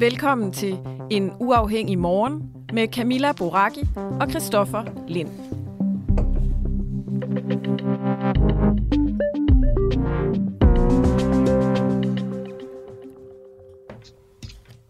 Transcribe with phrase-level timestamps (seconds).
[0.00, 0.78] Velkommen til
[1.10, 3.80] En Uafhængig Morgen med Camilla Boraki
[4.20, 5.28] og Christoffer Lind.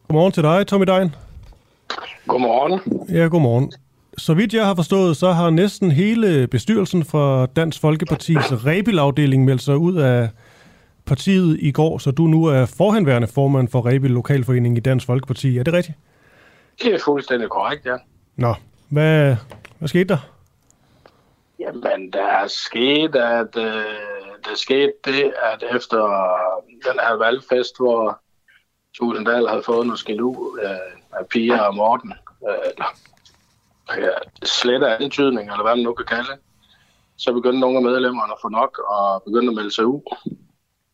[0.08, 1.14] Godmorgen til dig, Tommy Dein.
[2.26, 2.80] Godmorgen.
[3.16, 3.72] Ja, godmorgen.
[4.18, 8.36] Så vidt jeg har forstået, så har næsten hele bestyrelsen for Dansk Folkepartis
[8.66, 10.28] Rebil-afdeling meldt sig ud af
[11.08, 15.58] partiet i går, så du nu er forhenværende formand for Rebil Lokalforening i Dansk Folkeparti.
[15.58, 15.98] Er det rigtigt?
[16.82, 17.96] Det er fuldstændig korrekt, ja.
[18.36, 18.54] Nå,
[18.88, 19.36] hvad,
[19.78, 20.18] hvad skete der?
[21.58, 23.84] Jamen, der er sket, at øh,
[24.44, 26.00] der skete det, at efter
[26.68, 28.20] den her valgfest, hvor
[28.94, 32.12] Tusinddal havde fået noget skidt ud øh, af Pia og Morten,
[32.48, 32.86] øh, eller
[33.96, 36.38] ja, slet af antydning, eller hvad man nu kan kalde
[37.18, 40.00] så begyndte nogle af medlemmerne at få nok og begyndte at melde sig ud.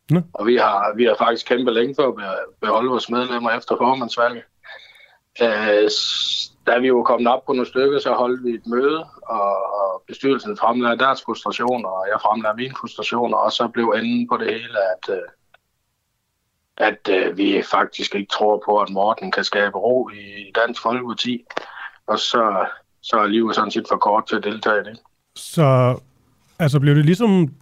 [0.09, 0.21] Nå.
[0.33, 3.75] Og vi har, vi har faktisk kæmpet længe for at be- beholde vores medlemmer efter
[3.77, 4.43] formandsvalget.
[5.41, 5.89] Øh,
[6.67, 10.03] da vi jo kommet op på nogle stykker, så holdt vi et møde, og, og
[10.07, 14.47] bestyrelsen fremlagde deres frustrationer, og jeg fremlagde mine frustrationer, og så blev enden på det
[14.47, 15.27] hele, at, øh,
[16.77, 21.43] at øh, vi faktisk ikke tror på, at Morten kan skabe ro i Dansk Folkeparti.
[22.07, 22.65] Og så,
[23.01, 24.99] så er livet sådan set for kort til at deltage i det.
[25.35, 25.99] Så
[26.59, 27.53] altså, blev det ligesom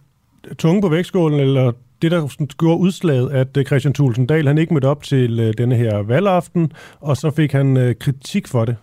[0.58, 1.72] tunge på vægtskålen, eller
[2.04, 5.40] det, der sådan gjorde udslaget, at øh, Christian Thulsen Dahl, han ikke mødte op til
[5.40, 8.76] øh, denne her valgaften, og så fik han øh, kritik for det.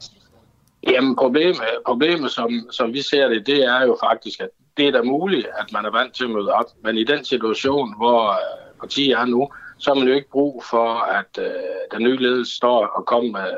[0.87, 4.91] Jamen problemet, problemet som, som vi ser det, det er jo faktisk, at det er
[4.91, 6.65] da muligt, at man er vant til at møde op.
[6.83, 10.63] Men i den situation, hvor øh, partiet er nu, så har man jo ikke brug
[10.69, 10.89] for,
[11.19, 13.51] at øh, den nye ledelse står og kommer med,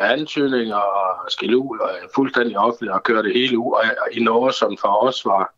[0.00, 4.08] med antydninger og skille ud og fuldstændig offentligt og kører det hele ud og, og
[4.12, 5.54] i noget, som for os var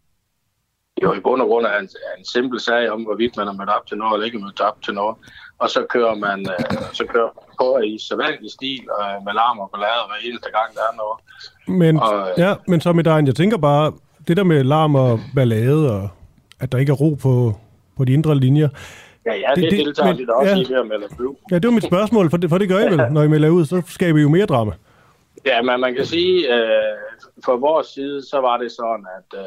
[1.02, 1.88] jo i bund og grund er en,
[2.18, 4.82] en simpel sag om, hvorvidt man er mødt op til noget eller ikke mødt op
[4.82, 5.16] til noget.
[5.58, 9.58] Og så kører man øh, så kører man på i sædvanlig stil øh, med larm
[9.58, 11.16] og ballade hver eneste gang, der er noget.
[11.82, 13.92] Men, Og, øh, ja, men så med dig, jeg tænker bare,
[14.28, 16.08] det der med larm og ballade, og
[16.60, 17.54] at der ikke er ro på,
[17.96, 18.68] på de indre linjer,
[19.26, 20.56] Ja, ja, Det- det, deltager men- da også ja.
[20.62, 21.06] i ved at melde
[21.50, 23.48] ja, det var mit spørgsmål, for det, for det gør I vel, når I melder
[23.48, 24.72] ud, så skaber I jo mere drama.
[25.46, 26.70] Ja, men man kan sige, øh,
[27.44, 29.46] fra vores side, så var det sådan, at øh,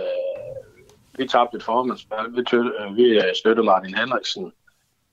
[1.18, 2.35] vi tabte et formandsvalg.
[2.35, 4.53] Vi, tø- øh, vi øh, støttede Martin Henriksen.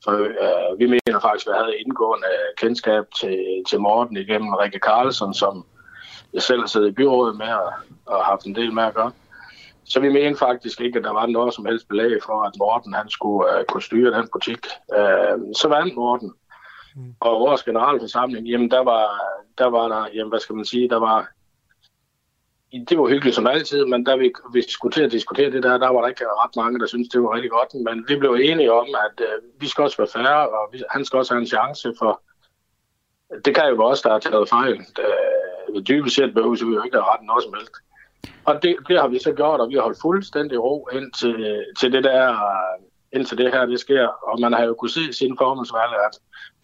[0.05, 3.39] For, øh, vi mener faktisk, at vi havde indgående kendskab til,
[3.69, 5.67] til Morten igennem Rikke Carlsen, som
[6.35, 7.73] jeg selv har siddet i byrådet med og,
[8.07, 9.13] og haft en del med at gøre.
[9.85, 12.93] Så vi mente faktisk ikke, at der var noget som helst belæg for, at Morten
[12.95, 14.67] han skulle uh, kunne styre den butik.
[14.89, 16.33] Uh, så vandt Morten.
[17.21, 19.07] Og vores generalforsamling, jamen der var,
[19.59, 21.29] der var der, jamen hvad skal man sige, der var,
[22.73, 25.79] det var hyggeligt som altid, men da vi, vi skulle til at diskutere det der,
[25.79, 27.75] der var der ikke ret mange, der syntes, det var rigtig godt.
[27.75, 31.05] Men vi blev enige om, at øh, vi skal også være færre, og vi, han
[31.05, 32.23] skal også have en chance, for
[33.45, 34.81] det kan jo være os, der har taget fejl.
[35.05, 37.75] Øh, dybest set behøver vi jo ikke at rette noget som helst.
[38.45, 41.93] Og det, det har vi så gjort, og vi har holdt fuldstændig ro indtil, til
[41.93, 42.37] det der,
[43.13, 44.07] indtil det her det sker.
[44.07, 46.15] Og man har jo kunne se siden formandsvalget, at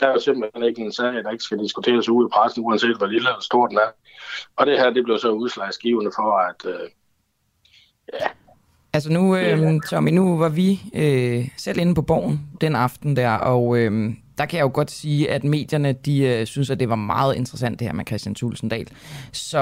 [0.01, 2.97] der er jo simpelthen ikke en sag, der ikke skal diskuteres ude i pressen, uanset
[2.97, 3.91] hvor lille eller stor den er.
[4.57, 6.89] Og det her, det blev så udslagsgivende for, at øh,
[8.93, 13.33] Altså nu, øh, Tommy, nu var vi øh, selv inde på borgen den aften der,
[13.33, 16.89] og øh, der kan jeg jo godt sige, at medierne, de øh, synes, at det
[16.89, 18.87] var meget interessant det her med Christian Tulsendal.
[19.33, 19.59] Så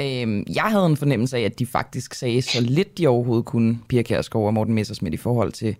[0.00, 0.24] Ja.
[0.24, 3.78] øh, jeg havde en fornemmelse af, at de faktisk sagde så lidt de overhovedet kunne,
[3.88, 5.76] Pia Kjærsgaard og Morten Messersmith, i forhold til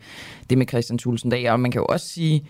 [0.50, 1.46] det med Christian Tulsendal.
[1.46, 2.44] Og man kan jo også sige,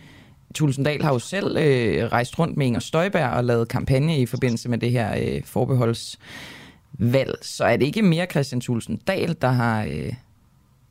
[0.55, 4.69] Tulsendal har jo selv øh, rejst rundt med Inger Støjberg og lavet kampagne i forbindelse
[4.69, 7.35] med det her øh, forbeholdsvalg.
[7.43, 10.13] Så er det ikke mere Christian Tulsendal, der har, øh,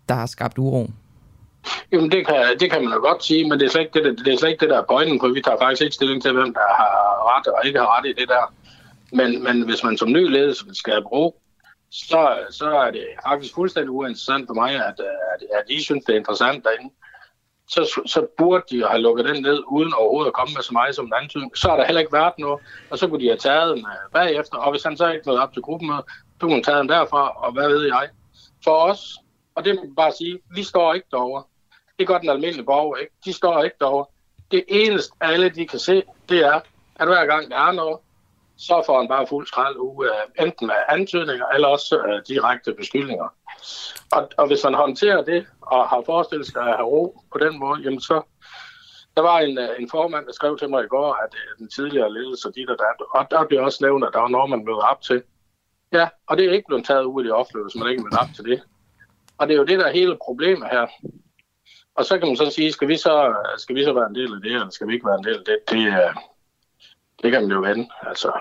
[0.10, 0.89] der har skabt uro?
[1.91, 4.25] Jamen, det kan, det kan man jo godt sige, men det er slet ikke det,
[4.25, 6.33] det, er slet ikke det der er pointen, for vi tager faktisk ikke stilling til,
[6.33, 6.91] hvem der har
[7.31, 8.53] ret og ikke har ret i det der.
[9.11, 11.33] Men, men hvis man som ny ledelse skal bruge,
[11.91, 14.99] så, så er det faktisk fuldstændig uinteressant for mig, at,
[15.33, 16.93] at, at I synes, det er interessant derinde.
[17.69, 20.95] Så, så burde de have lukket den ned, uden overhovedet at komme med så meget
[20.95, 21.57] som en antydning.
[21.57, 22.59] Så har der heller ikke været noget,
[22.89, 24.57] og så kunne de have taget den øh, bagefter.
[24.57, 27.29] Og hvis han så ikke nåede op til gruppen, så kunne man tage den derfra,
[27.29, 28.09] og hvad ved jeg.
[28.63, 29.17] For os,
[29.55, 31.43] og det må bare sige, vi står ikke derovre.
[31.99, 33.13] Det gør den almindelige borger ikke.
[33.25, 34.05] De står ikke derovre.
[34.51, 36.59] Det eneste, alle de kan se, det er,
[36.95, 37.97] at hver gang der er noget,
[38.57, 40.09] så får han bare fuld skrald uge,
[40.39, 43.27] enten med antydninger eller også uh, direkte beskyldninger.
[44.11, 47.59] Og, og hvis han håndterer det og har forestillet sig at have ro på den
[47.59, 48.21] måde, jamen så...
[49.15, 51.69] Der var en, uh, en formand, der skrev til mig i går, at uh, den
[51.69, 54.65] tidligere ledelse, dit og dat, og der blev også nævnt, at der var noget, man
[54.65, 55.23] mødte op til.
[55.93, 58.19] Ja, og det er ikke blevet taget ud i det offentlige, hvis man ikke mødte
[58.21, 58.61] op til det.
[59.38, 60.88] Og det er jo det, der er hele problemet her.
[61.97, 64.33] Og så kan man så sige, skal vi så, skal vi så være en del
[64.33, 65.57] af det, eller skal vi ikke være en del af det?
[65.69, 65.94] Det,
[67.23, 68.31] det kan man jo vende, altså.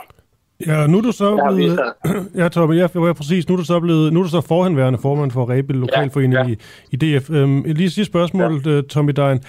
[0.66, 1.80] Ja, nu er du så blevet...
[2.40, 3.48] Ja, Torben, ja, ja, præcis.
[3.48, 4.12] Nu er du så blevet...
[4.12, 6.48] Nu er du så forhenværende formand for Rebel Lokalforening ja, ja.
[6.48, 6.58] I,
[6.90, 7.30] i DF.
[7.30, 8.70] Øhm, lige sidste spørgsmål, ja.
[8.70, 9.44] Øh, Tommy Dein.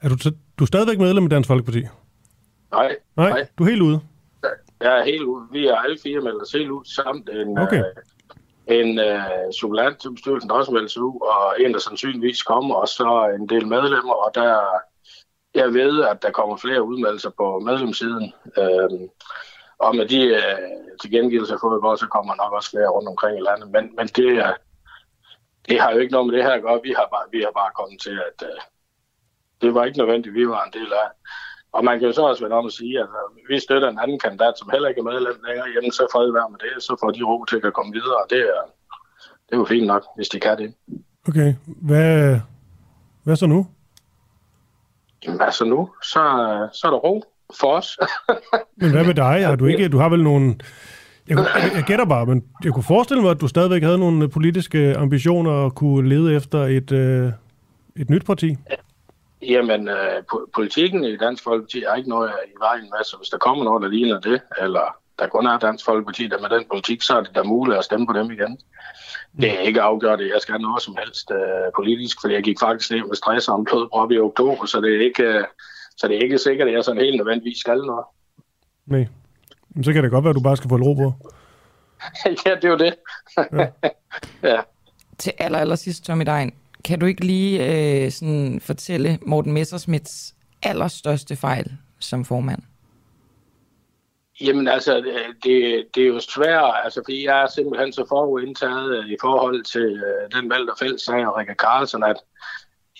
[0.00, 0.16] Er du,
[0.58, 1.82] du er stadigvæk medlem af Dansk Folkeparti?
[2.72, 3.30] Nej, nej.
[3.30, 4.00] Nej, du er helt ude?
[4.80, 5.46] Jeg er helt ude.
[5.52, 7.78] Vi er alle fire meldt os helt ud samt en, okay.
[7.78, 7.84] øh,
[8.66, 12.88] en øh, supplant til bestyrelsen, der også meldes ud, og en, der sandsynligvis kommer, og
[12.88, 14.60] så en del medlemmer, og der
[15.54, 18.32] jeg ved, at der kommer flere udmeldelser på medlemssiden.
[18.58, 19.08] Øh,
[19.78, 20.58] og med de øh,
[21.00, 23.70] tilkendegivelser, jeg får i går, så kommer nok også flere rundt omkring i landet.
[23.70, 24.54] Men, men det, øh,
[25.68, 26.80] det har jo ikke noget med det her at gøre.
[26.82, 28.60] Vi har bare, vi har bare kommet til, at øh,
[29.60, 31.08] det var ikke nødvendigt, vi var en del af.
[31.72, 33.98] Og man kan jo så også være om at sige, at øh, vi støtter en
[34.02, 35.68] anden kandidat, som heller ikke er medlem længere.
[35.74, 36.82] Jamen, så fred være med det.
[36.82, 38.22] Så får de ro til at komme videre.
[38.30, 38.62] Det er,
[39.46, 40.74] det er jo fint nok, hvis de kan det.
[41.28, 41.54] Okay.
[41.66, 42.40] Hvad,
[43.24, 43.66] hvad så nu?
[45.24, 46.22] Jamen altså nu, så,
[46.72, 47.24] så er der ro
[47.60, 47.98] for os.
[48.80, 49.46] men hvad med dig?
[49.46, 50.54] Har du, ikke, du har vel nogle...
[51.28, 54.28] Jeg, jeg, jeg gætter bare, men jeg kunne forestille mig, at du stadigvæk havde nogle
[54.28, 57.32] politiske ambitioner og kunne lede efter et, øh,
[57.96, 58.56] et nyt parti.
[59.42, 60.22] Jamen, øh,
[60.54, 63.82] politikken i Dansk Folkeparti er ikke noget i vejen med, så hvis der kommer noget,
[63.82, 67.22] der ligner det, eller der kun er Dansk Folkeparti, der med den politik, så er
[67.22, 68.58] det da muligt at stemme på dem igen.
[69.40, 72.58] Det er ikke afgjort, jeg skal have noget som helst uh, politisk, fordi jeg gik
[72.60, 75.44] faktisk ned med stress og en blodprop i oktober, så det er ikke, uh,
[75.96, 78.04] så det er ikke sikkert, at jeg sådan helt nødvendigvis skal noget.
[78.86, 79.06] Nej.
[79.68, 81.12] Men så kan det godt være, at du bare skal få ro på.
[82.46, 82.94] ja, det er jo det.
[83.52, 83.66] ja.
[84.54, 84.60] ja.
[85.18, 86.54] Til aller, aller sidst, Tommy Dein,
[86.84, 87.66] kan du ikke lige
[88.04, 92.62] øh, sådan fortælle Morten Messersmiths allerstørste fejl som formand?
[94.40, 98.98] Jamen altså, øh, det, det er jo svært, altså, fordi jeg er simpelthen så forudindtaget
[98.98, 102.16] øh, i forhold til øh, den valg, der fælles og Rikke Carlsen, at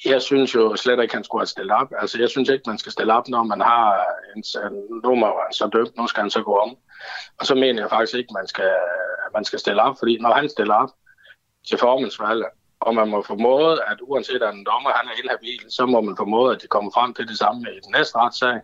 [0.04, 1.88] jeg synes jo slet ikke, han skulle have stillet op.
[1.98, 4.04] Altså, jeg synes ikke, man skal stille op, når man har
[4.36, 6.76] en, en nummer, han så dømt, nu skal han så gå om.
[7.38, 8.70] Og så mener jeg faktisk ikke, man skal,
[9.34, 10.90] man skal stille op, fordi når han stiller op
[11.68, 12.46] til formandsvalget,
[12.80, 16.16] og man må formode, at uanset at en dommer han er inhabil, så må man
[16.16, 18.60] formode, at de kommer frem til det samme i den næste retssag.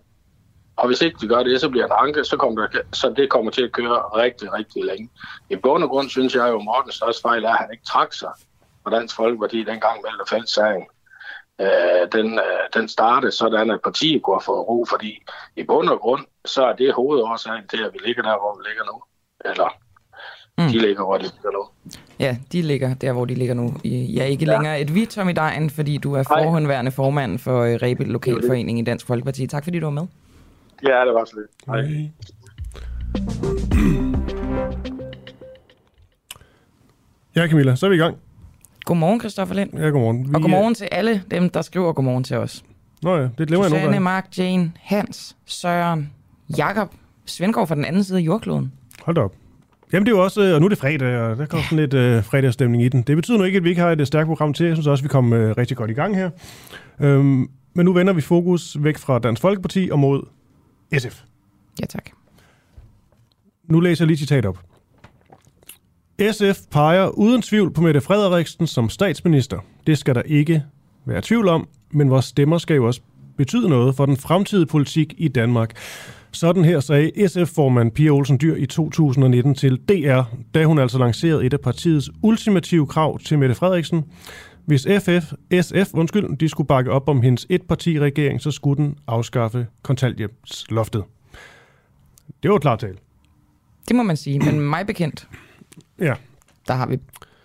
[0.77, 3.31] Og hvis ikke de gør det, så bliver en anke, så, kommer der, så det
[3.31, 5.11] kommer til at køre rigtig, rigtig længe.
[5.51, 7.85] I bund og grund synes jeg jo, at Mortens største fejl er, at han ikke
[7.85, 8.33] trak sig
[8.83, 10.87] fra Dansk Folkeparti dengang mellem fælles sagen.
[11.61, 15.23] Øh, den, øh, den startede sådan, at partiet går for ro, fordi
[15.57, 18.69] i bund og grund, så er det hovedårsagen til, at vi ligger der, hvor vi
[18.69, 19.03] ligger nu.
[19.51, 19.69] Eller
[20.59, 20.69] mm.
[20.69, 21.69] de ligger, hvor de ligger nu.
[22.21, 23.75] Ja, de ligger der, hvor de ligger nu.
[23.85, 24.53] Jeg er ikke ja.
[24.53, 28.83] længere et vi, Tommy Dejen, fordi du er forhåndværende formand for øh, Rebel Lokalforening i
[28.83, 29.47] Dansk Folkeparti.
[29.47, 30.07] Tak fordi du var med.
[30.83, 31.51] Ja, det var så lidt.
[31.67, 32.11] Hej.
[37.37, 38.17] Ja, Camilla, så er vi i gang.
[38.85, 39.79] Godmorgen, Christoffer Lind.
[39.79, 40.29] Ja, godmorgen.
[40.29, 42.65] Vi og godmorgen til alle dem, der skriver godmorgen til os.
[43.03, 44.01] Nå ja, det glemmer jeg nogle gange.
[44.01, 46.13] Mark, Jane, Hans, Søren,
[46.59, 46.95] Jakob,
[47.25, 48.73] Svendgaard fra den anden side af jordkloden.
[49.03, 49.33] Hold da op.
[49.93, 51.95] Jamen det er jo også, og nu er det fredag, og der kommer sådan lidt
[51.95, 53.03] uh, fredagsstemning i den.
[53.03, 54.67] Det betyder nu ikke, at vi ikke har et stærkt program til.
[54.67, 56.31] Jeg synes også, at vi kommer uh, rigtig godt i gang her.
[56.99, 60.23] Um, men nu vender vi fokus væk fra Dansk Folkeparti og mod
[60.99, 61.23] SF.
[61.81, 62.11] Ja, tak.
[63.65, 64.59] Nu læser jeg lige citat op.
[66.33, 69.59] SF peger uden tvivl på Mette Frederiksen som statsminister.
[69.87, 70.63] Det skal der ikke
[71.05, 73.01] være tvivl om, men vores stemmer skal jo også
[73.37, 75.77] betyde noget for den fremtidige politik i Danmark.
[76.37, 80.23] Sådan her sagde SF-formand Pia Olsen Dyr i 2019 til DR,
[80.55, 84.05] da hun altså lancerede et af partiets ultimative krav til Mette Frederiksen.
[84.65, 89.67] Hvis FF, SF undskyld, de skulle bakke op om hendes etpartiregering, så skulle den afskaffe
[89.83, 91.05] kontanthjælpsloftet.
[92.43, 92.97] Det var klart tale.
[93.89, 95.29] Det må man sige, men mig bekendt,
[96.01, 96.15] ja.
[96.69, 96.99] der har vi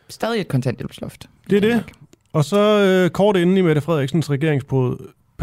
[0.10, 1.30] stadig et kontanthjælpsloft.
[1.50, 1.84] Det er det.
[2.34, 4.98] Og så øh, kort inden i Mette Frederiksens regeringsperiode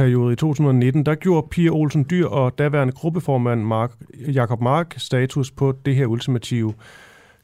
[0.06, 3.92] i 2019, der gjorde Pia Olsen Dyr og daværende gruppeformand Mark,
[4.32, 6.74] Jakob Mark status på det her ultimative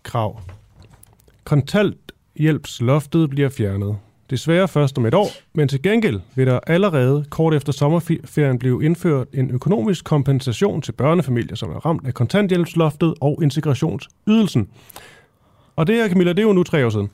[0.03, 0.41] krav.
[1.45, 3.97] Kontanthjælpsloftet bliver fjernet.
[4.31, 8.85] Desværre først om et år, men til gengæld vil der allerede kort efter sommerferien blive
[8.85, 14.69] indført en økonomisk kompensation til børnefamilier, som er ramt af kontanthjælpsloftet og integrationsydelsen.
[15.77, 17.11] Og det her, Camilla, det er jo nu tre år siden.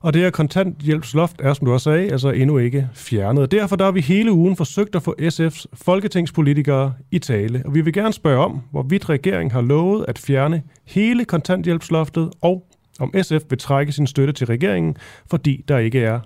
[0.00, 3.50] Og det her kontanthjælpsloft er, som du også sagde, altså endnu ikke fjernet.
[3.50, 7.62] Derfor der har vi hele ugen forsøgt at få SF's folketingspolitikere i tale.
[7.64, 12.66] Og vi vil gerne spørge om, hvorvidt regeringen har lovet at fjerne hele kontanthjælpsloftet, og
[13.00, 14.96] om SF vil trække sin støtte til regeringen,
[15.30, 16.20] fordi der ikke er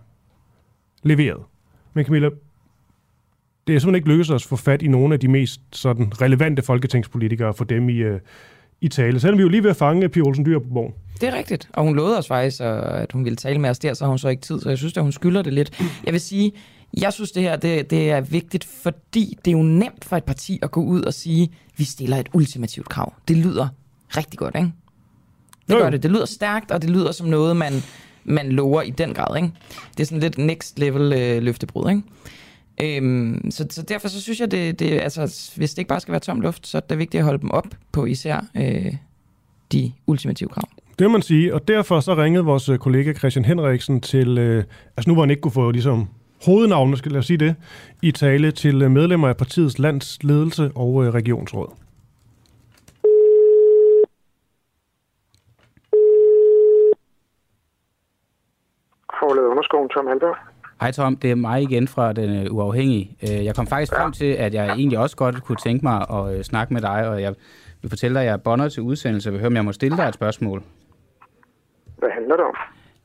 [1.02, 1.43] leveret.
[1.95, 2.28] Men Camilla,
[3.66, 6.12] det er simpelthen ikke lykkedes os at få fat i nogle af de mest sådan,
[6.23, 8.21] relevante folketingspolitikere for dem i, øh,
[8.81, 9.21] i tale.
[9.21, 10.93] Selvom vi jo lige ved at fange Pia Olsen Dyr på borgen.
[11.21, 13.95] Det er rigtigt, og hun lovede os faktisk, at hun ville tale med os der,
[13.95, 15.83] så har hun så ikke tid, så jeg synes, at hun skylder det lidt.
[16.04, 16.52] Jeg vil sige,
[17.00, 20.25] jeg synes, det her det, det er vigtigt, fordi det er jo nemt for et
[20.25, 23.12] parti at gå ud og sige, vi stiller et ultimativt krav.
[23.28, 23.69] Det lyder
[24.16, 24.73] rigtig godt, ikke?
[25.69, 26.02] Det gør det.
[26.02, 27.73] Det lyder stærkt, og det lyder som noget, man,
[28.25, 29.37] man lover i den grad.
[29.37, 29.50] Ikke?
[29.97, 31.90] Det er sådan lidt next level øh, løftebrud.
[31.90, 32.02] Ikke?
[32.83, 35.21] Øhm, så, så derfor så synes jeg, det, det, altså,
[35.57, 37.50] hvis det ikke bare skal være tom luft, så er det vigtigt at holde dem
[37.50, 38.95] op på især øh,
[39.73, 40.69] de ultimative krav.
[40.99, 44.64] Det må man sige, og derfor så ringede vores øh, kollega Christian Henriksen til, øh,
[44.97, 46.09] altså nu hvor han ikke kunne få ligesom
[46.47, 47.57] hovednavnet, skal jeg sige det,
[48.02, 51.69] i tale til øh, medlemmer af partiets landsledelse og øh, regionsråd.
[59.21, 60.53] Forladet underskoven, Tom Halberg.
[60.81, 63.16] Hej Tom, det er mig igen fra Den Uafhængige.
[63.23, 66.37] Øh, jeg kom faktisk frem til, at jeg egentlig også godt kunne tænke mig at
[66.37, 67.35] øh, snakke med dig, og jeg
[67.83, 69.73] vil fortælle dig, at jeg er bonder til udsendelse, og vil høre, om jeg må
[69.73, 70.62] stille dig et spørgsmål.
[71.99, 72.57] Hvad handler det om?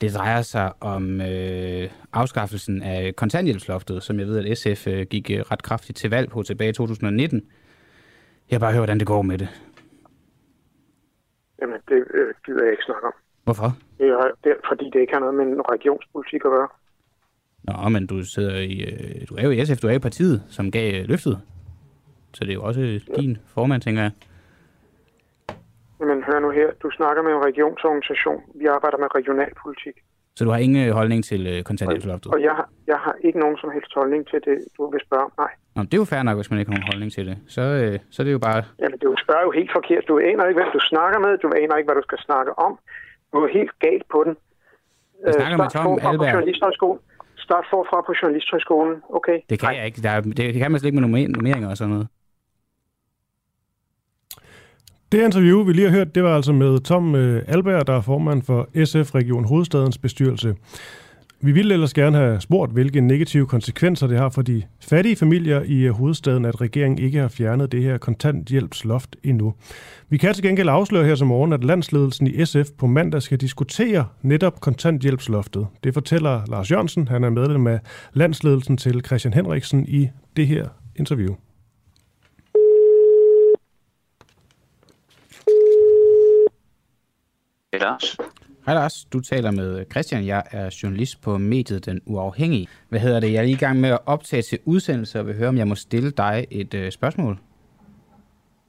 [0.01, 5.31] Det drejer sig om øh, afskaffelsen af kontanthjælpsloftet, som jeg ved, at SF øh, gik
[5.31, 7.41] øh, ret kraftigt til valg på tilbage i 2019.
[8.51, 9.49] Jeg bare høre, hvordan det går med det.
[11.61, 13.13] Jamen, det øh, gider jeg ikke snakke om.
[13.43, 13.69] Hvorfor?
[13.97, 16.67] Det er, det er, fordi det ikke har noget med en regionspolitik at gøre.
[17.83, 20.43] Nå, men du sidder i, øh, du er jo i SF, du er i partiet,
[20.49, 21.41] som gav øh, løftet.
[22.33, 24.11] Så det er jo også øh, din formand, tænker jeg.
[25.99, 28.41] Men hør nu her, du snakker med en regionsorganisation.
[28.61, 29.95] Vi arbejder med regionalpolitik.
[30.35, 32.33] Så du har ingen holdning til øh, kontanthjælpsloftet?
[32.33, 35.23] Og jeg, har- jeg har ikke nogen som helst holdning til det, du vil spørge
[35.23, 35.31] om.
[35.38, 35.51] Nej.
[35.75, 37.38] Nå, det er jo fair nok, hvis man ikke har nogen holdning til det.
[37.55, 38.63] Så, øh, så er det jo bare...
[38.81, 40.03] Jamen, du spørger jo helt forkert.
[40.07, 41.31] Du aner ikke, hvem du snakker med.
[41.43, 42.71] Du aner ikke, hvad du skal snakke om.
[43.33, 44.33] Du er helt galt på den.
[45.25, 46.43] Jeg snakker med Start Tom Alberg.
[47.49, 47.65] Journalisthøjskolen.
[47.65, 49.01] Start forfra på Journalisthøjskolen.
[49.09, 49.37] Okay?
[49.49, 50.01] Det kan jeg ikke.
[50.01, 52.07] Der er, det, det kan man slet ikke med nummer- nummeringer og sådan noget.
[55.11, 58.01] Det interview, vi lige har hørt, det var altså med Tom øh, Alberg, der er
[58.01, 60.55] formand for SF Region Hovedstadens bestyrelse.
[61.41, 65.62] Vi ville ellers gerne have spurgt, hvilke negative konsekvenser det har for de fattige familier
[65.62, 69.53] i øh, hovedstaden, at regeringen ikke har fjernet det her kontanthjælpsloft endnu.
[70.10, 73.38] Vi kan til gengæld afsløre her som morgen, at landsledelsen i SF på mandag skal
[73.38, 75.67] diskutere netop kontanthjælpsloftet.
[75.84, 77.79] Det fortæller Lars Jørgensen, han er medlem af
[78.13, 81.36] landsledelsen til Christian Henriksen i det her interview.
[87.72, 88.17] Det er Lars.
[88.69, 90.25] Hej Lars, du taler med Christian.
[90.25, 92.67] Jeg er journalist på mediet Den Uafhængige.
[92.89, 93.31] Hvad hedder det?
[93.33, 95.67] Jeg er lige i gang med at optage til udsendelse og vil høre, om jeg
[95.67, 97.38] må stille dig et øh, spørgsmål.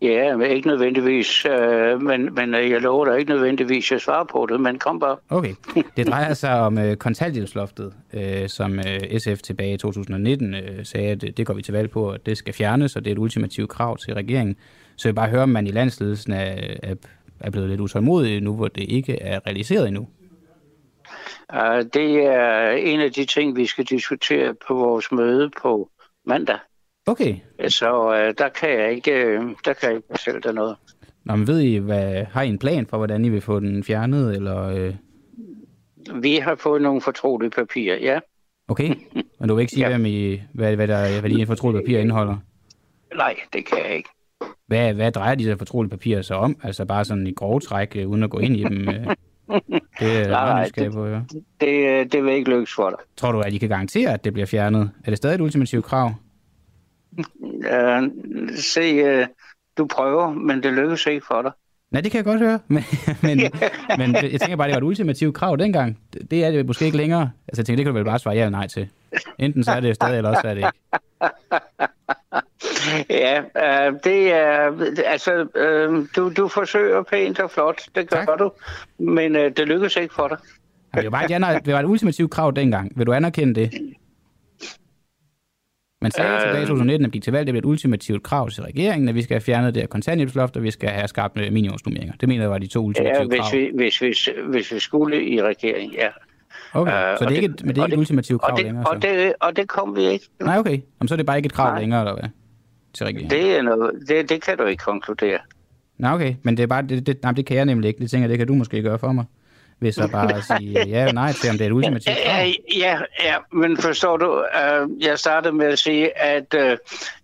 [0.02, 4.26] Ja, men ikke nødvendigvis, øh, men, men øh, jeg lover dig ikke nødvendigvis at svare
[4.26, 5.16] på det, men kom bare.
[5.28, 5.54] Okay.
[5.96, 11.08] Det drejer sig om øh, kontanthjælpsloftet, øh, som øh, SF tilbage i 2019 øh, sagde,
[11.08, 13.14] at øh, det går vi til valg på, at det skal fjernes, og det er
[13.14, 14.56] et ultimativt krav til regeringen.
[14.96, 16.94] Så jeg bare høre, om man i landsledelsen er, er,
[17.40, 20.08] er blevet lidt utålmodig nu, hvor det ikke er realiseret endnu.
[21.94, 25.90] Det er en af de ting, vi skal diskutere på vores møde på
[26.26, 26.58] mandag.
[27.06, 27.36] Okay.
[27.68, 30.76] Så uh, der kan jeg ikke, øh, der kan jeg ikke fortælle dig noget.
[31.24, 33.84] Nå, men ved I, hvad, har I en plan for, hvordan I vil få den
[33.84, 34.62] fjernet, eller...
[34.62, 34.94] Øh,
[36.22, 38.20] Vi har fået nogle fortrolige papirer, ja.
[38.68, 38.94] okay?
[39.40, 39.98] Men du vil ikke sige, Ja.
[39.98, 42.36] I, hvad, hvad, der, hvad de fortrolige papirer indeholder?
[43.14, 44.08] Nej, det kan jeg ikke.
[44.66, 46.56] Hvad, hvad drejer de der fortrolige papirer så om?
[46.62, 48.88] Altså bare sådan i grove træk, øh, uden at gå ind i dem?
[48.88, 49.06] øh?
[50.00, 51.20] Det er Nej, det- på, ja.
[51.60, 52.98] Det, øh, det vil ikke lykkes for dig.
[53.16, 54.90] Tror du, at I kan garantere, at det bliver fjernet?
[55.04, 56.12] Er det stadig et ultimativt krav?
[57.42, 58.08] Uh,
[58.56, 59.26] se, uh,
[59.78, 61.52] du prøver, men det lykkes ikke for dig.
[61.90, 62.58] Nej, det kan jeg godt høre.
[62.68, 62.82] Men,
[63.22, 63.38] men,
[63.98, 65.98] men jeg tænker bare, det var et ultimativt krav dengang.
[66.12, 67.30] Det- Det er det måske ikke længere.
[67.48, 68.88] Altså jeg tænker, det kan du vel bare svare ja eller nej til.
[69.38, 70.78] Enten så er det stadig, eller også er det ikke.
[73.10, 74.72] Ja, øh, det er,
[75.06, 78.38] altså, øh, du, du forsøger pænt og flot, det gør Tak.
[78.38, 78.52] du,
[78.98, 80.38] men øh, det lykkes ikke for dig.
[81.02, 82.92] det, var et, aner- det var et ultimativt krav dengang.
[82.98, 83.70] Vil du anerkende det?
[86.02, 86.40] Man sagde øh...
[86.40, 89.14] tilbage i 2019, at gik til valg, det blev et ultimativt krav til regeringen, at
[89.14, 92.14] vi skal have fjernet det her kontanthjælpsloft, og vi skal have skabt øh, minimumsnummeringer.
[92.20, 93.60] Det mener jeg var de to ultimative Ja, hvis krav.
[93.60, 94.14] vi, hvis, vi,
[94.50, 96.08] hvis vi skulle i regering, ja.
[96.72, 97.96] Okay, Øh, så og det er ikke, det- et- men det er og ikke et
[97.96, 99.08] det- ultimativt krav Og det, længere, og, så?
[99.08, 100.24] det, og det kom vi ikke.
[100.40, 100.70] Nej, okay.
[101.00, 101.80] Jamen, så er det bare ikke et krav Nej.
[101.80, 102.28] længere, eller hvad?
[102.94, 103.30] Til regeringen?
[103.30, 105.38] Det, er noget, det, det kan du ikke konkludere.
[105.98, 106.34] Nej, okay.
[106.42, 108.00] Men det er bare, det, det, nej, det kan jeg nemlig ikke.
[108.00, 109.24] Det tænker det kan du måske gøre for mig.
[109.78, 112.34] Hvis jeg bare sige ja eller nej til, om det er et ultimativt krav.
[112.36, 116.76] Ja, ja, ja, men forstår du, øh, jeg startede med at sige, at øh,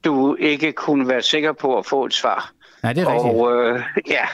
[0.05, 2.53] du ikke kunne være sikker på at få et svar.
[2.83, 3.35] Nej, det er rigtigt.
[3.35, 4.25] Og øh, ja,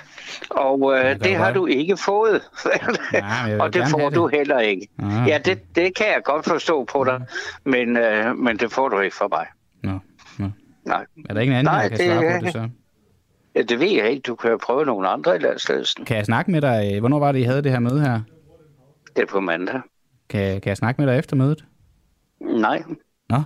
[0.50, 2.42] og øh, det jo har du ikke fået.
[3.46, 4.38] vil og det får du det.
[4.38, 4.88] heller ikke.
[4.98, 7.20] Ah, Ja, det, det kan jeg godt forstå på dig,
[7.64, 9.46] men, øh, men det får du ikke fra mig.
[9.82, 9.98] Nå, nå.
[10.84, 12.68] Nej, Er der ikke en anden, Nej, der kan det- svare på det så?
[13.54, 14.20] ja, det ved jeg ikke.
[14.20, 16.04] Du kan jo prøve nogle andre i landsledelsen.
[16.04, 17.00] Kan jeg snakke med dig?
[17.00, 18.20] Hvornår var det, I havde det her møde her?
[19.16, 19.80] Det er på mandag.
[20.28, 21.64] Kan, kan jeg snakke med dig efter mødet?
[22.40, 22.82] Nej,
[23.30, 23.36] Nå.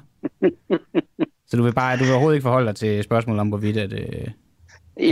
[1.47, 3.93] Så du vil bare, du vil overhovedet ikke forholde dig til spørgsmålet om, hvorvidt at,
[3.93, 4.29] øh,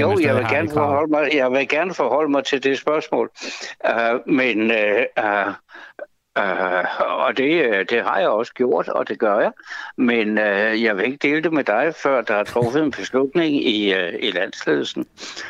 [0.01, 3.31] Jo, jeg vil, gerne forholde mig, jeg vil gerne forholde mig til det spørgsmål.
[3.91, 5.53] Uh, men, uh, uh,
[6.39, 9.53] uh, og det, øh, det har jeg også gjort, og det gør jeg.
[9.97, 13.67] Men uh, jeg vil ikke dele det med dig, før der er truffet en beslutning
[13.67, 15.07] i, uh, i landsledelsen.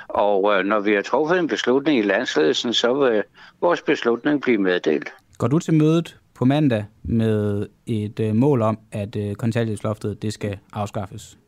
[0.08, 3.22] Og uh, når vi har truffet en beslutning i landsledelsen, så vil
[3.60, 5.12] vores beslutning blive meddelt.
[5.38, 10.32] går du til mødet på mandag med et øh, mål om, at øh, kontanthjælpsloftet det
[10.32, 11.38] skal afskaffes?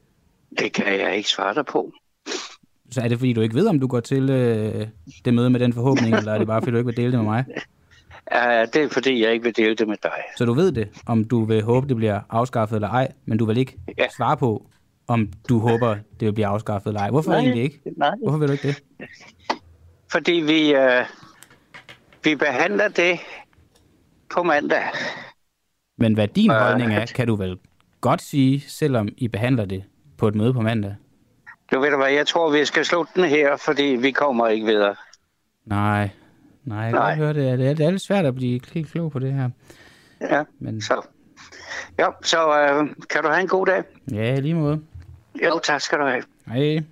[0.58, 1.92] Det kan jeg ikke svare dig på.
[2.90, 4.86] Så er det fordi, du ikke ved, om du går til øh,
[5.24, 7.18] det møde med den forhåbning, eller er det bare fordi, du ikke vil dele det
[7.18, 7.44] med mig?
[8.34, 8.38] Uh,
[8.72, 10.10] det er fordi, jeg ikke vil dele det med dig.
[10.36, 13.44] Så du ved det, om du vil håbe, det bliver afskaffet eller ej, men du
[13.44, 14.06] vil ikke Ja.
[14.16, 14.66] svare på,
[15.08, 17.10] om du håber, det vil blive afskaffet eller ej.
[17.10, 17.80] Hvorfor Nej, egentlig ikke?
[17.96, 18.10] nej.
[18.22, 18.82] Hvorfor vil du ikke det?
[20.12, 21.04] Fordi vi, øh,
[22.24, 23.18] vi behandler det
[24.34, 24.82] på mandag.
[25.98, 26.56] Men hvad din Øh.
[26.56, 27.58] holdning er, kan du vel
[28.00, 29.84] godt sige, selvom I behandler det
[30.18, 30.94] på et møde på mandag?
[31.72, 34.66] Du ved du hvad, jeg tror, vi skal slutte den her, fordi vi kommer ikke
[34.66, 34.94] videre.
[35.64, 36.10] Nej,
[36.66, 37.14] nej, jeg kan Nej.
[37.16, 37.58] høre det.
[37.58, 39.50] Det er, det er lidt svært at blive helt klog på det her.
[40.20, 41.00] Ja, Men så.
[41.98, 43.82] Ja, så øh, kan du have en god dag.
[44.12, 44.80] ja, lige måde.
[45.44, 46.22] Jo, tak skal du have.
[46.46, 46.82] Hej.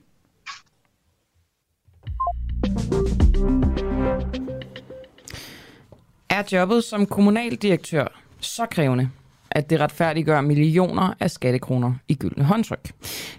[6.31, 8.07] Er jobbet som kommunaldirektør
[8.41, 9.11] så krævende,
[9.51, 12.93] at det retfærdiggør millioner af skattekroner i gyldne håndtryk?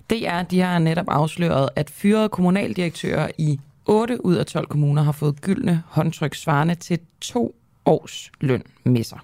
[0.10, 5.02] Det er, de har netop afsløret, at fyrede kommunaldirektører i 8 ud af 12 kommuner
[5.02, 9.20] har fået gyldne håndtryk svarende til to års løn med sig.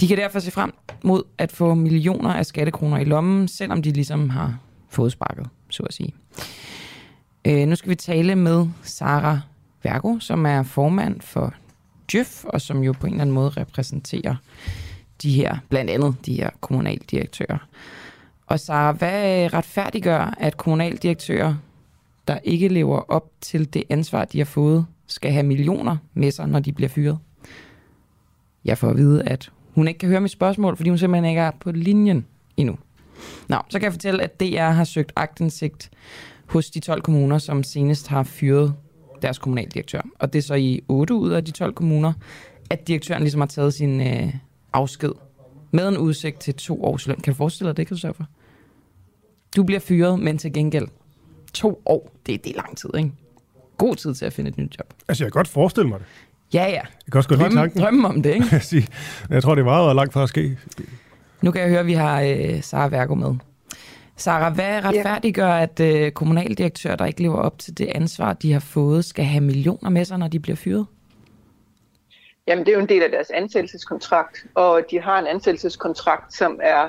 [0.00, 0.72] De kan derfor se frem
[1.04, 5.82] mod at få millioner af skattekroner i lommen, selvom de ligesom har fået sparket, så
[5.82, 6.14] at sige.
[7.44, 9.40] Øh, nu skal vi tale med Sara
[9.82, 11.54] Vergo, som er formand for
[12.12, 14.36] Djøf, og som jo på en eller anden måde repræsenterer
[15.22, 17.58] de her, blandt andet de her kommunaldirektører.
[18.46, 21.54] Og Sara, hvad retfærdiggør, at kommunaldirektører,
[22.28, 26.48] der ikke lever op til det ansvar, de har fået, skal have millioner med sig,
[26.48, 27.18] når de bliver fyret?
[28.64, 31.40] Jeg får at vide, at hun ikke kan høre mit spørgsmål, fordi hun simpelthen ikke
[31.40, 32.76] er på linjen endnu.
[33.48, 35.90] Nå, så kan jeg fortælle, at DR har søgt agtindsigt
[36.46, 38.74] hos de 12 kommuner, som senest har fyret
[39.22, 40.00] deres kommunaldirektør.
[40.18, 42.12] Og det er så i 8 ud af de 12 kommuner,
[42.70, 44.34] at direktøren ligesom har taget sin øh,
[44.72, 45.12] afsked
[45.70, 47.16] med en udsigt til to års løn.
[47.16, 48.24] Kan du forestille dig det, Christoffer?
[49.56, 50.88] Du bliver fyret, men til gengæld
[51.54, 53.12] to år, det, det er lang tid, ikke?
[53.78, 54.94] God tid til at finde et nyt job.
[55.08, 56.06] Altså, jeg kan godt forestille mig det.
[56.54, 56.70] Ja, ja.
[56.72, 57.80] Jeg kan også godt lide Drømme, tanken.
[57.80, 58.86] drømme om det, ikke?
[59.30, 60.58] Jeg, tror, det er meget langt fra at ske.
[61.42, 63.34] Nu kan jeg høre, at vi har øh, Sara Vergo med.
[64.16, 68.60] Sara, hvad retfærdiggør, at øh, kommunaldirektører, der ikke lever op til det ansvar, de har
[68.60, 70.86] fået, skal have millioner med sig, når de bliver fyret?
[72.48, 76.60] Jamen, det er jo en del af deres ansættelseskontrakt, og de har en ansættelseskontrakt, som
[76.62, 76.88] er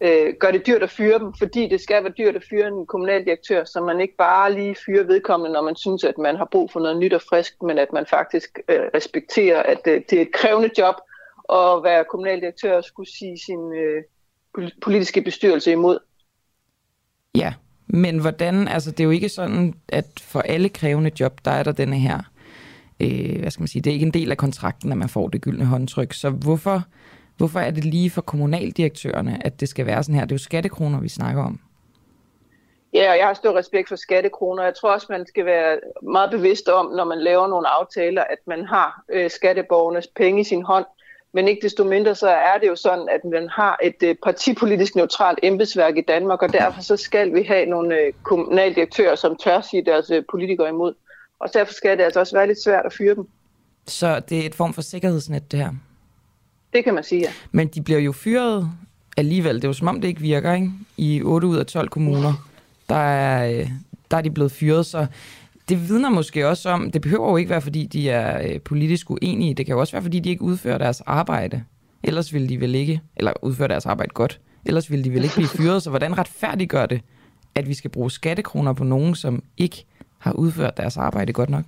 [0.00, 2.86] øh, gør det dyrt at fyre dem, fordi det skal være dyrt at fyre en
[2.86, 6.70] kommunaldirektør, så man ikke bare lige fyrer vedkommende, når man synes, at man har brug
[6.70, 10.22] for noget nyt og frisk, men at man faktisk øh, respekterer, at øh, det er
[10.22, 10.94] et krævende job
[11.52, 14.02] at være kommunaldirektør og skulle sige sin øh,
[14.82, 15.98] politiske bestyrelse imod.
[17.34, 17.54] Ja,
[17.86, 21.62] men hvordan, altså det er jo ikke sådan, at for alle krævende job, der er
[21.62, 22.18] der denne her,
[23.00, 25.28] øh, hvad skal man sige, det er ikke en del af kontrakten, at man får
[25.28, 26.12] det gyldne håndtryk.
[26.12, 26.82] Så hvorfor,
[27.38, 30.24] hvorfor er det lige for kommunaldirektørerne, at det skal være sådan her?
[30.24, 31.60] Det er jo skattekroner, vi snakker om.
[32.94, 34.64] Ja, og jeg har stor respekt for skattekroner.
[34.64, 38.38] Jeg tror også, man skal være meget bevidst om, når man laver nogle aftaler, at
[38.46, 40.84] man har øh, skatteborgernes penge i sin hånd.
[41.32, 44.96] Men ikke desto mindre, så er det jo sådan, at man har et øh, partipolitisk
[44.96, 49.60] neutralt embedsværk i Danmark, og derfor så skal vi have nogle øh, kommunaldirektører, som tør
[49.60, 50.94] sige deres øh, politikere imod.
[51.40, 53.28] Og derfor skal det altså også være lidt svært at fyre dem.
[53.86, 55.70] Så det er et form for sikkerhedsnet, det her.
[56.78, 57.28] Det kan man sige, ja.
[57.52, 58.70] Men de bliver jo fyret
[59.16, 59.54] alligevel.
[59.54, 60.70] Det er jo som om, det ikke virker, ikke?
[60.96, 62.48] I 8 ud af 12 kommuner,
[62.88, 63.68] der er, øh,
[64.10, 65.06] der er de blevet fyret, så
[65.68, 69.10] det vidner måske også om, det behøver jo ikke være, fordi de er øh, politisk
[69.10, 69.54] uenige.
[69.54, 71.64] Det kan jo også være, fordi de ikke udfører deres arbejde.
[72.02, 74.40] Ellers ville de vel ikke, eller udføre deres arbejde godt.
[74.64, 75.82] Ellers ville de vel ikke blive fyret.
[75.82, 77.00] Så hvordan retfærdiggør det,
[77.54, 79.84] at vi skal bruge skattekroner på nogen, som ikke
[80.18, 81.64] har udført deres arbejde godt nok?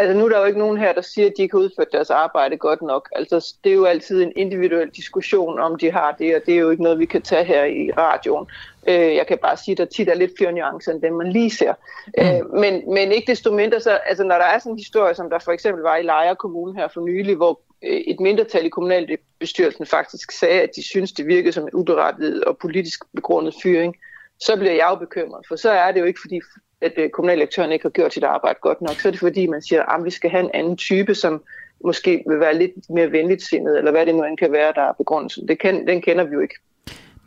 [0.00, 1.92] Altså nu er der jo ikke nogen her, der siger, at de ikke har udført
[1.92, 3.08] deres arbejde godt nok.
[3.16, 6.58] Altså det er jo altid en individuel diskussion, om de har det, og det er
[6.58, 8.46] jo ikke noget, vi kan tage her i radioen.
[8.88, 11.32] Øh, jeg kan bare sige, at der tit er lidt flere nuancer, end dem man
[11.32, 11.74] lige ser.
[12.18, 12.24] Mm.
[12.24, 15.30] Øh, men, men ikke desto mindre, så, altså når der er sådan en historie, som
[15.30, 18.68] der for eksempel var i Lejre Kommune her for nylig, hvor øh, et mindretal i
[18.68, 23.96] kommunalbestyrelsen faktisk sagde, at de synes, det virkede som en uberettiget og politisk begrundet fyring,
[24.40, 26.40] så bliver jeg jo bekymret, for så er det jo ikke, fordi
[26.80, 29.62] at øh, kommunaldirektøren ikke har gjort sit arbejde godt nok, så er det fordi, man
[29.62, 31.42] siger, at vi skal have en anden type, som
[31.84, 34.82] måske vil være lidt mere venligt sindet, eller hvad det nu end kan være, der
[34.82, 35.48] er begrundelsen.
[35.48, 36.54] Det kan, den kender vi jo ikke.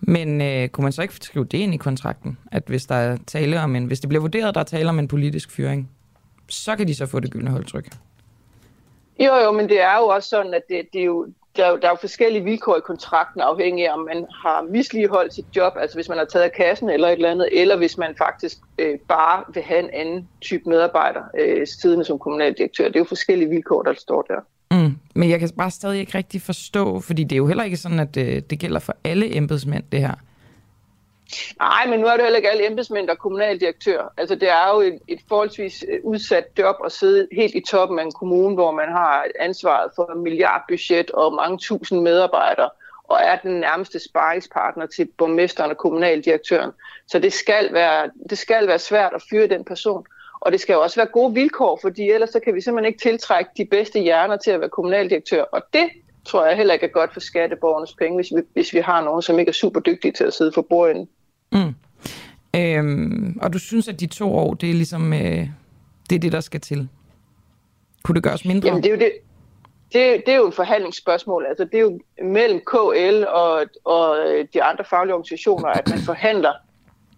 [0.01, 3.17] Men øh, kunne man så ikke skrive det ind i kontrakten, at hvis der er
[3.27, 5.89] tale om en, hvis det bliver vurderet, at der er tale om en politisk fyring,
[6.49, 7.87] så kan de så få det gyldne holdtryk?
[9.19, 11.77] Jo, jo, men det er jo også sådan, at det, det er jo, der, er
[11.77, 15.73] der er jo forskellige vilkår i kontrakten, afhængig af, om man har misligeholdt sit job,
[15.79, 18.99] altså hvis man har taget kassen eller et eller andet, eller hvis man faktisk øh,
[19.07, 22.87] bare vil have en anden type medarbejder øh, siddende som kommunaldirektør.
[22.87, 24.39] Det er jo forskellige vilkår, der står der.
[24.71, 27.77] Mm, men jeg kan bare stadig ikke rigtig forstå, fordi det er jo heller ikke
[27.77, 30.13] sådan, at øh, det gælder for alle embedsmænd, det her.
[31.59, 34.13] Nej, men nu er det heller ikke alle embedsmænd, der er kommunaldirektør.
[34.17, 37.99] Altså det er jo et, et forholdsvis øh, udsat job at sidde helt i toppen
[37.99, 42.69] af en kommune, hvor man har ansvaret for en milliardbudget og mange tusind medarbejdere,
[43.03, 46.71] og er den nærmeste sparringspartner til borgmesteren og kommunaldirektøren.
[47.07, 50.05] Så det skal være, det skal være svært at fyre den person.
[50.39, 52.99] Og det skal jo også være gode vilkår, fordi ellers så kan vi simpelthen ikke
[52.99, 55.43] tiltrække de bedste hjerner til at være kommunaldirektør.
[55.43, 55.89] Og det
[56.25, 59.21] tror jeg heller ikke er godt for skatteborgernes penge, hvis vi, hvis vi har nogen,
[59.21, 61.09] som ikke er super dygtige til at sidde for bordenden.
[61.53, 61.75] Mm.
[62.55, 65.47] Øhm, og du synes, at de to år, det er ligesom, øh,
[66.09, 66.89] det er det, der skal til?
[68.03, 68.67] Kunne det gøres mindre?
[68.67, 69.11] Jamen, det er jo det,
[69.93, 71.45] det, det er jo et forhandlingsspørgsmål.
[71.49, 74.17] Altså, det er jo mellem KL og, og
[74.53, 76.53] de andre faglige organisationer, at man forhandler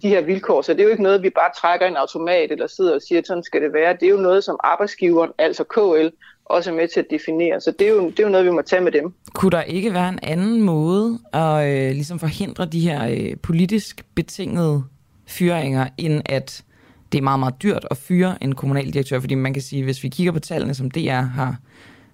[0.02, 0.62] de her vilkår.
[0.62, 3.20] Så det er jo ikke noget, vi bare trækker en automat eller sidder og siger,
[3.20, 3.94] at sådan skal det være.
[3.94, 6.16] Det er jo noget, som arbejdsgiveren, altså KL,
[6.46, 7.62] også er med til at definere.
[7.62, 9.14] Så det er, jo, det er jo noget, vi må tage med dem.
[9.34, 14.06] Kunne der ikke være en anden måde at øh, ligesom forhindre de her øh, politisk
[14.16, 14.84] betingede
[15.28, 16.64] fyringer, end at
[17.12, 19.20] det er meget, meget dyrt at fyre en kommunaldirektør?
[19.20, 21.58] Fordi man kan sige, hvis vi kigger på tallene, som DR har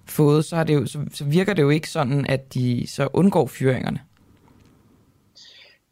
[0.06, 3.08] fået, så, har det jo, så, så virker det jo ikke sådan, at de så
[3.12, 3.98] undgår fyringerne.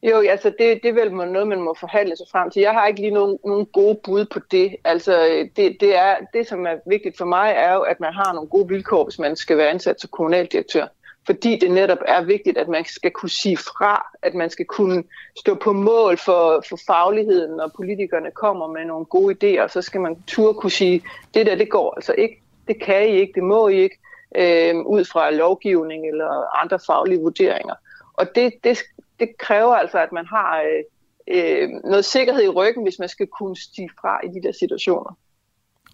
[0.02, 2.60] Jo, altså det, det er vel noget, man må forhandle sig frem til.
[2.60, 4.76] Jeg har ikke lige nogen, nogen gode bud på det.
[4.84, 8.12] Altså øh, det, det, er, det, som er vigtigt for mig, er jo, at man
[8.12, 10.86] har nogle gode vilkår, hvis man skal være ansat som kommunaldirektør.
[11.26, 15.04] Fordi det netop er vigtigt, at man skal kunne sige fra, at man skal kunne
[15.38, 20.00] stå på mål for, for fagligheden, når politikerne kommer med nogle gode idéer, så skal
[20.00, 21.02] man turde kunne sige,
[21.34, 23.98] det der, det går altså ikke, det kan I ikke, det må I ikke,
[24.36, 27.74] øh, ud fra lovgivning eller andre faglige vurderinger.
[28.14, 28.78] Og det, det,
[29.20, 30.82] det kræver altså, at man har øh,
[31.36, 35.18] øh, noget sikkerhed i ryggen, hvis man skal kunne stige fra i de der situationer.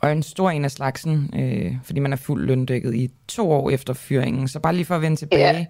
[0.03, 3.71] Og en stor en af slagsen, øh, fordi man er fuldt løndækket i to år
[3.71, 4.49] efter fyringen.
[4.49, 5.69] Så bare lige for at vende tilbage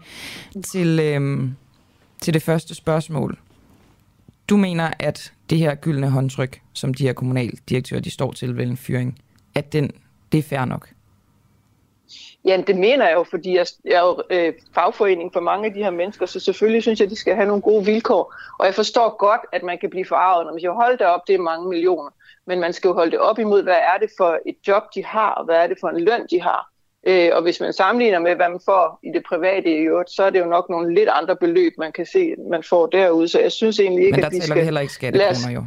[0.54, 0.60] ja.
[0.60, 1.50] til, øh,
[2.20, 3.38] til det første spørgsmål.
[4.48, 8.66] Du mener, at det her gyldne håndtryk, som de her kommunaldirektører de står til ved
[8.66, 9.18] en fyring,
[9.54, 9.90] at den,
[10.32, 10.88] det er fair nok?
[12.46, 15.72] Ja, det mener jeg jo, fordi jeg, jeg er jo øh, fagforening for mange af
[15.72, 18.34] de her mennesker, så selvfølgelig synes jeg, at de skal have nogle gode vilkår.
[18.58, 21.20] Og jeg forstår godt, at man kan blive forarvet, når man siger, hold det op,
[21.26, 22.10] det er mange millioner.
[22.46, 25.04] Men man skal jo holde det op imod, hvad er det for et job, de
[25.04, 26.70] har, og hvad er det for en løn, de har.
[27.06, 30.22] Øh, og hvis man sammenligner med, hvad man får i det private i øvrigt, så
[30.22, 33.28] er det jo nok nogle lidt andre beløb, man kan se, man får derude.
[33.28, 34.40] Så jeg synes egentlig ikke, at vi skal...
[34.40, 35.64] Men der taler vi heller ikke skattekroner jo.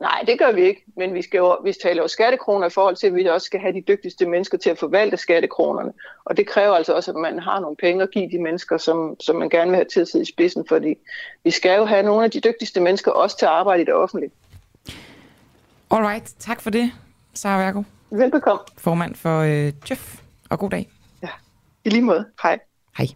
[0.00, 2.96] Nej, det gør vi ikke, men vi, skal jo, vi taler jo skattekroner i forhold
[2.96, 5.92] til, at vi også skal have de dygtigste mennesker til at forvalte skattekronerne.
[6.24, 9.16] Og det kræver altså også, at man har nogle penge at give de mennesker, som,
[9.20, 10.94] som man gerne vil have til at sidde i spidsen, fordi
[11.44, 13.94] vi skal jo have nogle af de dygtigste mennesker også til at arbejde i det
[13.94, 14.30] offentlige.
[15.90, 16.92] Alright, tak for det,
[17.34, 17.82] Sara Værgo.
[18.10, 18.60] Velbekomme.
[18.78, 20.88] Formand for øh, Jeff, og god dag.
[21.22, 21.28] Ja,
[21.84, 22.26] i lige måde.
[22.42, 22.58] Hej.
[22.98, 23.06] Hej.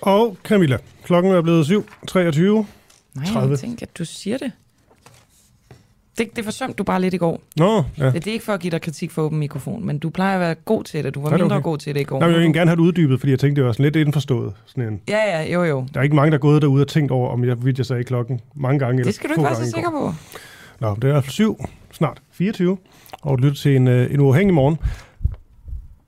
[0.00, 2.66] Og Camilla, klokken er blevet 7.23.
[3.14, 3.50] Nej, 30.
[3.50, 4.52] jeg tænker, at du siger det.
[6.18, 7.42] Det, det forsømte du bare lidt i går.
[7.56, 8.06] Nå, ja.
[8.06, 10.34] Det, det er ikke for at give dig kritik for åben mikrofon, men du plejer
[10.34, 11.14] at være god til det.
[11.14, 11.64] Du var ja, mindre okay.
[11.64, 12.20] god til det i går.
[12.20, 14.52] Nej, jeg vil gerne have det uddybet, fordi jeg tænkte, det var sådan lidt indforstået.
[14.66, 15.00] Sådan en.
[15.08, 15.86] Ja, ja, jo, jo.
[15.94, 17.86] Der er ikke mange, der er gået derude og tænkt over, om jeg, vidt jeg
[17.86, 19.04] sagde klokken mange gange.
[19.04, 20.14] Det skal du ikke være så sikker på.
[20.80, 21.64] Nå, det er fald syv.
[21.92, 22.78] snart 24,
[23.22, 24.78] og lytter til en, øh, en uafhængig morgen.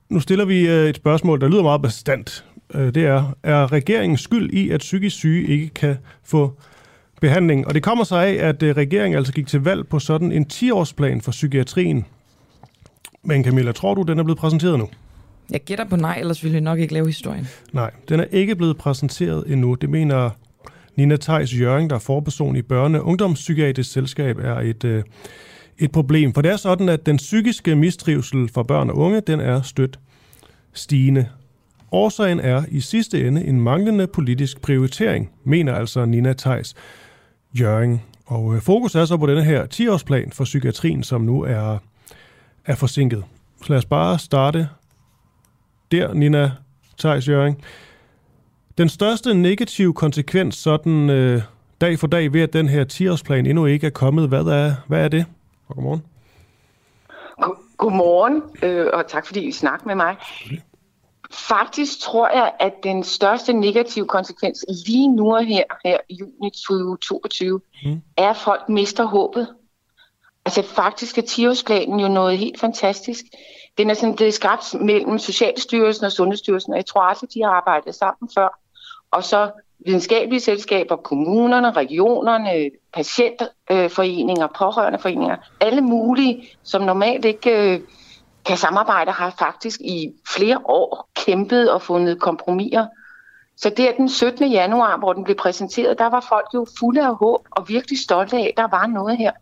[0.09, 2.45] Nu stiller vi øh, et spørgsmål, der lyder meget bestandt.
[2.75, 6.53] Øh, det er, er regeringen skyld i, at psykisk syge ikke kan få
[7.25, 7.67] behandling?
[7.67, 11.21] Og det kommer sig af, at regeringen altså gik til valg på sådan en 10-årsplan
[11.21, 12.05] for psykiatrien.
[13.23, 14.89] Men Camilla, tror du, den er blevet præsenteret nu?
[15.51, 17.49] Jeg gætter på nej, ellers ville vi nok ikke lave historien.
[17.73, 19.75] Nej, den er ikke blevet præsenteret endnu.
[19.75, 20.31] Det mener
[20.97, 25.03] Nina Theis Jørgen, der er forperson i Børne- og Ungdomspsykiatrisk Selskab, er et, øh,
[25.79, 26.35] et problem.
[26.35, 29.99] For det er sådan, at den psykiske mistrivsel for børn og unge, den er stødt
[30.73, 31.27] stigende.
[31.93, 36.75] Årsagen er i sidste ende en manglende politisk prioritering, mener altså Nina Theis
[37.61, 38.03] Jørgen.
[38.27, 41.79] Og øh, fokus er så på denne her 10-årsplan for psykiatrien, som nu er,
[42.65, 43.25] er forsinket.
[43.63, 44.69] Så lad os bare starte
[45.93, 46.53] der, Nina
[46.99, 47.57] Theis Jørgen.
[48.79, 51.43] Den største negative konsekvens sådan øh,
[51.81, 55.05] dag for dag ved, at den her 10-årsplan endnu ikke er kommet, hvad er, hvad
[55.05, 55.27] er det?
[55.69, 56.03] Og godmorgen.
[57.77, 60.17] Godmorgen, øh, og tak fordi I snakker med mig.
[61.31, 67.61] Faktisk tror jeg, at den største negative konsekvens lige nu her, her i juni 2022,
[67.85, 68.03] mm.
[68.17, 69.55] er, at folk mister håbet.
[70.45, 73.25] Altså faktisk er 10-årsplanen jo noget helt fantastisk.
[73.79, 77.43] Den er sådan, det er skabt mellem Socialstyrelsen og Sundhedsstyrelsen, og jeg tror at de
[77.43, 78.61] har arbejdet sammen før.
[79.11, 79.51] Og så
[79.87, 87.83] videnskabelige selskaber, kommunerne, regionerne, patientforeninger, pårørendeforeninger, alle mulige, som normalt ikke
[88.47, 92.87] kan samarbejde, har faktisk i flere år kæmpet og fundet kompromiser.
[93.57, 94.51] Så det er den 17.
[94.51, 98.37] januar, hvor den blev præsenteret, der var folk jo fulde af håb og virkelig stolte
[98.37, 99.33] af, at der var noget her.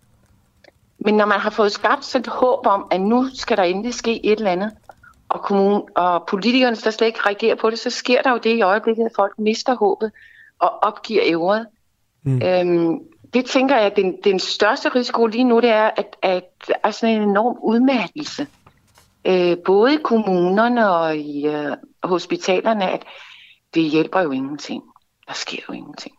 [0.98, 3.94] Men når man har fået skabt sådan et håb om, at nu skal der endelig
[3.94, 4.72] ske et eller andet,
[5.28, 8.56] og, kommunen, og politikerne der slet ikke reagerer på det, så sker der jo det
[8.56, 10.12] i øjeblikket, at folk mister håbet
[10.58, 11.66] og opgiver ævret.
[12.22, 12.42] Mm.
[12.42, 12.98] Øhm,
[13.34, 16.74] det tænker jeg, at den, den største risiko lige nu, det er, at, at der
[16.84, 18.46] er sådan en enorm udmattelse.
[19.26, 23.02] Øh, både i kommunerne og i øh, hospitalerne, at
[23.74, 24.82] det hjælper jo ingenting.
[25.28, 26.14] Der sker jo ingenting.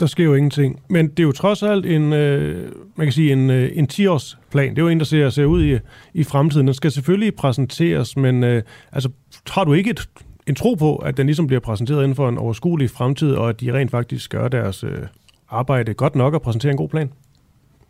[0.00, 0.82] Der sker jo ingenting.
[0.90, 4.70] Men det er jo trods alt en, øh, man kan sige, en, øh, en 10-årsplan.
[4.70, 5.78] Det er jo en, der ser, ser ud i,
[6.14, 6.66] i fremtiden.
[6.66, 9.10] Den skal selvfølgelig præsenteres, men øh, altså,
[9.50, 10.08] har du ikke et,
[10.46, 13.60] en tro på, at den ligesom bliver præsenteret inden for en overskuelig fremtid, og at
[13.60, 15.06] de rent faktisk gør deres øh,
[15.48, 17.12] arbejde godt nok og præsentere en god plan?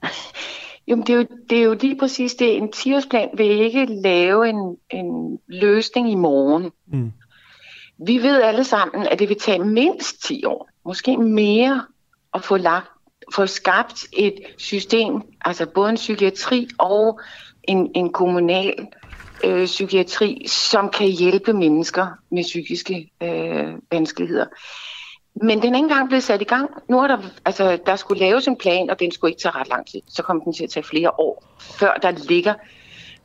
[0.91, 2.57] Jo, det er jo, det er jo lige præcis det.
[2.57, 6.71] En 10-årsplan vil ikke lave en, en løsning i morgen.
[6.87, 7.13] Mm.
[8.07, 11.85] Vi ved alle sammen, at det vil tage mindst 10 år, måske mere,
[12.35, 12.89] at få, lagt,
[13.35, 17.21] få skabt et system, altså både en psykiatri og
[17.63, 18.87] en, en kommunal
[19.45, 24.47] øh, psykiatri, som kan hjælpe mennesker med psykiske øh, vanskeligheder.
[25.43, 26.71] Men den er ikke engang blevet sat i gang.
[26.89, 29.69] Nu er der, altså, der skulle laves en plan, og den skulle ikke tage ret
[29.69, 30.01] lang tid.
[30.09, 32.55] Så kom den til at tage flere år, før der ligger.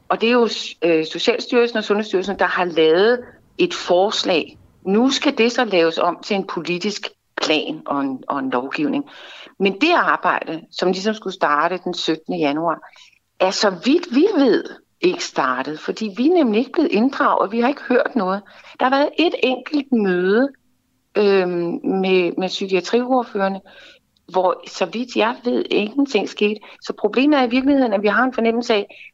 [0.10, 0.50] Og det er jo
[0.82, 3.20] øh, Socialstyrelsen og Sundhedsstyrelsen, der har lavet
[3.58, 4.58] et forslag.
[4.86, 7.10] Nu skal det så laves om til en politisk
[7.42, 9.06] plan og en, og en lovgivning.
[9.60, 12.40] Men det arbejde, som ligesom skulle starte den 17.
[12.40, 12.80] januar,
[13.40, 14.64] er så vidt vi ved
[15.02, 18.42] ikke startet, fordi vi er nemlig ikke blevet inddraget, vi har ikke hørt noget.
[18.80, 20.50] Der har været et enkelt møde
[21.18, 23.62] øh, med, med psykiatriordførende,
[24.28, 26.60] hvor så vidt jeg ved, ingenting skete.
[26.82, 29.12] Så problemet er i virkeligheden, at vi har en fornemmelse af,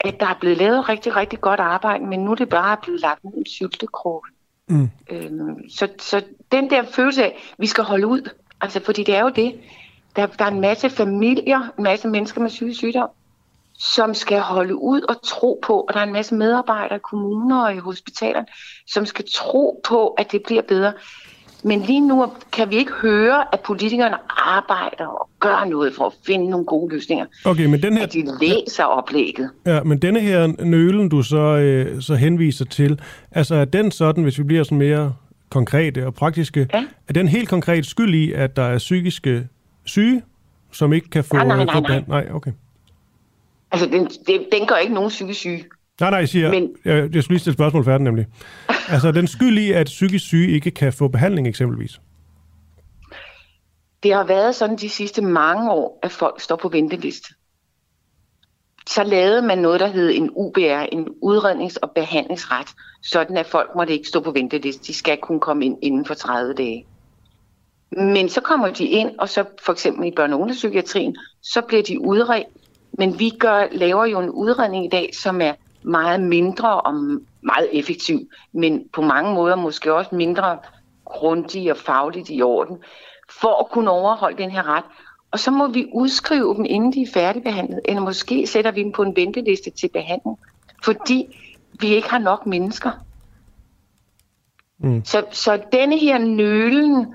[0.00, 3.00] at der er blevet lavet rigtig, rigtig godt arbejde, men nu er det bare blevet
[3.00, 4.24] lagt ned en syltekrog.
[4.68, 4.90] Mm.
[5.10, 8.30] Øhm, så, så den der følelse af, at vi skal holde ud,
[8.60, 9.60] altså fordi det er jo det,
[10.16, 13.08] der, der er en masse familier, en masse mennesker med psykisk sygdom,
[13.80, 17.64] som skal holde ud og tro på, og der er en masse medarbejdere i kommuner
[17.64, 18.46] og i hospitalerne,
[18.86, 20.92] som skal tro på, at det bliver bedre.
[21.64, 26.12] Men lige nu kan vi ikke høre, at politikerne arbejder og gør noget for at
[26.26, 27.26] finde nogle gode løsninger.
[27.44, 28.02] Okay, men den her...
[28.02, 29.50] At de læser oplægget.
[29.66, 34.22] Ja, men denne her nølen, du så, øh, så henviser til, altså er den sådan,
[34.22, 35.14] hvis vi bliver sådan mere
[35.50, 36.84] konkrete og praktiske, ja.
[37.08, 39.48] er den helt konkret skyld i, at der er psykiske
[39.84, 40.22] syge,
[40.72, 41.36] som ikke kan få...
[41.36, 41.80] Nej, nej, nej.
[41.80, 42.02] nej.
[42.08, 42.52] nej okay.
[43.72, 45.64] Altså, den, den, den gør ikke nogen psykisk syge.
[46.00, 46.74] Nej, nej, jeg siger, Men...
[46.84, 48.26] jeg, jeg skulle lige stille spørgsmål færdigt nemlig.
[48.92, 52.00] altså, den skyld i, at psykisk syge ikke kan få behandling eksempelvis?
[54.02, 57.34] Det har været sådan de sidste mange år, at folk står på venteliste.
[58.86, 62.66] Så lavede man noget, der hed en UBR, en udrednings- og behandlingsret,
[63.02, 64.86] sådan at folk måtte ikke stå på venteliste.
[64.86, 66.86] De skal kunne komme ind inden for 30 dage.
[67.90, 70.54] Men så kommer de ind, og så for eksempel i børne- og
[71.42, 72.46] så bliver de udredt,
[72.92, 76.94] men vi gør, laver jo en udredning i dag, som er meget mindre og
[77.40, 80.58] meget effektiv, men på mange måder måske også mindre
[81.04, 82.78] grundig og fagligt i orden,
[83.40, 84.84] for at kunne overholde den her ret.
[85.30, 88.92] og så må vi udskrive dem, inden de er færdigbehandlet, eller måske sætter vi dem
[88.92, 90.38] på en venteliste til behandling,
[90.84, 91.36] fordi
[91.80, 92.90] vi ikke har nok mennesker.
[94.78, 95.04] Mm.
[95.04, 97.06] Så, så denne her nølen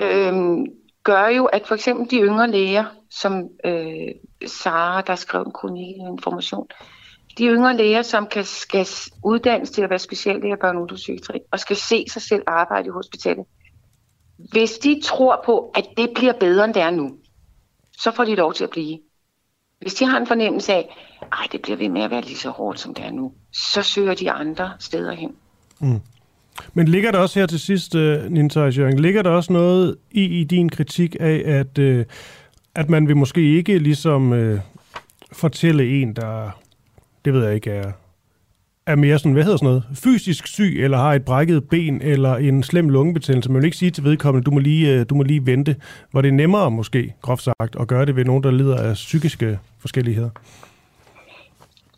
[0.00, 0.66] øh,
[1.04, 2.84] gør jo, at for eksempel de yngre læger,
[3.20, 4.08] som øh,
[4.46, 6.66] Sara, der skrev en kronik information,
[7.38, 8.86] de yngre læger, som kan, skal
[9.24, 10.88] uddannes til at være speciallæger børn og
[11.52, 13.44] og skal se sig selv arbejde i hospitalet,
[14.36, 17.16] hvis de tror på, at det bliver bedre, end det er nu,
[17.98, 18.98] så får de lov til at blive.
[19.80, 22.50] Hvis de har en fornemmelse af, at det bliver ved med at være lige så
[22.50, 25.34] hårdt, som det er nu, så søger de andre steder hen.
[25.80, 26.00] Mm.
[26.74, 30.40] Men ligger der også her til sidst, uh, Ninta Jørgen, ligger der også noget i,
[30.40, 32.04] i din kritik af, at, uh,
[32.76, 34.58] at man vil måske ikke ligesom uh,
[35.32, 36.50] fortælle en, der,
[37.24, 37.92] det ved jeg ikke, er,
[38.86, 42.36] er mere sådan, hvad hedder sådan noget, fysisk syg, eller har et brækket ben, eller
[42.36, 43.50] en slem lungebetændelse.
[43.50, 45.76] Man vil ikke sige til vedkommende, du må lige, du må lige vente,
[46.10, 48.94] hvor det er nemmere måske, groft sagt, at gøre det ved nogen, der lider af
[48.94, 50.30] psykiske forskelligheder.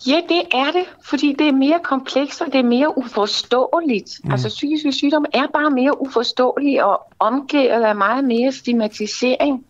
[0.06, 4.20] Ja, det er det, fordi det er mere komplekst, og det er mere uforståeligt.
[4.24, 4.32] Mm.
[4.32, 9.64] Altså psykiske sygdomme er bare mere uforståelige og omgivet af meget mere stigmatisering.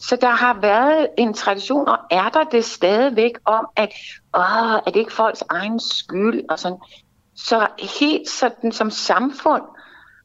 [0.00, 3.92] Så der har været en tradition, og er der det stadigvæk om, at
[4.34, 6.42] åh, er det ikke folks egen skyld?
[6.48, 6.78] Og sådan.
[7.34, 7.66] Så
[8.00, 9.62] helt sådan som samfund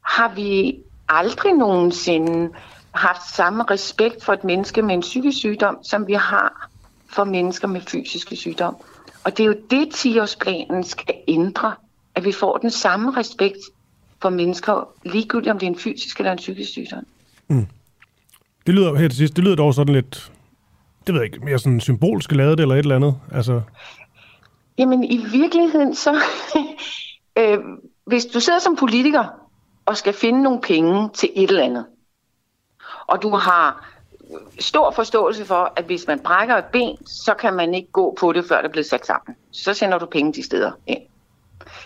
[0.01, 2.53] har vi aldrig nogensinde
[2.91, 6.69] haft samme respekt for et menneske med en psykisk sygdom, som vi har
[7.09, 8.75] for mennesker med fysiske sygdom.
[9.23, 11.73] Og det er jo det, 10-årsplanen skal ændre,
[12.15, 13.57] at vi får den samme respekt
[14.21, 17.05] for mennesker, ligegyldigt om det er en fysisk eller en psykisk sygdom.
[17.47, 17.67] Mm.
[18.65, 20.31] Det lyder her til sidst, det lyder dog sådan lidt,
[21.07, 23.15] det ved jeg ikke, mere sådan symbolsk lavet eller et eller andet.
[23.31, 23.61] Altså.
[24.77, 26.15] Jamen i virkeligheden så,
[27.39, 27.59] øh,
[28.05, 29.25] hvis du sidder som politiker
[29.85, 31.85] og skal finde nogle penge til et eller andet,
[33.07, 33.91] og du har
[34.59, 38.33] stor forståelse for, at hvis man brækker et ben, så kan man ikke gå på
[38.33, 39.35] det, før det er blevet sat sammen.
[39.51, 41.01] Så sender du penge de steder ind.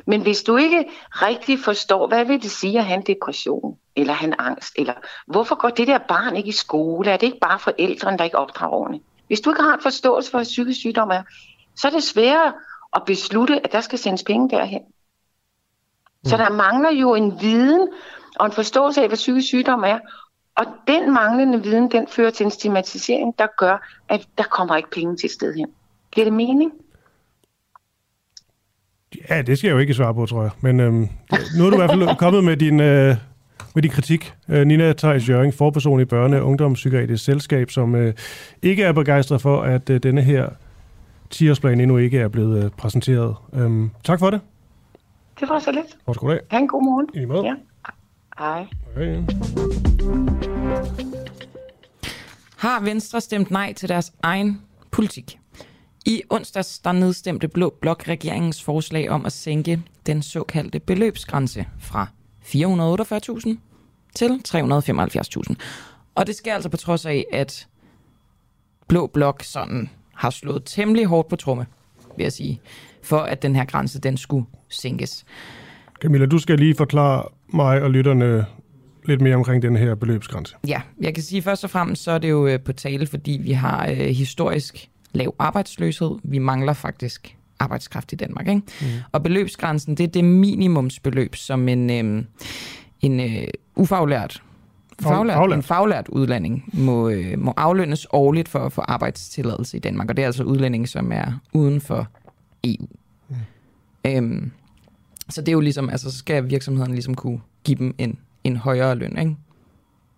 [0.06, 4.14] Men hvis du ikke rigtig forstår, hvad vil det sige at have en depression, eller
[4.14, 4.94] have en angst, eller
[5.28, 8.38] hvorfor går det der barn ikke i skole, er det ikke bare forældrene, der ikke
[8.38, 9.04] opdrager ordentligt?
[9.28, 11.24] Hvis du ikke har en forståelse for, hvad psykisk sygdom er,
[11.76, 12.54] så er det sværere
[12.96, 14.82] at beslutte, at der skal sendes penge derhen.
[16.26, 16.44] Så mm.
[16.44, 17.88] der mangler jo en viden
[18.36, 20.00] og en forståelse af, hvad psykisk sygdom er,
[20.56, 24.90] og den manglende viden, den fører til en stigmatisering, der gør, at der kommer ikke
[24.90, 25.68] penge til sted hen.
[26.12, 26.72] Giver det mening?
[29.30, 30.52] Ja, det skal jeg jo ikke svare på, tror jeg.
[30.62, 31.08] Men øhm,
[31.58, 33.16] nu er du i hvert fald kommet med din, øh,
[33.76, 34.34] med din kritik.
[34.50, 38.14] Øh, Nina Thijs Jørgen, forperson i Børne- og Ungdomspsykiatrisk Selskab, som øh,
[38.62, 40.50] ikke er begejstret for, at øh, denne her
[41.36, 43.36] 10-årsplan endnu ikke er blevet øh, præsenteret.
[43.54, 44.42] Øhm, tak for det.
[45.40, 46.18] Det var så lidt.
[46.18, 46.40] Goddag.
[46.52, 47.08] Ha' en god morgen.
[47.14, 47.46] I måde.
[47.46, 47.54] Ja.
[48.40, 48.66] Hej.
[48.96, 49.24] Hej.
[52.58, 54.62] Har Venstre stemt nej til deres egen
[54.92, 55.40] politik?
[56.06, 62.08] I onsdags der nedstemte Blå Blok regeringens forslag om at sænke den såkaldte beløbsgrænse fra
[62.44, 63.58] 448.000
[64.16, 65.56] til 375.000.
[66.16, 67.68] Og det sker altså på trods af, at
[68.88, 71.66] Blå Blok sådan har slået temmelig hårdt på tromme,
[72.18, 72.62] vil jeg sige,
[73.04, 75.26] for at den her grænse den skulle sænkes.
[76.02, 78.46] Camilla, du skal lige forklare mig og lytterne
[79.06, 80.56] lidt mere omkring den her beløbsgrænse.
[80.68, 83.40] Ja, jeg kan sige først og fremmest, så er det jo øh, på tale, fordi
[83.44, 86.12] vi har øh, historisk lav arbejdsløshed.
[86.24, 88.48] Vi mangler faktisk arbejdskraft i Danmark.
[88.48, 88.62] Ikke?
[88.82, 88.88] Mm.
[89.12, 92.24] Og beløbsgrænsen, det er det minimumsbeløb, som en, øh,
[93.02, 94.42] en øh, ufaglært
[95.02, 95.58] Faglært, faglært.
[95.58, 100.18] En faglært udlænding må, øh, må aflønnes årligt for at få arbejdstilladelse i Danmark, og
[100.18, 102.08] det er altså udlændinge, som er uden for
[102.64, 102.88] EU.
[103.30, 103.36] Mm.
[104.06, 104.52] Øhm,
[105.30, 108.56] så det er jo ligesom, altså så skal virksomheden ligesom kunne give dem en, en
[108.56, 109.36] højere løn, ikke?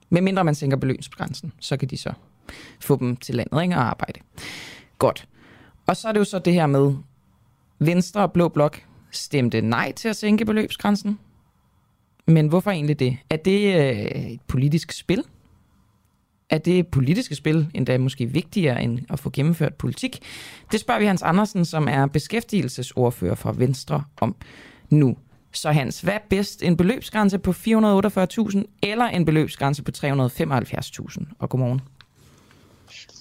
[0.10, 2.14] Med mindre man sænker beløbsgrænsen, så kan de så
[2.80, 4.20] få dem til landet ikke, og arbejde.
[5.02, 5.28] Godt.
[5.88, 6.94] Og så er det jo så det her med,
[7.80, 11.20] Venstre og Blå Blok stemte nej til at sænke beløbsgrænsen.
[12.28, 13.18] Men hvorfor egentlig det?
[13.30, 15.24] Er det øh, et politisk spil?
[16.50, 20.20] Er det politiske spil endda måske vigtigere end at få gennemført politik?
[20.72, 24.36] Det spørger vi Hans Andersen, som er beskæftigelsesordfører fra Venstre om
[24.90, 25.18] nu.
[25.52, 26.64] Så Hans, hvad er bedst?
[26.64, 31.26] En beløbsgrænse på 448.000 eller en beløbsgrænse på 375.000?
[31.40, 31.82] Og godmorgen.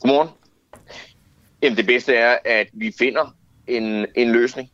[0.00, 0.28] Godmorgen.
[1.62, 3.36] Jamen det bedste er, at vi finder
[3.66, 4.70] en, en løsning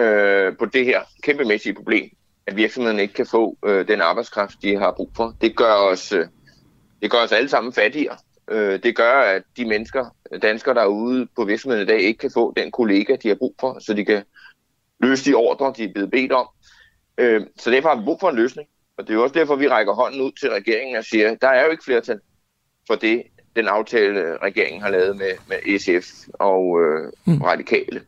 [0.00, 2.10] øh, på det her kæmpemæssige problem,
[2.46, 5.36] at virksomheden ikke kan få øh, den arbejdskraft, de har brug for.
[5.40, 6.26] Det gør os, øh,
[7.02, 8.16] det gør os alle sammen fattigere.
[8.50, 12.18] Øh, det gør, at de mennesker, danskere, der er ude på virksomheden i dag, ikke
[12.18, 14.22] kan få den kollega, de har brug for, så de kan
[15.00, 16.48] løse de ordre, de er blevet bedt om.
[17.18, 18.68] Øh, så derfor har vi brug for en løsning.
[18.96, 21.48] Og det er jo også derfor, vi rækker hånden ud til regeringen og siger, der
[21.48, 22.20] er jo ikke flertal
[22.86, 23.22] for det,
[23.56, 27.42] den aftale, regeringen har lavet med, med SF og øh, mm.
[27.42, 28.00] radikale.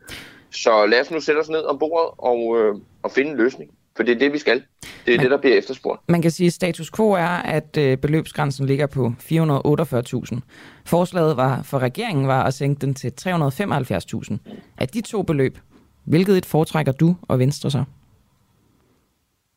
[0.51, 3.71] Så lad os nu sætte os ned om bordet og, øh, og finde en løsning.
[3.95, 4.63] For det er det, vi skal.
[5.05, 6.01] Det er Man- det, der bliver efterspurgt.
[6.07, 10.39] Man kan sige, at status quo er, at øh, beløbsgrænsen ligger på 448.000.
[10.85, 14.37] Forslaget var for regeringen var at sænke den til 375.000.
[14.77, 15.57] Af de to beløb,
[16.03, 17.83] hvilket et foretrækker du og Venstre så?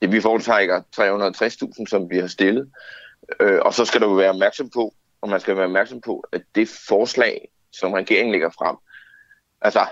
[0.03, 0.81] Det, vi foretrækker
[1.81, 2.69] 360.000, som vi har stillet.
[3.41, 4.95] Øh, og så skal du være opmærksom på,
[5.27, 8.77] og man skal være opmærksom på, at det forslag, som regeringen lægger frem,
[9.61, 9.87] altså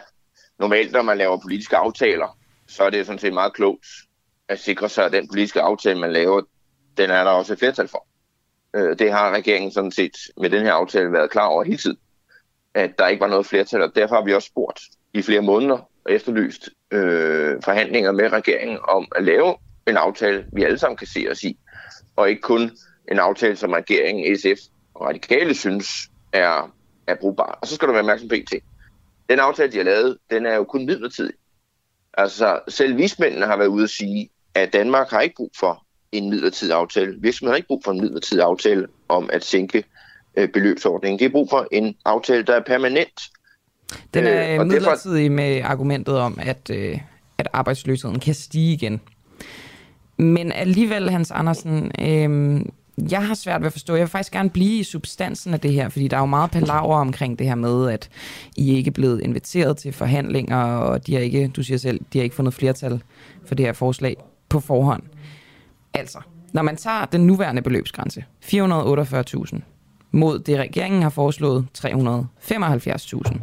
[0.58, 3.86] normalt, når man laver politiske aftaler, så er det sådan set meget klogt
[4.48, 6.42] at sikre sig, at den politiske aftale, man laver,
[6.96, 8.06] den er der også et flertal for.
[8.76, 11.98] Øh, det har regeringen sådan set med den her aftale været klar over hele tiden,
[12.74, 14.80] at der ikke var noget flertal, og derfor har vi også spurgt
[15.14, 19.56] i flere måneder og efterlyst øh, forhandlinger med regeringen om at lave
[19.86, 21.58] en aftale, vi alle sammen kan se os i,
[22.16, 22.70] og ikke kun
[23.10, 26.72] en aftale, som regeringen, SF og radikale synes er,
[27.06, 27.58] er brugbar.
[27.62, 28.62] Og så skal du være opmærksom på en ting.
[29.30, 31.32] Den aftale, de har lavet, den er jo kun midlertidig.
[32.14, 36.30] Altså, selv vismændene har været ude at sige, at Danmark har ikke brug for en
[36.30, 37.14] midlertidig aftale.
[37.20, 39.84] Virksomheden har ikke brug for en midlertidig aftale om at sænke
[40.36, 41.18] øh, beløbsordningen.
[41.18, 43.20] Det er brug for en aftale, der er permanent.
[44.14, 46.98] Den Øh, er og derfor- midlertidig med argumentet om, at, øh,
[47.38, 49.00] at arbejdsløsheden kan stige igen.
[50.16, 52.60] Men alligevel, Hans Andersen, øh,
[53.10, 53.94] jeg har svært ved at forstå.
[53.94, 56.50] Jeg vil faktisk gerne blive i substansen af det her, fordi der er jo meget
[56.50, 58.08] palaver omkring det her med, at
[58.56, 62.18] I ikke er blevet inviteret til forhandlinger, og de har ikke, du siger selv, de
[62.18, 63.02] har ikke fundet flertal
[63.46, 64.16] for det her forslag
[64.48, 65.02] på forhånd.
[65.94, 66.18] Altså,
[66.52, 69.60] når man tager den nuværende beløbsgrænse, 448.000,
[70.10, 73.38] mod det regeringen har foreslået, 375.000,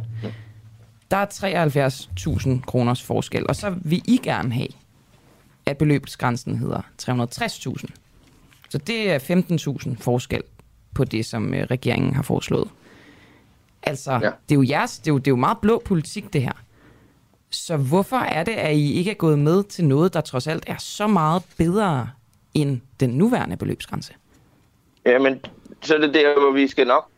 [1.10, 4.68] der er 73.000 kroners forskel, og så vil I gerne have,
[5.66, 8.01] at beløbsgrænsen hedder 360.000.
[8.72, 10.42] Så det er 15.000 forskel
[10.94, 12.68] på det, som øh, regeringen har foreslået.
[13.82, 14.18] Altså, ja.
[14.18, 16.52] det, er jo jeres, det, er jo, det er jo meget blå politik, det her.
[17.50, 20.64] Så hvorfor er det, at I ikke er gået med til noget, der trods alt
[20.66, 22.10] er så meget bedre
[22.54, 24.14] end den nuværende beløbsgrænse?
[25.06, 25.44] Jamen,
[25.82, 27.08] så er det der, hvor vi skal nok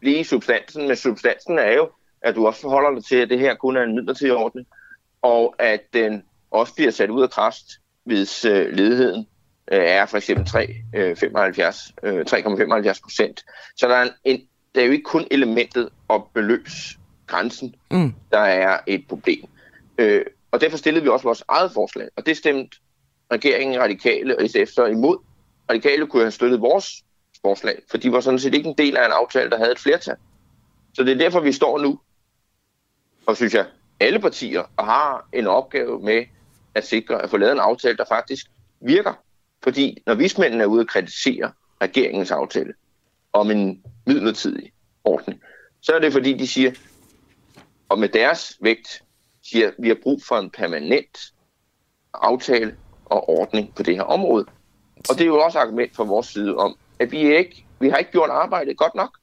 [0.00, 0.88] blive i substansen.
[0.88, 1.90] Men substansen er jo,
[2.22, 4.66] at du også forholder dig til, at det her kun er en midlertidig ordning,
[5.22, 7.64] og at den også bliver sat ud af kraft,
[8.04, 9.26] hvis øh, ledigheden
[9.72, 13.44] øh, er for eksempel 3, øh, 75, øh, 3,75 procent.
[13.76, 14.40] Så der er, en,
[14.74, 18.14] der er jo ikke kun elementet og beløbsgrænsen, Mm.
[18.30, 19.44] der er et problem.
[19.98, 22.76] Øh, og derfor stillede vi også vores eget forslag, og det stemte
[23.32, 25.16] regeringen, radikale og SF så imod.
[25.70, 27.02] Radikale kunne have støttet vores
[27.42, 29.78] forslag, for de var sådan set ikke en del af en aftale, der havde et
[29.78, 30.16] flertal.
[30.94, 32.00] Så det er derfor, vi står nu,
[33.26, 33.66] og synes jeg,
[34.00, 36.24] alle partier har en opgave med
[36.74, 38.46] at sikre at få lavet en aftale, der faktisk
[38.80, 39.12] virker.
[39.62, 41.52] Fordi når vismændene er ude og kritisere
[41.82, 42.72] regeringens aftale
[43.32, 44.72] om en midlertidig
[45.04, 45.40] ordning,
[45.80, 46.72] så er det fordi, de siger,
[47.88, 49.02] og med deres vægt,
[49.42, 51.18] siger, at vi har brug for en permanent
[52.14, 54.46] aftale og ordning på det her område.
[55.08, 57.88] Og det er jo også et argument fra vores side om, at vi ikke vi
[57.88, 59.18] har ikke gjort arbejdet godt nok.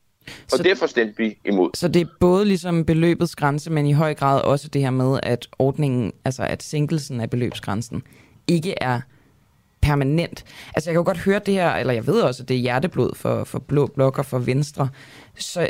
[0.52, 1.70] Og så, derfor stemte vi imod.
[1.74, 5.20] Så det er både ligesom beløbets grænse, men i høj grad også det her med,
[5.24, 8.04] at ordningen, altså at sænkelsen af beløbsgrænsen,
[8.48, 9.02] ikke er
[9.82, 10.46] permanent.
[10.76, 12.60] Altså jeg kan jo godt høre det her, eller jeg ved også, at det er
[12.62, 14.90] hjerteblod for, for Blå Blok og for Venstre.
[15.38, 15.68] Så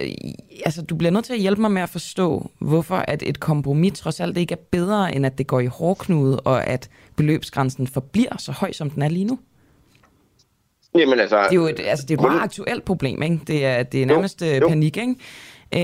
[0.66, 4.00] altså, du bliver nødt til at hjælpe mig med at forstå, hvorfor at et kompromis
[4.00, 8.38] trods alt ikke er bedre, end at det går i hårdknude, og at beløbsgrænsen forbliver
[8.38, 9.40] så høj, som den er lige nu.
[10.96, 13.40] Jamen altså, Det er jo et, altså, det er et meget aktuelt problem, ikke?
[13.48, 14.68] Det er, det er nærmest jo, jo.
[14.68, 15.16] panik, ikke?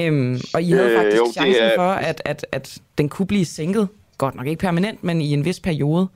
[0.07, 3.25] Øhm, og I havde Øh, faktisk jo, chancen er- for, at, at, at den kunne
[3.27, 3.87] blive sænket.
[4.17, 6.07] Godt nok ikke permanent, men i en vis periode.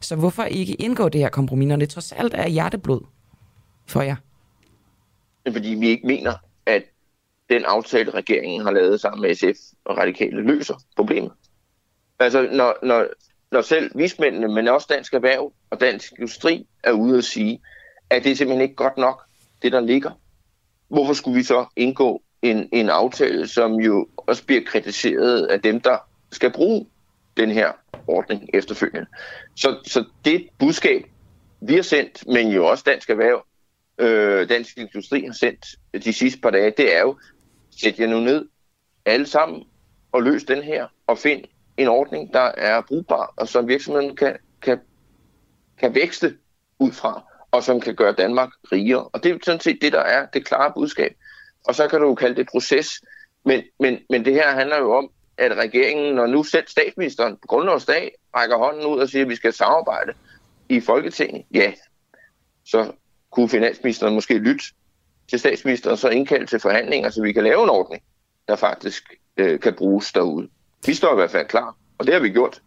[0.00, 3.00] Så hvorfor ikke indgå det her kompromis, når det trods alt er hjerteblod
[3.86, 4.16] for jer?
[5.52, 6.34] fordi vi ikke mener,
[6.66, 6.82] at
[7.50, 11.32] den aftale, regeringen har lavet sammen med SF og radikale, løser problemet.
[12.18, 13.06] Altså, når, når,
[13.52, 17.60] når selv vismændene, men også Dansk Erhverv og Dansk Industri er ude at sige,
[18.10, 19.22] at det er simpelthen ikke godt nok,
[19.62, 20.10] det der ligger.
[20.88, 25.80] Hvorfor skulle vi så indgå en, en aftale, som jo også bliver kritiseret af dem,
[25.80, 25.96] der
[26.32, 26.86] skal bruge
[27.36, 27.72] den her
[28.08, 29.06] ordning efterfølgende?
[29.56, 31.04] Så, så det budskab,
[31.60, 33.46] vi har sendt, men jo også Dansk Erhverv,
[33.98, 35.66] øh, Dansk Industri har sendt
[36.04, 37.18] de sidste par dage, det er jo,
[37.70, 38.48] sæt jer nu ned
[39.04, 39.64] alle sammen
[40.12, 41.44] og løs den her, og find
[41.76, 44.80] en ordning, der er brugbar, og som virksomheden kan, kan,
[45.78, 46.36] kan vækste
[46.78, 49.08] ud fra, og som kan gøre Danmark rigere.
[49.08, 51.16] Og det er sådan set det, der er det klare budskab.
[51.64, 53.02] Og så kan du jo kalde det proces,
[53.44, 57.46] men, men, men det her handler jo om, at regeringen, når nu selv statsministeren på
[57.46, 60.12] grundlovsdag rækker hånden ud og siger, at vi skal samarbejde
[60.68, 61.72] i Folketinget, ja,
[62.64, 62.92] så
[63.30, 64.64] kunne finansministeren måske lytte
[65.30, 68.02] til statsministeren så indkalde til forhandlinger, så vi kan lave en ordning,
[68.48, 70.48] der faktisk øh, kan bruges derude.
[70.86, 72.62] Vi står i hvert fald klar, og det har vi gjort,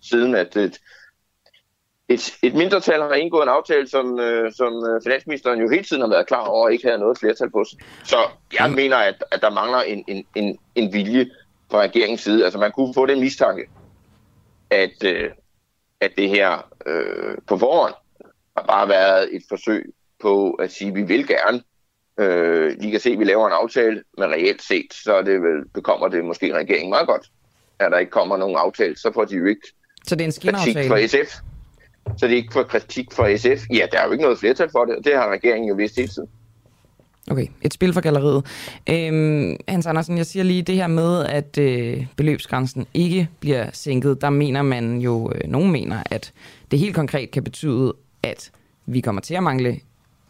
[0.00, 0.78] siden at et,
[2.08, 6.02] et, et mindretal har indgået en aftale, som, øh, som øh, finansministeren jo hele tiden
[6.02, 7.78] har været klar over, og ikke havde noget flertal på sig.
[8.04, 8.16] Så
[8.58, 11.30] jeg mener, at, at der mangler en, en, en, en vilje
[11.70, 12.44] fra regeringens side.
[12.44, 13.68] Altså man kunne få den mistanke,
[14.70, 15.30] at, øh,
[16.00, 17.94] at det her øh, på forhånd
[18.56, 19.86] har bare været et forsøg
[20.20, 21.62] på at sige, at vi vil gerne.
[22.20, 25.68] Øh, I kan se, at vi laver en aftale, men reelt set, så det vel,
[25.74, 27.26] bekommer det måske regeringen meget godt,
[27.78, 29.68] at der ikke kommer nogen aftale, så får de jo ikke
[30.06, 31.34] Så det er en kritik fra SF.
[32.18, 33.62] Så det er ikke for kritik fra SF.
[33.72, 35.96] Ja, der er jo ikke noget flertal for det, og det har regeringen jo vidst
[35.96, 36.28] hele tiden.
[37.30, 38.44] Okay, et spil for galleriet.
[38.90, 44.20] Øhm, Hans Andersen, jeg siger lige det her med, at øh, beløbsgrænsen ikke bliver sænket.
[44.20, 46.32] Der mener man jo, øh, nogen mener, at
[46.70, 48.50] det helt konkret kan betyde, at
[48.86, 49.80] vi kommer til at mangle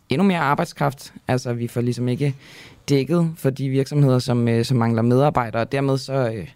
[0.08, 1.12] endnu mere arbejdskraft.
[1.28, 2.34] Altså, vi får ligesom ikke
[2.88, 5.62] dækket for de virksomheder, som, øh, som mangler medarbejdere.
[5.62, 6.48] Og dermed så øh,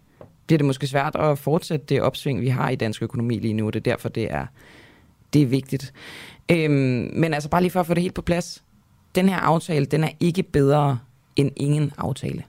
[0.46, 3.66] bliver det måske svært at fortsætte det opsving, vi har i dansk økonomi lige nu.
[3.66, 4.46] Det er derfor, det er,
[5.32, 5.92] det er vigtigt.
[6.50, 8.62] Øhm, men altså bare lige for at få det helt på plads.
[9.14, 10.98] Den her aftale, den er ikke bedre
[11.36, 12.44] end ingen aftale.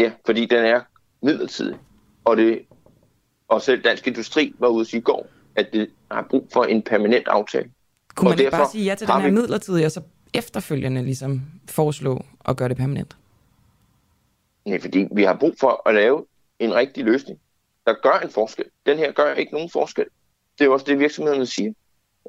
[0.00, 0.80] Ja, fordi den er
[1.22, 1.76] midlertidig.
[2.24, 2.62] Og, det,
[3.48, 5.26] og selv Dansk Industri var ude i går,
[5.56, 7.70] at det har brug for en permanent aftale.
[8.14, 10.00] Kunne Og man ikke bare sige ja til den her vi- midlertidige, og så
[10.34, 13.16] efterfølgende ligesom foreslå at gøre det permanent?
[14.64, 16.24] Nej, fordi vi har brug for at lave
[16.58, 17.38] en rigtig løsning,
[17.86, 18.64] der gør en forskel.
[18.86, 20.04] Den her gør ikke nogen forskel.
[20.58, 21.72] Det er jo også det, virksomhederne siger.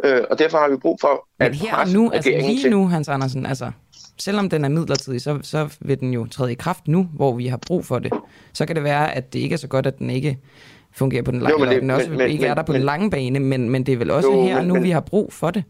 [0.03, 1.07] Øh, og derfor har vi brug for
[1.39, 2.71] at Men her og nu, altså lige til.
[2.71, 3.71] nu, Hans Andersen, altså
[4.19, 7.47] selvom den er midlertidig, så, så vil den jo træde i kraft nu, hvor vi
[7.47, 8.13] har brug for det.
[8.53, 10.39] Så kan det være, at det ikke er så godt, at den ikke
[10.91, 12.79] fungerer på den lange, men at den også men- men- ikke er der på men-
[12.79, 14.89] den lange bane, men, men det er vel også Jo, her men- nu, men- vi
[14.89, 15.63] har brug for det.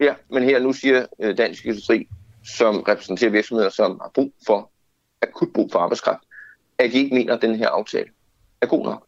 [0.00, 2.08] Ja, men her nu siger øh, Dansk Industri,
[2.44, 4.70] som repræsenterer virksomheder, som har brug for,
[5.22, 6.22] akut brug for arbejdskraft,
[6.78, 8.06] at de ikke mener, at den her aftale
[8.62, 9.06] er god nok.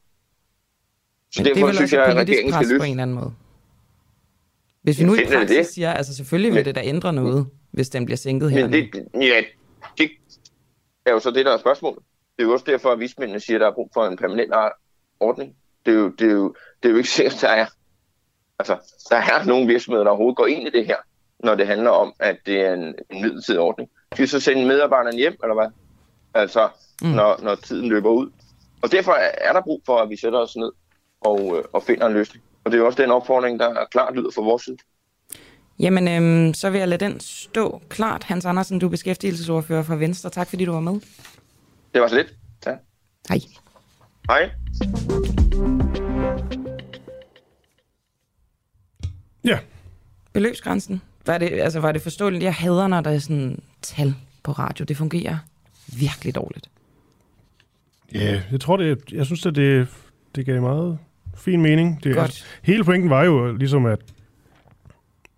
[1.32, 3.02] Så Men det er derfor vel synes også jeg, at regeringen skal på en eller
[3.02, 3.32] anden måde.
[4.82, 5.66] Hvis vi nu i praksis det?
[5.66, 8.72] siger, altså selvfølgelig vil Men- det da ændre noget, hvis den bliver sænket her Men
[8.72, 9.42] det, ja,
[9.98, 10.10] det
[11.06, 11.98] er jo så det, der er spørgsmålet.
[12.36, 14.52] Det er jo også derfor, at vismændene siger, at der er brug for en permanent
[15.20, 15.56] ordning.
[15.86, 17.66] Det er jo, det er jo, det er jo ikke sikkert, der er.
[18.58, 18.76] Altså,
[19.10, 20.96] der er nogle virksomheder, der overhovedet går ind i det her,
[21.38, 23.90] når det handler om, at det er en, en midlertidig ordning.
[24.12, 25.66] Skal vi så sende medarbejderne hjem, eller hvad?
[26.34, 26.68] Altså,
[27.02, 27.08] mm.
[27.08, 28.30] når, når tiden løber ud.
[28.82, 30.72] Og derfor er er der brug for, at vi sætter os ned
[31.20, 32.44] og, øh, og finder en løsning.
[32.64, 34.76] Og det er jo også den opfordring, der er klart lyder fra vores side.
[35.78, 38.24] Jamen, øhm, så vil jeg lade den stå klart.
[38.24, 40.30] Hans Andersen, du er beskæftigelsesordfører fra Venstre.
[40.30, 41.00] Tak fordi du var med.
[41.94, 42.34] Det var så lidt.
[42.66, 42.74] Ja.
[43.28, 43.40] Hej.
[44.28, 44.50] Hej.
[49.44, 49.58] Ja.
[50.32, 51.02] Beløbsgrænsen.
[51.26, 52.42] Var det, altså, var det forståeligt?
[52.42, 54.84] Jeg hader, når der er sådan tal på radio.
[54.84, 55.38] Det fungerer
[55.98, 56.70] virkelig dårligt.
[58.14, 59.88] Ja, jeg tror det, jeg synes, at det,
[60.34, 60.98] det gav meget
[61.36, 62.04] fin mening.
[62.04, 62.24] Det, Godt.
[62.24, 63.98] Altså, hele pointen var jo ligesom, at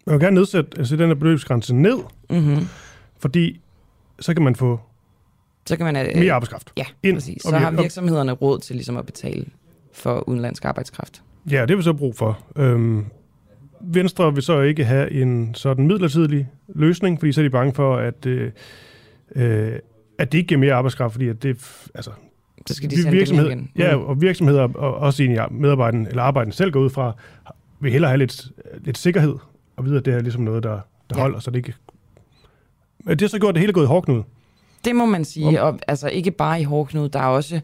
[0.07, 1.99] man vil gerne nedsætte altså, den her beløbsgrænse ned,
[2.30, 2.66] Mm-hmm.
[3.18, 3.61] fordi
[4.20, 4.80] så kan man få
[5.66, 5.97] Så kan man...
[5.97, 6.72] Øh, mere arbejdskraft.
[6.76, 7.16] Ja, ind.
[7.16, 7.42] præcis.
[7.42, 9.47] Så har virksomhederne råd til ligesom at betale
[9.92, 11.22] for udenlandsk arbejdskraft.
[11.51, 12.38] Ja, det har vi så brug for.
[12.57, 13.07] Øhm,
[13.80, 17.97] Venstre vil så ikke have en sådan midlertidig løsning, fordi så er de bange for,
[17.97, 18.53] at, øh,
[19.36, 19.78] øh,
[20.18, 22.11] at det ikke giver mere arbejdskraft, fordi at det, altså,
[22.66, 23.70] Så skal de sende virksomhed, igen.
[23.78, 24.02] Ja, Mm.
[24.02, 27.12] og virksomheder, og også egentlig medarbejderne, eller arbejderne selv går ud fra,
[27.80, 28.46] vil hellere have lidt,
[28.84, 29.34] lidt sikkerhed,
[29.76, 30.78] og vide, at det er ligesom noget, der, der
[31.10, 31.16] Ja.
[31.16, 31.22] ja.
[31.22, 31.74] holder, så det ikke...
[33.04, 34.22] Men det har så gjort, det hele gået i hårdknud.
[34.84, 37.60] Det må man sige, og altså ikke bare i hårdknud, der er også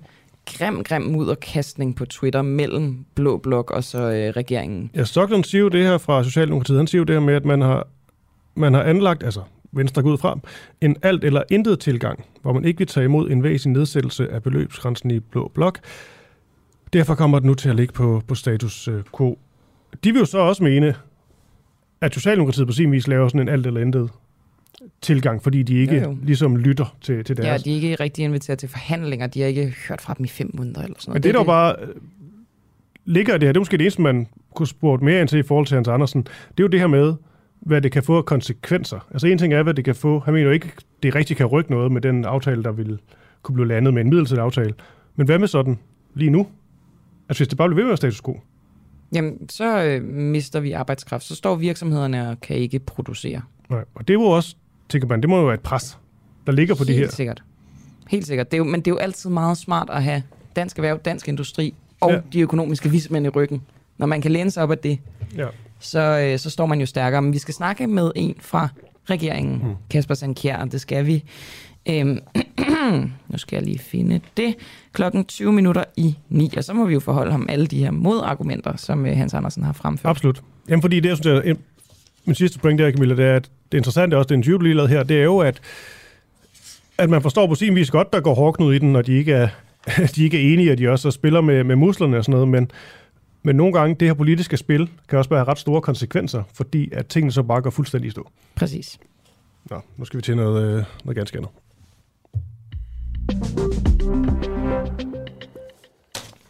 [0.47, 4.91] grim, grim mudderkastning på Twitter mellem Blå Blok og så øh, regeringen.
[4.97, 6.79] Ja, Stockton siger jo det her fra Socialdemokratiet.
[6.79, 7.87] Han siger jo det her med, at man har,
[8.55, 9.41] man har anlagt, altså
[9.73, 10.39] Venstre går ud fra,
[10.81, 14.43] en alt eller intet tilgang, hvor man ikke vil tage imod en væsentlig nedsættelse af
[14.43, 15.79] beløbsgrænsen i blå blok.
[16.93, 19.39] Derfor kommer det nu til at ligge på, på status øh, quo.
[20.05, 20.95] De vil jo så også mene,
[22.01, 24.11] at Socialdemokratiet på sin vis laver sådan en alt eller intet
[25.03, 26.17] tilgang, fordi de ikke Jo, jo.
[26.23, 27.63] ligesom lytter til, til Ja, deres.
[27.63, 29.27] de er ikke rigtig inviteret til forhandlinger.
[29.27, 31.15] De har ikke hørt fra dem i fem måneder eller sådan noget.
[31.15, 31.89] Men det, det der jo bare øh,
[33.05, 35.39] ligger i det her, det er måske det eneste, man kunne spurgt mere ind til
[35.39, 37.15] i forhold til Hans Andersen, det er jo det her med,
[37.61, 39.07] hvad det kan få af konsekvenser.
[39.11, 40.19] Altså en ting er, hvad det kan få.
[40.21, 42.99] Han mener jo ikke, det rigtig kan rykke noget med den aftale, der ville
[43.43, 44.75] kunne blive landet med en midlertidig aftale.
[45.17, 45.79] Men hvad med sådan
[46.15, 46.47] lige nu?
[47.29, 48.41] Altså hvis det bare bliver ved med status quo.
[49.15, 51.25] Jamen, så øh, mister vi arbejdskraft.
[51.25, 53.41] Så står virksomhederne og kan ikke producere.
[53.71, 53.85] Nej.
[53.95, 54.57] Og det er jo også,
[54.89, 55.99] tænker man, det må jo være et pres,
[56.47, 57.09] der ligger på Helt de her.
[57.11, 57.43] sikkert.
[58.09, 58.51] Helt sikkert.
[58.51, 60.23] Det er jo, men det er jo altid meget smart at have
[60.57, 62.11] dansk erhverv, dansk industri og.
[62.11, 62.21] Ja.
[62.33, 63.63] de økonomiske vismænd i ryggen.
[63.99, 64.99] Når man kan læne sig op af det,
[65.37, 65.47] Ja.
[65.81, 67.23] Så, øh, så står man jo stærkere.
[67.23, 68.69] Men vi skal snakke med en fra
[69.11, 69.75] regeringen, mm.
[69.91, 71.25] Kasper Sandkjær, det skal vi.
[71.89, 72.19] Øhm,
[73.29, 74.55] nu skal jeg lige finde det.
[74.93, 77.91] Klokken 20 minutter i 9, og så må vi jo forholde ham alle de her
[77.91, 80.11] modargumenter, som øh, Hans Andersen har fremført.
[80.11, 80.43] Absolut.
[80.69, 81.55] Jamen fordi det, jeg synes, er,
[82.25, 84.75] min sidste point der, Camilla, det er, at det interessante også, det interview, du lige
[84.75, 85.61] lavede her, det er jo, at,
[86.99, 89.33] at man forstår på sin vis godt, der går hårdknud i den, når de ikke
[89.33, 89.49] er,
[90.17, 92.71] de ikke er enige, og de også spiller med, med muslerne og sådan noget, men,
[93.43, 97.07] men nogle gange, det her politiske spil kan også have ret store konsekvenser, fordi at
[97.07, 98.31] tingene så bare går fuldstændig i stå.
[98.55, 98.99] Præcis.
[99.71, 101.51] Nå, nu skal vi til noget, øh, noget ganske andet.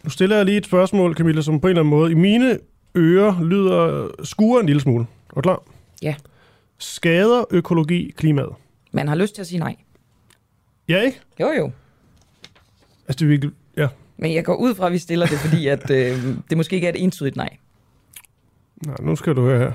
[0.05, 2.59] Nu stiller jeg lige et spørgsmål, Camilla, som på en eller anden måde i mine
[2.97, 5.07] ører lyder skuer en lille smule.
[5.30, 5.62] Er du klar?
[6.03, 6.14] Ja.
[6.78, 8.51] Skader økologi klimaet?
[8.93, 9.76] Man har lyst til at sige nej.
[10.88, 11.20] Ja, ikke?
[11.41, 11.70] Jo, jo.
[13.09, 13.53] Altså, det er virkelig...
[13.76, 13.88] Ja.
[14.21, 16.87] Men jeg går ud fra, at vi stiller det, fordi at, øh, det måske ikke
[16.87, 17.57] er et entydigt nej.
[18.87, 19.73] Nej, nu skal du høre her.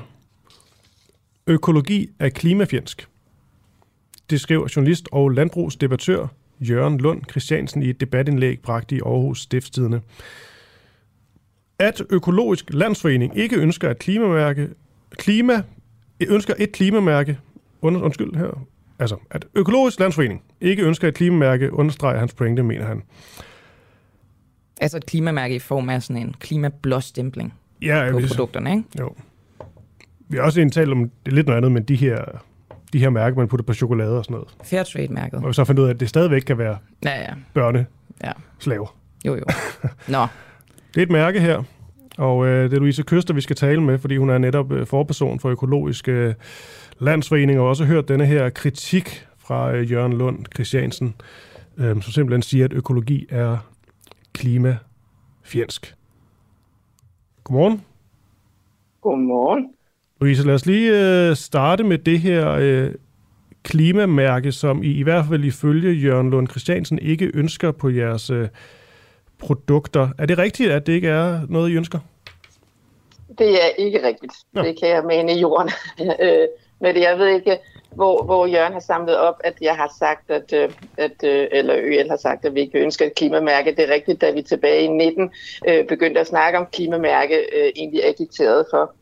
[1.47, 3.07] Økologi er klimafjendsk.
[4.29, 6.27] Det skriver journalist og landbrugsdebattør
[6.59, 10.01] Jørgen Lund Christiansen i et debatindlæg bragt i Aarhus Stiftstidende.
[11.79, 14.69] At Økologisk Landsforening ikke ønsker et klimamærke,
[15.11, 15.63] klima,
[16.19, 17.37] ønsker et klimamærke,
[17.81, 18.65] und, undskyld her,
[18.99, 23.03] altså at Økologisk Landsforening ikke ønsker et klimamærke, understreger hans pointe, mener han.
[24.81, 28.83] Altså et klimamærke i form af sådan en klimablåstempling ja, på produkterne, ikke?
[28.99, 29.15] Jo.
[30.29, 32.25] Vi har også egentlig talt om, det er lidt noget andet, men de her,
[32.93, 34.49] de her mærker, man putter på chokolade og sådan noget.
[34.63, 35.39] Fairtrade-mærket.
[35.43, 37.33] Og vi så fandt ud af, at det stadigvæk kan være Ja, ja.
[37.53, 37.85] børne
[38.23, 38.31] Ja.
[38.59, 38.95] slaver.
[39.25, 39.43] Jo, jo.
[40.07, 40.27] Nå,
[40.95, 41.63] Det er et mærke her,
[42.17, 44.87] og øh, det er Louise Køster, vi skal tale med, fordi hun er netop øh,
[44.87, 46.33] forperson for Økologisk øh,
[46.99, 51.15] Landsforening, og også hørt denne her kritik fra øh, Jørgen Lund Christiansen,
[51.77, 53.57] øh, som simpelthen siger, at økologi er
[54.35, 55.95] klimafjendsk.
[57.43, 57.81] Godmorgen.
[59.01, 59.69] Godmorgen.
[60.21, 60.91] Louise, lad os lige
[61.29, 62.91] øh, starte med det her øh,
[63.63, 68.47] klimamærke, som I, i hvert fald ifølge Jørgen Lund Christiansen ikke ønsker på jeres øh,
[69.37, 70.09] produkter.
[70.17, 71.99] Er det rigtigt, at det ikke er noget, I ønsker?
[73.37, 74.33] Det er ikke rigtigt.
[74.55, 74.61] Ja.
[74.61, 75.69] Det kan jeg mene i jorden.
[76.21, 76.47] Øh,
[76.79, 77.57] Men jeg ved ikke,
[77.95, 81.75] hvor, hvor Jørgen har samlet op, at jeg har sagt, at, øh, at øh, eller
[81.77, 83.75] ØL har sagt, at vi ikke ønsker et klimamærke.
[83.75, 85.31] Det er rigtigt, da vi tilbage i 19
[85.67, 88.93] øh, begyndte at snakke om klimamærke, øh, egentlig agiteret for,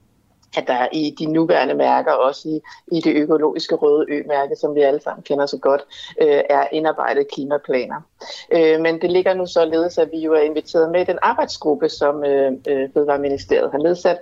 [0.58, 2.62] at der i de nuværende mærker, også i,
[2.98, 5.82] i det økologiske røde ø-mærke, som vi alle sammen kender så godt,
[6.22, 8.02] øh, er indarbejdet klimaplaner.
[8.52, 11.90] Øh, men det ligger nu således, at vi jo er inviteret med i den arbejdsgruppe,
[11.90, 14.18] som øh, øh, Fødevareministeriet har nedsat,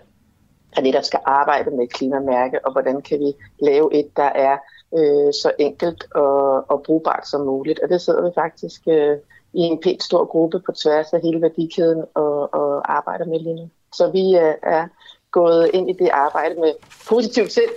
[0.76, 4.58] der netop skal arbejde med klimamærke, og hvordan kan vi lave et, der er
[4.98, 7.80] øh, så enkelt og, og brugbart som muligt.
[7.80, 9.18] Og det sidder vi faktisk øh,
[9.54, 13.56] i en pænt stor gruppe på tværs af hele værdikæden og, og arbejder med lige
[13.56, 13.70] nu.
[13.94, 14.88] Så vi øh, er
[15.32, 16.74] gået ind i det arbejde med
[17.10, 17.72] positivt sind.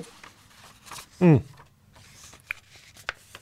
[1.19, 1.41] Mm.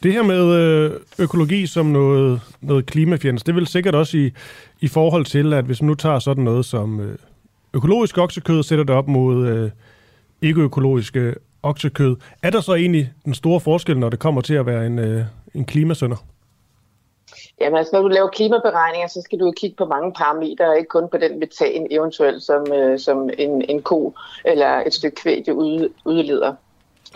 [0.03, 4.33] Det her med øh, økologi som noget, noget klimafjends, det vil sikkert også i,
[4.81, 7.19] i forhold til, at hvis man nu tager sådan noget som øh,
[7.75, 9.71] økologisk oksekød og sætter det op mod øh,
[10.43, 14.87] ikke-økologiske oksekød, er der så egentlig den store forskel, når det kommer til at være
[14.87, 16.17] en, øh, en klimasønder?
[17.61, 20.89] Jamen altså, når du laver klimaberegninger, så skal du jo kigge på mange parametre, ikke
[20.89, 24.15] kun på den metan eventuelt, som, øh, som en, en ko
[24.45, 25.49] eller et stykke kvæg
[26.05, 26.55] udleder.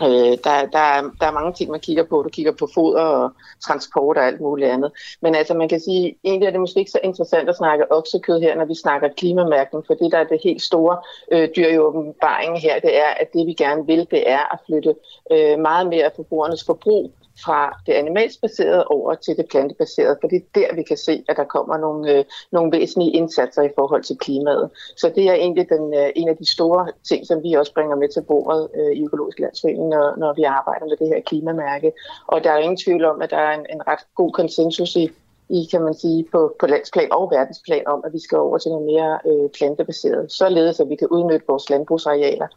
[0.01, 2.21] Øh, der, der, er, der er mange ting, man kigger på.
[2.21, 3.31] Du kigger på foder og
[3.65, 4.91] transport og alt muligt andet.
[5.21, 8.39] Men altså, man kan sige, egentlig er det måske ikke så interessant at snakke oksekød
[8.39, 10.97] her, når vi snakker klimamærkning, for det, der er det helt store
[11.31, 14.59] øh, dyr i åbenbaringen her, det er, at det vi gerne vil, det er at
[14.65, 14.95] flytte
[15.31, 17.11] øh, meget mere af forbrugernes forbrug
[17.45, 21.37] fra det animalsbaserede over til det plantebaserede, for det er der, vi kan se, at
[21.37, 24.69] der kommer nogle, øh, nogle væsentlige indsatser i forhold til klimaet.
[24.97, 27.95] Så det er egentlig den, øh, en af de store ting, som vi også bringer
[27.95, 31.91] med til bordet øh, i Økologisk Landsforening, når, når vi arbejder med det her klimamærke.
[32.27, 35.11] Og der er ingen tvivl om, at der er en, en ret god konsensus i,
[35.49, 38.69] i, kan man sige, på, på landsplan og verdensplan om, at vi skal over til
[38.69, 42.47] noget mere øh, plantebaseret, således at vi kan udnytte vores landbrugsarealer,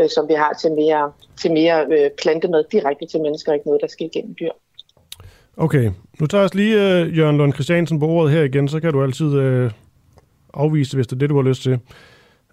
[0.00, 3.80] øh, som vi har til mere, til mere øh, plantemad direkte til mennesker, ikke noget,
[3.80, 4.52] der skal igennem dyr.
[5.56, 5.90] Okay,
[6.20, 9.02] nu tager jeg lige øh, Jørgen Lund Christiansen på ordet her igen, så kan du
[9.02, 9.70] altid øh,
[10.54, 11.78] afvise, hvis det er det, du har lyst til.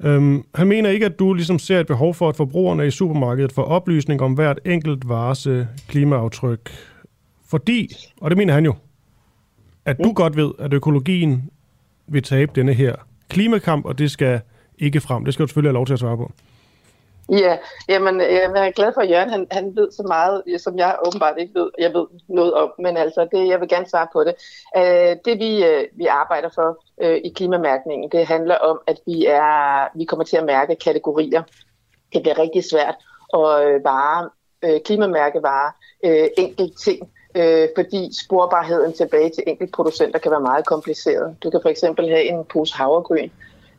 [0.03, 3.51] Øhm, han mener ikke, at du ligesom ser et behov for, at forbrugerne i supermarkedet
[3.51, 6.71] får oplysning om hvert enkelt vares øh, klimaaftryk.
[7.45, 8.73] Fordi, og det mener han jo,
[9.87, 11.49] at du godt ved, at økologien
[12.07, 12.95] vil tabe denne her
[13.29, 14.41] klimakamp, og det skal
[14.79, 15.25] ikke frem.
[15.25, 16.31] Det skal du selvfølgelig have lov til at svare på.
[17.31, 17.57] Ja,
[17.89, 21.33] jamen, jeg er glad for, at Jørgen han, han ved så meget, som jeg åbenbart
[21.37, 22.71] ikke ved, jeg ved noget om.
[22.79, 24.33] Men altså, det, jeg vil gerne svare på det.
[24.77, 29.25] Uh, det vi, uh, vi arbejder for uh, i klimamærkningen, det handler om, at vi,
[29.25, 31.43] er, vi kommer til at mærke kategorier.
[32.13, 32.95] Det bliver rigtig svært
[33.33, 34.29] at uh, bare
[34.63, 35.71] øh, klimamærkevarer,
[36.05, 41.35] øh, enkelt ting, øh, fordi sporbarheden tilbage til enkeltproducenter kan være meget kompliceret.
[41.43, 43.29] Du kan for eksempel have en pose havregryn,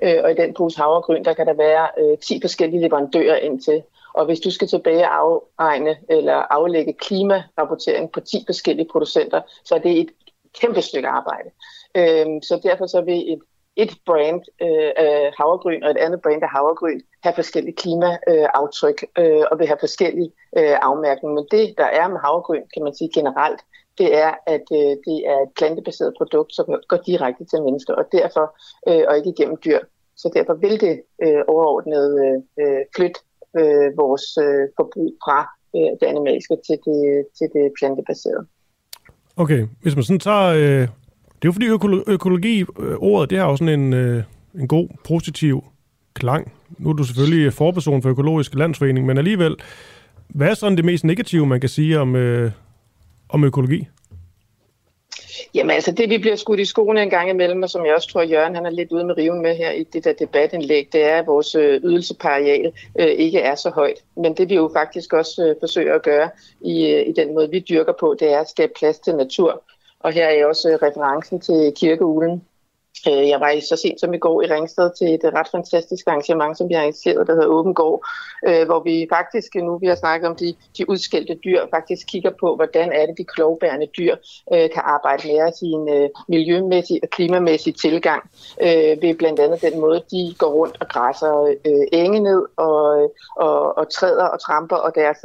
[0.03, 3.83] øh, og i den pose havregryn, der kan der være øh, 10 forskellige leverandører indtil.
[4.15, 9.79] Og hvis du skal tilbage afregne eller aflægge klimarapportering på 10 forskellige producenter, så er
[9.79, 10.09] det et
[10.61, 11.51] kæmpe stykke arbejde.
[11.95, 13.39] Øh, så derfor så vil et
[13.85, 19.45] et brand øh, af havregryn og et andet brand af havregryn have forskellige klimaaftryk øh,
[19.51, 21.35] og vil have forskellige øh, afmærkninger.
[21.39, 23.61] Men det, der er med havregryn, kan man sige generelt,
[23.99, 28.05] det er, at øh, det er et plantebaseret produkt, som går direkte til mennesker, og
[28.12, 28.45] derfor
[28.89, 29.81] øh, og ikke igennem dyr.
[30.16, 33.20] Så derfor vil det øh, overordnet øh, øh flytte
[33.61, 35.39] øh, vores øh, forbrug fra
[35.76, 37.01] øh, det animalske til det,
[37.39, 38.45] til det plantebaserede.
[39.37, 40.89] Okay, hvis man sådan tager øh,
[41.43, 44.22] det er jo fordi økolo- økologi, øh, ordet, det har jo sådan en, øh,
[44.55, 45.64] en god, positiv
[46.14, 46.53] klang.
[46.78, 49.57] Nu er du selvfølgelig forperson for Økologisk Landsforening, men alligevel,
[50.28, 52.51] hvad er sådan det mest negative, man kan sige om, øh,
[53.28, 53.89] om økologi?
[55.55, 58.09] Jamen altså det, vi bliver skudt i skoene en gang imellem, og som jeg også
[58.09, 61.05] tror, Jørgen han er lidt ude med riven med her i det der debatindlæg, det
[61.05, 64.05] er, at vores øh, ydelseparial øh, ikke er så højt.
[64.16, 66.30] Men det vi jo faktisk også øh, forsøger at gøre
[66.61, 69.62] i, øh, i den måde, vi dyrker på, det er at skabe plads til natur.
[70.01, 72.45] Og her er også øh, referencen til kirkeulen.
[73.09, 76.07] Øh, jeg var så sent som i går i Ringsted til et øh, ret fantastisk
[76.07, 78.07] arrangement, som vi har arrangeret, der hedder Åben Gård,
[78.67, 82.57] hvor vi faktisk nu, vi har snakket om de, de udskældte dyr, faktisk kigger på,
[82.57, 84.17] hvordan er det, de klovbærende dyr
[84.51, 88.31] kan arbejde mere sin miljømæssige og klimamæssige tilgang
[89.03, 91.55] ved blandt andet den måde, de går rundt og græsser
[91.93, 95.19] enge ned og, og, og træder og tramper, og deres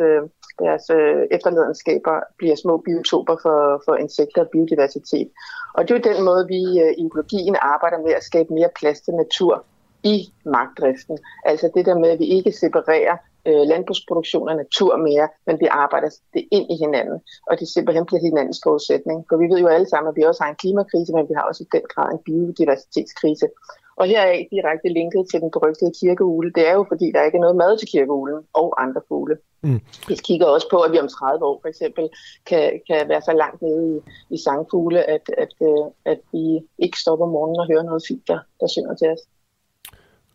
[0.59, 5.29] deres øh, efterladenskaber bliver små biotoper for, for insekter og biodiversitet.
[5.73, 8.69] Og det er jo den måde, vi øh, i økologien arbejder med at skabe mere
[8.79, 9.65] plads til natur
[10.03, 11.17] i magtdriften.
[11.45, 15.67] Altså det der med, at vi ikke separerer øh, landbrugsproduktion og natur mere, men vi
[15.71, 19.25] arbejder det ind i hinanden, og det simpelthen bliver hinandens forudsætning.
[19.29, 21.45] For vi ved jo alle sammen, at vi også har en klimakrise, men vi har
[21.49, 23.47] også i den grad en biodiversitetskrise.
[23.95, 26.51] Og her er direkte linket til den berygtede kirkeugle.
[26.55, 29.35] Det er jo, fordi der ikke er noget mad til kirkeuglen og andre fugle.
[29.61, 29.81] Mm.
[30.07, 32.09] Vi kigger også på, at vi om 30 år for eksempel
[32.45, 33.99] kan, kan være så langt nede i,
[34.35, 36.43] i sangfugle, at, at, øh, at vi
[36.77, 39.21] ikke stopper morgenen og hører noget fint, der, der synger til os.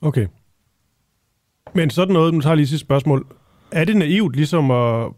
[0.01, 0.27] Okay.
[1.73, 3.27] Men sådan noget, nu tager lige sidste spørgsmål.
[3.73, 5.13] Er det naivt ligesom at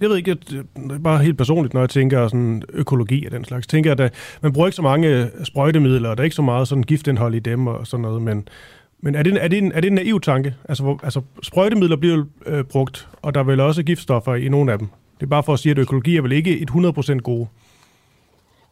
[0.00, 3.44] jeg ved ikke, det er bare helt personligt, når jeg tænker sådan økologi og den
[3.44, 3.66] slags.
[3.66, 6.68] Tænker at man bruger ikke så mange øh, sprøjtemidler, og der er ikke så meget
[6.68, 8.48] sådan giftindhold i dem og sådan noget, men,
[9.00, 10.54] men er, det, er, det en, er det en naiv tanke?
[10.68, 14.72] Altså, hvor, altså sprøjtemidler bliver øh, brugt, og der er vel også giftstoffer i nogle
[14.72, 14.88] af dem.
[15.20, 17.46] Det er bare for at sige, at økologi er vel ikke et 100% gode.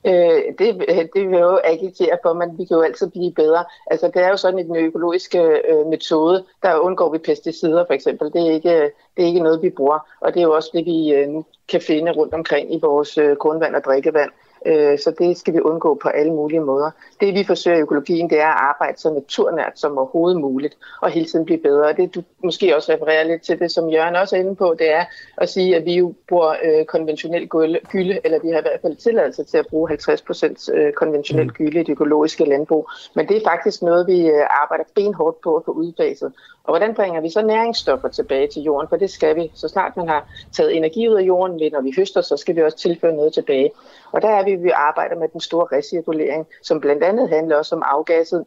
[0.07, 0.69] Øh, det,
[1.15, 3.65] det vil jo agitere for, men vi kan jo altid blive bedre.
[3.87, 5.39] Altså, det er jo sådan, en økologisk økologiske
[5.69, 8.33] øh, metode, der undgår vi pesticider for eksempel.
[8.33, 8.81] Det er, ikke,
[9.17, 11.29] det er ikke noget, vi bruger, og det er jo også det, vi øh,
[11.69, 14.31] kan finde rundt omkring i vores øh, grundvand og drikkevand.
[14.67, 16.91] Øh, så det skal vi undgå på alle mulige måder.
[17.21, 21.11] Det vi forsøger i økologien, det er at arbejde så naturnært som overhovedet muligt, og
[21.11, 21.89] hele tiden blive bedre.
[21.89, 24.75] Og det du måske også refererer lidt til det, som Jørgen også er inde på,
[24.79, 25.05] det er
[25.37, 28.97] at sige, at vi jo bruger øh, konventionel gylde, eller vi har i hvert fald
[28.97, 31.53] tilladelse til at bruge 50% øh, konventionel mm.
[31.53, 32.89] gylde i det økologiske landbrug.
[33.15, 34.31] Men det er faktisk noget, vi
[34.63, 36.33] arbejder benhårdt på at få udfaset.
[36.65, 38.89] Og hvordan bringer vi så næringsstoffer tilbage til jorden?
[38.89, 39.51] For det skal vi.
[39.55, 42.63] Så snart man har taget energi ud af jorden, når vi høster, så skal vi
[42.63, 43.71] også tilføre noget tilbage.
[44.13, 47.75] Og der er vi, vi arbejder med den store recirkulering, som blandt andet handler også
[47.75, 48.45] om afgasset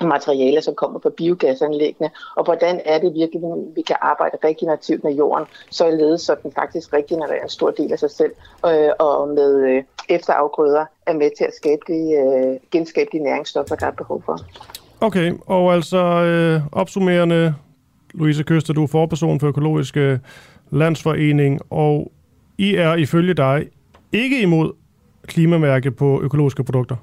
[0.00, 3.42] materialer, som kommer fra biogasanlæggene, og hvordan er det virkelig,
[3.74, 7.98] vi kan arbejde regenerativt med jorden, således så den faktisk regenererer en stor del af
[7.98, 8.32] sig selv,
[8.66, 13.74] øh, og med øh, efterafgrøder er med til at skabe de, øh, genskabe de næringsstoffer,
[13.74, 14.38] der er behov for.
[15.00, 17.54] Okay, og altså øh, opsummerende,
[18.14, 20.20] Louise Køster, du er forperson for Økologiske
[20.70, 22.12] Landsforening, og
[22.58, 23.68] I er ifølge dig
[24.12, 24.72] ikke imod
[25.26, 26.96] klimamærke på økologiske produkter?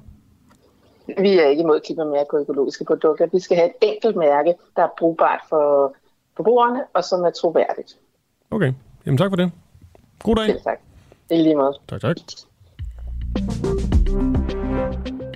[1.06, 3.26] Vi er ikke imod klimamærke på økologiske produkter.
[3.32, 5.94] Vi skal have et enkelt mærke, der er brugbart for
[6.36, 7.96] forbrugerne, og som er troværdigt.
[8.50, 8.72] Okay,
[9.06, 9.50] jamen tak for det.
[10.22, 10.46] God dag.
[10.46, 10.78] Selv tak.
[11.30, 11.78] I lige måde.
[11.88, 12.16] Tak, tak.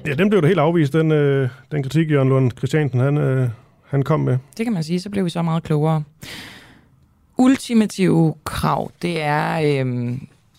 [0.07, 3.49] Ja, den blev da helt afvist, den, øh, den kritik, Jørgen Lund Christiansen, han, øh,
[3.83, 4.39] han kom med.
[4.57, 6.03] Det kan man sige, så blev vi så meget klogere.
[7.39, 10.19] Ultimative krav, det er, øh,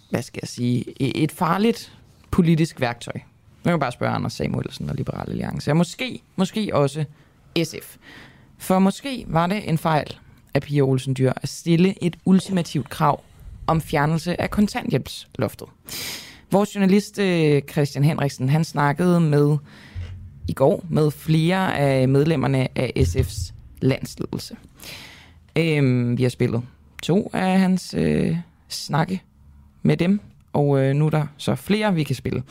[0.09, 1.98] hvad skal jeg sige, et farligt
[2.31, 3.13] politisk værktøj.
[3.63, 5.71] Man kan bare spørge Anders Samuelsen og Liberale Alliance.
[5.71, 7.05] Og måske, måske også
[7.63, 7.97] SF.
[8.57, 10.17] For måske var det en fejl
[10.53, 13.23] af Pia Olsen Dyr at stille et ultimativt krav
[13.67, 15.67] om fjernelse af kontanthjælpsloftet.
[16.51, 19.57] Vores journalist øh, Christian Henriksen, han snakkede med
[20.47, 24.55] i går med flere af medlemmerne af SF's landsledelse.
[25.55, 26.61] Øhm, vi har spillet
[27.03, 29.21] to af hans øh, snakke
[29.83, 30.19] med dem,
[30.53, 32.43] og øh, nu er der så flere, vi kan spille.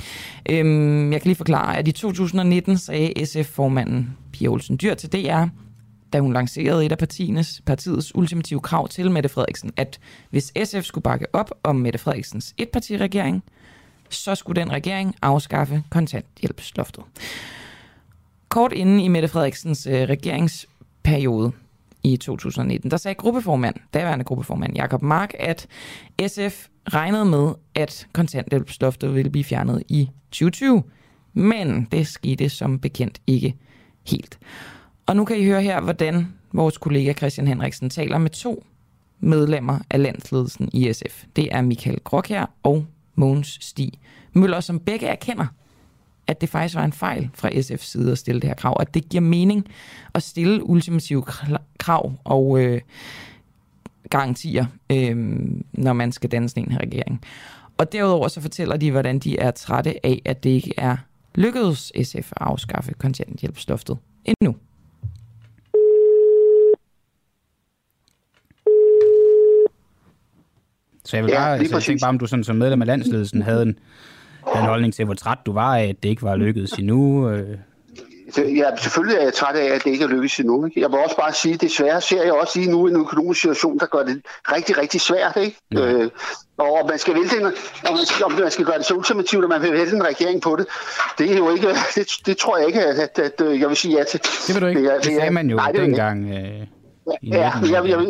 [0.50, 5.44] Øhm, jeg kan lige forklare, at i 2019 sagde SF-formanden Pia Olsen Dyr til DR,
[6.12, 10.82] da hun lancerede et af partienes, partiets ultimative krav til Mette Frederiksen, at hvis SF
[10.82, 13.42] skulle bakke op om Mette Frederiksens etpartiregering,
[14.08, 17.04] så skulle den regering afskaffe kontanthjælpsloftet.
[18.48, 21.52] Kort inden i Mette Frederiksens øh, regeringsperiode
[22.02, 25.66] i 2019, der sagde gruppeformand, daværende gruppeformand Jakob Mark, at
[26.26, 30.82] SF regnede med, at kontanthjælpsloftet ville blive fjernet i 2020.
[31.32, 33.54] Men det skete som bekendt ikke
[34.06, 34.38] helt.
[35.06, 38.64] Og nu kan I høre her, hvordan vores kollega Christian Henriksen taler med to
[39.20, 41.24] medlemmer af landsledelsen i SF.
[41.36, 43.92] Det er Michael her og Mogens Stig
[44.32, 45.46] Møller, som begge erkender,
[46.26, 48.94] at det faktisk var en fejl fra SF's side at stille det her krav, at
[48.94, 49.66] det giver mening
[50.14, 51.24] at stille ultimative
[51.78, 52.80] krav og øh,
[54.10, 55.16] garantier, øh,
[55.72, 57.20] når man skal danne sådan en her regering.
[57.78, 60.96] Og derudover så fortæller de, hvordan de er trætte af, at det ikke er
[61.34, 64.54] lykkedes SF at afskaffe kontanthjælpsloftet endnu.
[71.04, 72.86] Så jeg vil bare, ja, altså, jeg tænke bare, om du sådan, som medlem af
[72.86, 73.78] landsledelsen havde en,
[74.46, 77.30] havde en holdning til, hvor træt du var af, at det ikke var lykkedes endnu.
[77.30, 77.58] Øh.
[78.36, 80.66] Ja, selvfølgelig er jeg træt af, at det ikke er lykkedes endnu.
[80.66, 80.80] Ikke?
[80.80, 83.78] Jeg må også bare sige, at desværre ser jeg også lige nu en økonomisk situation,
[83.78, 84.22] der gør det
[84.52, 85.36] rigtig, rigtig svært.
[85.36, 85.56] Ikke?
[85.72, 85.80] Ja.
[85.80, 86.10] Øh,
[86.58, 87.52] og man skal vælge en, om
[87.96, 90.42] man skal, om man skal gøre det så ultimativt, at man vil vælge en regering
[90.42, 90.66] på det,
[91.18, 93.76] det er jo ikke, det, det tror jeg ikke, at, at, at, at jeg vil
[93.76, 94.20] sige ja til.
[94.20, 94.82] Det vil du ikke.
[94.82, 96.30] Det, det, det sagde man jo nej, dengang.
[96.30, 96.66] Øh,
[97.22, 98.06] ja, jeg, jeg, jeg,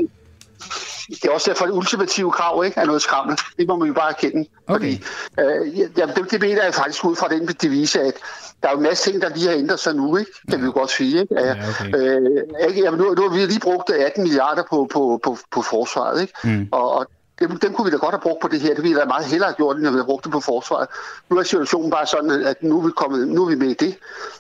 [1.09, 3.43] det er også derfor, at ultimative krav ikke er noget skræmmende.
[3.59, 4.49] Det må man jo bare erkende.
[4.67, 4.99] Okay.
[5.37, 8.15] Fordi, øh, ja, det, det mener jeg faktisk ud fra den devise, at
[8.63, 10.31] der er jo en masse ting, der lige har ændret sig nu, ikke?
[10.49, 10.61] kan ja.
[10.61, 11.21] vi jo godt sige.
[11.21, 11.35] Ikke?
[11.41, 11.97] Ja, okay.
[11.97, 12.81] øh, ikke?
[12.81, 16.35] Jamen, nu, nu har vi lige brugt 18 milliarder på, på, på, på forsvaret, ikke?
[16.45, 16.69] Mm.
[16.73, 17.07] Og, og
[17.41, 18.75] dem, dem kunne vi da godt have brugt på det her.
[18.75, 20.89] Det ville vi da meget hellere gjort, end at vi havde brugt det på forsvaret.
[21.31, 23.75] Nu er situationen bare sådan, at nu er vi, kommet, nu er vi med i
[23.75, 23.97] det,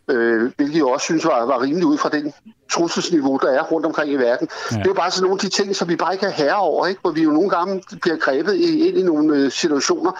[0.08, 2.32] øh, hvilket jeg også synes var, var rimeligt ud fra den
[2.72, 4.48] trusselsniveau, der er rundt omkring i verden.
[4.70, 4.76] Ja.
[4.76, 6.60] Det er jo bare sådan nogle af de ting, som vi bare ikke er herre
[6.60, 7.00] over, ikke?
[7.00, 10.12] hvor vi jo nogle gange bliver grebet ind i nogle øh, situationer,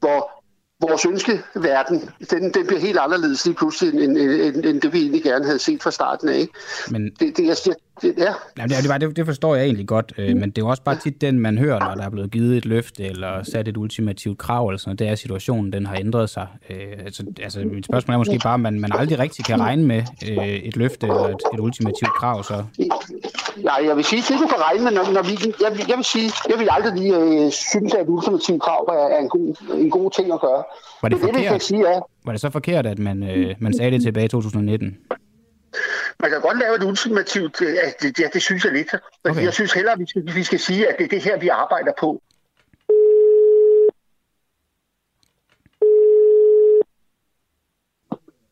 [0.00, 0.40] hvor
[0.80, 5.22] vores ønskeverden, den, den bliver helt anderledes lige pludselig, end, end, end det vi egentlig
[5.22, 6.36] gerne havde set fra starten af.
[6.36, 6.52] Ikke?
[6.90, 7.56] Men, det, det, jeg,
[8.02, 8.32] det, ja.
[8.58, 10.96] Jamen, det, det, det forstår jeg egentlig godt, øh, men det er jo også bare
[10.96, 14.38] tit den, man hører, når der er blevet givet et løfte eller sat et ultimativt
[14.38, 16.46] krav, eller sådan det er, at situationen den har ændret sig.
[16.70, 19.86] Øh, altså, altså, mit spørgsmål er måske bare, at man, man aldrig rigtig kan regne
[19.86, 22.44] med øh, et løfte eller et, et ultimativt krav.
[22.44, 22.64] Så.
[23.64, 26.04] Ja, jeg vil sige, det du kan regne med, når, når vi, jeg, jeg vil
[26.04, 29.54] sige, jeg vil aldrig lige øh, synes, at et ultimativt krav er, er en, god,
[29.74, 30.62] en god ting at gøre.
[31.02, 31.42] Var det, det, forkert?
[31.42, 32.00] det, det sige, ja.
[32.24, 34.98] Var det så forkert, at man, øh, man sagde det tilbage i 2019?
[36.20, 38.94] Man kan godt lave et ultimativt, øh, det, ja, det synes jeg lidt.
[39.24, 39.42] Okay.
[39.42, 41.48] Jeg synes hellere, at vi skal, vi skal sige, at det er det her, vi
[41.48, 42.22] arbejder på.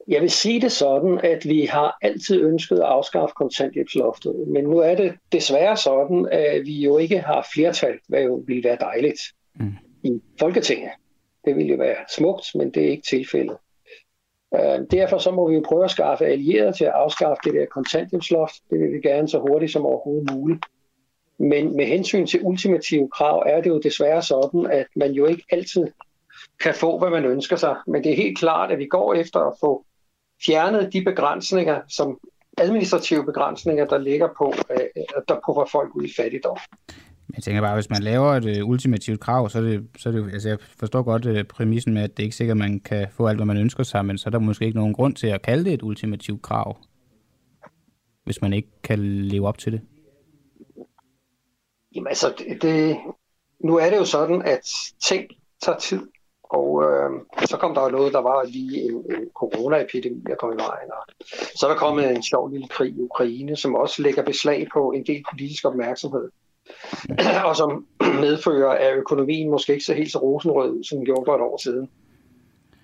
[0.08, 4.78] Jeg vil sige det sådan, at vi har altid ønsket at afskaffe kontanthjælpsloftet, men nu
[4.78, 9.20] er det desværre sådan, at vi jo ikke har flertal, hvad jo ville være dejligt
[9.54, 9.72] mm.
[10.02, 10.90] i Folketinget.
[11.44, 13.56] Det ville jo være smukt, men det er ikke tilfældet.
[14.54, 17.66] Øh, derfor så må vi jo prøve at skaffe allierede til at afskaffe det der
[17.66, 18.54] kontanthjælpsloft.
[18.70, 20.66] Det vil vi gerne så hurtigt som overhovedet muligt.
[21.38, 25.42] Men med hensyn til ultimative krav er det jo desværre sådan, at man jo ikke
[25.50, 25.86] altid
[26.60, 27.76] kan få, hvad man ønsker sig.
[27.86, 29.84] Men det er helt klart, at vi går efter at få
[30.46, 32.18] fjernet de begrænsninger, som
[32.58, 36.58] administrative begrænsninger, der ligger på, øh, der puffer folk ud i fattigdom.
[37.34, 40.12] Jeg tænker bare, hvis man laver et øh, ultimativt krav, så er det, så er
[40.12, 42.80] det altså jeg forstår godt øh, præmissen med, at det ikke er sikkert, at man
[42.80, 45.14] kan få alt, hvad man ønsker sig, men så er der måske ikke nogen grund
[45.14, 46.76] til at kalde det et ultimativt krav,
[48.24, 49.80] hvis man ikke kan leve op til det.
[51.94, 52.96] Jamen altså, det, det,
[53.64, 54.60] nu er det jo sådan, at
[55.08, 55.30] ting
[55.62, 56.00] tager tid,
[56.42, 57.10] og øh,
[57.46, 60.90] så kom der jo noget, der var lige en, en coronaepidemi, der kom i vejen.
[60.92, 61.26] Og
[61.56, 64.92] så er der kommet en sjov lille krig i Ukraine, som også lægger beslag på
[64.92, 66.30] en del politisk opmærksomhed.
[67.48, 67.86] og som
[68.24, 71.62] medfører, at økonomien måske ikke så helt så rosenrød, som den gjorde for et år
[71.62, 71.90] siden.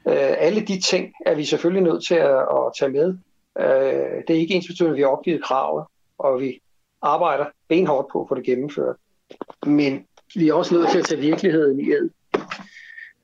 [0.09, 3.17] Øh, alle de ting er vi selvfølgelig nødt til at, at tage med.
[3.59, 5.85] Øh, det er ikke ens betydende, at vi har opgivet kravet,
[6.19, 6.61] og vi
[7.03, 8.97] arbejder benhårdt på at få det gennemført.
[9.67, 12.11] Men vi er også nødt til at tage virkeligheden i ed.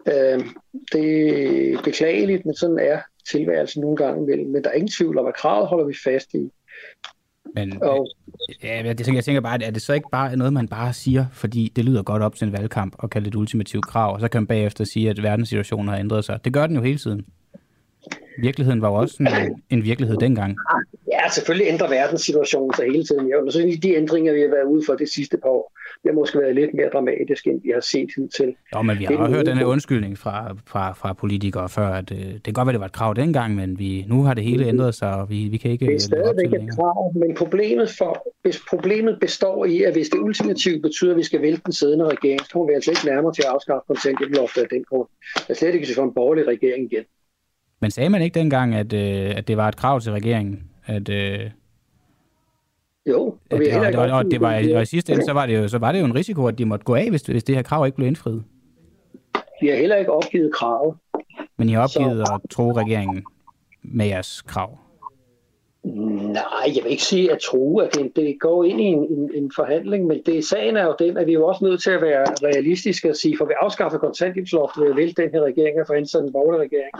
[0.06, 0.46] Øh,
[0.92, 3.00] det er beklageligt, men sådan er
[3.30, 4.50] tilværelsen nogle gange imellem.
[4.50, 6.50] Men der er ingen tvivl om, at kravet holder vi fast i.
[7.54, 8.08] Men og,
[8.62, 10.92] ja, jeg, tænker, jeg tænker bare, at er det så ikke bare noget, man bare
[10.92, 14.14] siger, fordi det lyder godt op til en valgkamp og kalde det et ultimativt krav,
[14.14, 16.38] og så kan man bagefter sige, at verdenssituationen har ændret sig.
[16.44, 17.24] Det gør den jo hele tiden.
[18.40, 20.56] Virkeligheden var jo også en, en virkelighed dengang.
[21.12, 23.28] Ja, selvfølgelig ændrer verdenssituationen sig hele tiden.
[23.28, 25.72] Jeg synes, de ændringer, vi har været ude for det sidste par år,
[26.02, 28.54] det har måske været lidt mere dramatisk, end vi har set hidtil.
[28.74, 32.18] Jo, men vi har hørt den her undskyldning fra, fra, fra politikere før, at øh,
[32.18, 34.66] det kan godt være, det var et krav dengang, men vi, nu har det hele
[34.66, 38.26] ændret sig, og vi, vi kan ikke Det er stadigvæk et krav, men problemet, for,
[38.42, 42.04] hvis problemet består i, at hvis det ultimativt betyder, at vi skal vælge den siddende
[42.08, 45.08] regering, så kommer vi altså ikke nærmere til at afskaffe kontanthjælpsloftet af den grund.
[45.36, 47.04] Jeg er slet ikke, hvis vi får en borgerlig regering igen.
[47.80, 51.08] Men sagde man ikke dengang, at, øh, at det var et krav til regeringen, at...
[51.08, 51.50] Øh,
[53.06, 55.46] jo, og, vi det, og, og, og, det var, og i sidste ende, så var,
[55.46, 57.44] det jo, så var det jo en risiko, at de måtte gå af, hvis, hvis
[57.44, 58.44] det her krav ikke blev indfriet.
[59.60, 60.96] Vi har heller ikke opgivet kravet.
[61.56, 62.34] Men I har opgivet så...
[62.34, 63.24] at tro regeringen
[63.82, 64.78] med jeres krav?
[65.84, 69.30] Nej, jeg vil ikke sige at tro, at det, det går ind i en, en,
[69.34, 71.90] en forhandling, men det, sagen er jo den, at vi er jo også nødt til
[71.90, 75.86] at være realistiske og sige, for vi afskaffer kontanthjælpsloftet ved at den her regering og
[75.86, 76.92] få indsat en borgerlig regering.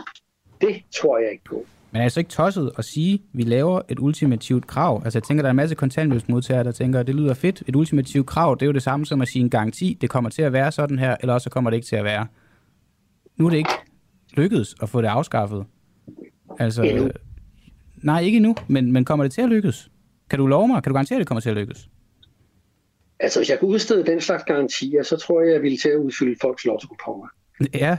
[0.61, 1.65] Det tror jeg ikke på.
[1.91, 5.01] Men er det så ikke tosset at sige, at vi laver et ultimativt krav?
[5.03, 7.63] Altså jeg tænker, der er en masse kontanthjælpsmodtagere, der tænker, at det lyder fedt.
[7.67, 9.97] Et ultimativt krav, det er jo det samme som at sige en garanti.
[10.01, 12.27] Det kommer til at være sådan her, eller også kommer det ikke til at være.
[13.37, 13.71] Nu er det ikke
[14.33, 15.65] lykkedes at få det afskaffet.
[16.59, 17.09] Altså, endnu.
[18.03, 19.89] nej, ikke endnu, men, men kommer det til at lykkes?
[20.29, 20.83] Kan du love mig?
[20.83, 21.89] Kan du garantere, at det kommer til at lykkes?
[23.19, 25.97] Altså, hvis jeg kunne udstede den slags garantier, så tror jeg, jeg ville til at
[25.97, 26.87] udfylde folks lotto
[27.73, 27.97] Ja,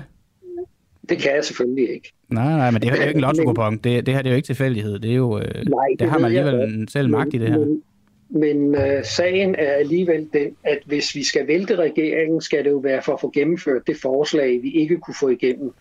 [1.08, 2.12] det kan jeg selvfølgelig ikke.
[2.28, 4.36] Nej, nej, men det er jo ikke en lotto det, det her det er jo
[4.36, 4.98] ikke tilfældighed.
[4.98, 7.48] Det, er jo, øh, nej, det, det har man alligevel jeg, selv magt i det
[7.48, 7.58] her.
[7.58, 7.82] Men,
[8.30, 12.76] men uh, sagen er alligevel den, at hvis vi skal vælte regeringen, skal det jo
[12.76, 15.72] være for at få gennemført det forslag, vi ikke kunne få igennem,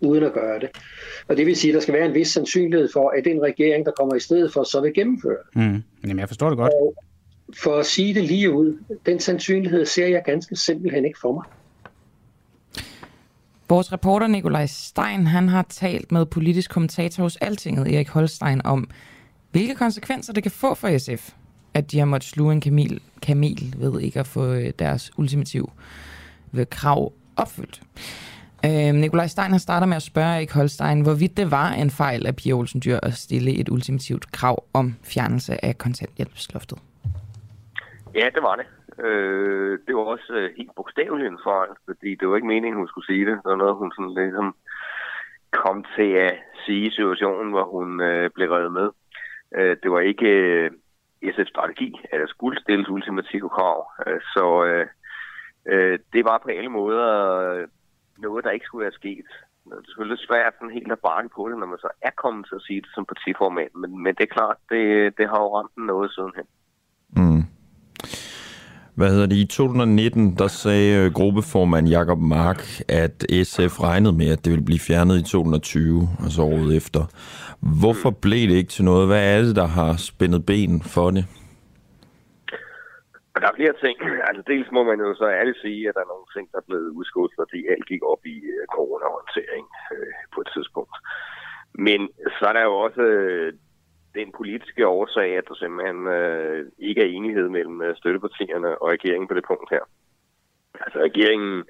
[0.00, 0.68] uden at gøre det.
[1.28, 3.86] Og det vil sige, at der skal være en vis sandsynlighed for, at den regering,
[3.86, 5.62] der kommer i stedet for, så vil gennemføre det.
[5.62, 5.82] Mm.
[6.04, 6.72] Jamen, jeg forstår det godt.
[6.72, 6.94] Og
[7.56, 11.44] for at sige det lige ud, den sandsynlighed ser jeg ganske simpelthen ikke for mig.
[13.72, 18.90] Vores reporter Nikolaj Stein han har talt med politisk kommentator hos Altinget, Erik Holstein, om
[19.50, 21.30] hvilke konsekvenser det kan få for SF,
[21.74, 25.66] at de har måttet sluge en kamel, kamel ved ikke at få øh, deres ultimative
[26.50, 27.82] ved krav opfyldt.
[28.64, 32.26] Øh, Nikolaj Stein har startet med at spørge Erik Holstein, hvorvidt det var en fejl
[32.26, 36.78] af Pia Olsen Dyr at stille et ultimativt krav om fjernelse af kontanthjælpsloftet.
[38.14, 38.66] Ja, det var det.
[39.04, 42.88] Øh, det var også øh, helt bogstaveligt en fejl, fordi det var ikke meningen, hun
[42.88, 43.36] skulle sige det.
[43.42, 44.54] Det var noget, hun sådan ligesom
[45.50, 46.34] kom til at
[46.64, 48.88] sige i situationen, hvor hun øh, blev revet med.
[49.56, 50.70] Øh, det var ikke øh,
[51.24, 53.78] SF's strategi, at der skulle stilles ultimative krav.
[54.06, 54.86] Øh, så øh,
[55.66, 57.08] øh, det var på alle måder
[57.46, 57.68] øh,
[58.18, 59.28] noget, der ikke skulle være sket.
[59.64, 62.46] Det er selvfølgelig svært sådan helt at bakke på det, når man så er kommet
[62.46, 65.56] til at sige det som partiformand, men, men det er klart, det, det har jo
[65.56, 66.46] ramt noget sidenhen.
[67.16, 67.42] Mm.
[68.98, 69.36] Hvad hedder det?
[69.36, 72.60] I 2019, der sagde øh, gruppeformand Jakob Mark,
[73.02, 73.16] at
[73.50, 77.02] SF regnede med, at det ville blive fjernet i 2020, altså året efter.
[77.80, 79.04] Hvorfor blev det ikke til noget?
[79.10, 81.24] Hvad er det, der har spændet ben for det?
[83.40, 83.96] Der er flere ting.
[84.28, 86.68] Altså dels må man jo så ærligt sige, at der er nogle ting, der er
[86.68, 90.96] blevet udskudt, fordi alt gik op i øh, coronahåndtering øh, på et tidspunkt.
[91.86, 92.00] Men
[92.36, 93.04] så er der jo også
[94.14, 99.28] den politiske årsag, at der simpelthen øh, ikke er enighed mellem øh, støttepartierne og regeringen
[99.28, 99.84] på det punkt her.
[100.80, 101.64] Altså regeringen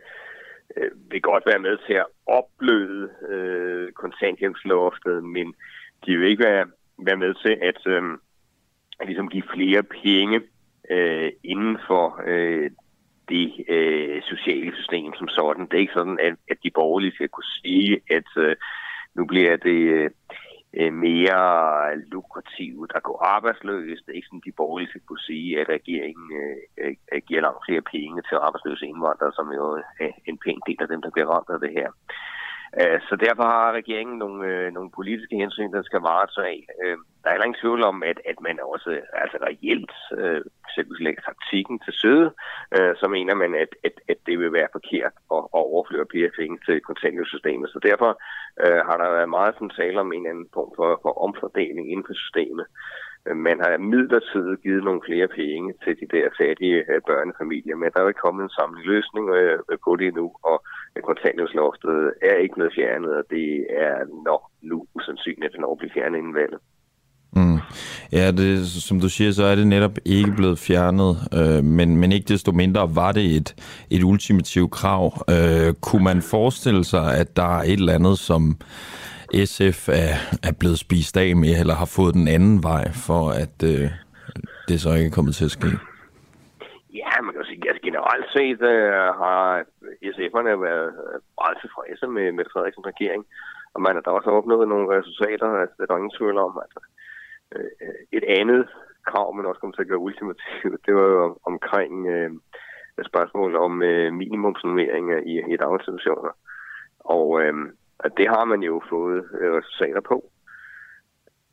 [0.76, 5.54] øh, vil godt være med til at opløde øh, kontanthjælpsloftet, men
[6.06, 6.66] de vil ikke være,
[6.98, 8.02] være med til at, øh,
[9.00, 10.40] at ligesom give flere penge
[10.90, 12.70] øh, inden for øh,
[13.28, 15.66] det øh, sociale system som sådan.
[15.66, 18.56] Det er ikke sådan, at, at de borgerlige skal kunne sige, at øh,
[19.14, 19.80] nu bliver det...
[19.96, 20.10] Øh,
[20.78, 23.98] Øh, mere lukrativt at gå arbejdsløs.
[24.02, 27.64] Det er ikke sådan, de borgerlige skal kunne sige, at regeringen øh, øh, giver langt
[27.66, 29.64] flere penge til arbejdsløse indvandrere, som jo
[30.00, 31.88] er en pæn del af dem, der bliver ramt af det her.
[32.80, 36.66] Øh, så derfor har regeringen nogle, øh, nogle politiske hensyn, der skal varetage.
[36.84, 38.90] Øh, der er heller ingen tvivl om, at, at man også
[39.22, 40.42] altså reelt, øh,
[40.74, 42.28] selv lægger taktikken til søde,
[42.76, 46.30] øh, så mener man, at, at, at det vil være forkert at, at overføre flere
[46.38, 47.68] penge til kontanthjælpssystemet.
[47.68, 48.10] Så derfor
[48.64, 52.06] øh, har der været meget sådan tale om en anden form for, for omfordeling inden
[52.08, 52.66] for systemet.
[53.26, 57.90] Øh, man har midlertidigt givet nogle flere penge til de der fattige øh, børnefamilier, men
[57.90, 60.56] der er jo ikke kommet en samlet løsning øh, på det endnu, og
[61.08, 63.96] kontanthjælpsloftet er ikke blevet fjernet, og det er
[64.30, 66.60] nok nu usandsynligt, at det når at blive fjernet inden valget.
[67.36, 67.58] Mm.
[68.12, 72.12] Ja, det, som du siger, så er det netop ikke blevet fjernet, øh, men, men
[72.12, 73.54] ikke desto mindre var det et,
[73.90, 75.04] et ultimativt krav.
[75.30, 78.56] Øh, kunne man forestille sig, at der er et eller andet, som
[79.44, 80.14] SF er,
[80.48, 83.90] er blevet spist af med, eller har fået den anden vej, for at øh,
[84.68, 85.70] det så ikke er kommet til at ske?
[87.00, 89.42] Ja, man kan sige, at generelt set øh, har
[90.14, 90.88] SF'erne været
[91.40, 93.22] meget tilfredse med, med Frederiksens regering,
[93.74, 96.52] og man har da også opnået nogle resultater, altså det er der ingen tvivl om.
[96.64, 96.80] Altså,
[97.56, 98.68] øh, et andet
[99.06, 102.30] krav, man også kom til at gøre ultimativt, det var jo omkring øh,
[103.06, 106.32] spørgsmål om øh, minimumsnummeringer i, i daginstitutioner.
[106.98, 107.54] Og øh,
[108.16, 110.30] det har man jo fået øh, resultater på.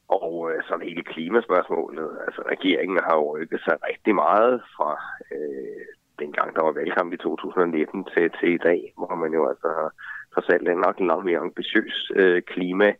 [0.07, 4.91] Og øh, sådan hele klimaspørgsmålet, altså regeringen har jo rykket sig rigtig meget fra
[5.31, 5.85] øh,
[6.19, 9.89] dengang der var valgkamp i 2019 til, til i dag, hvor man jo altså har
[10.33, 12.93] trods en nok en langt mere ambitiøs øh, klima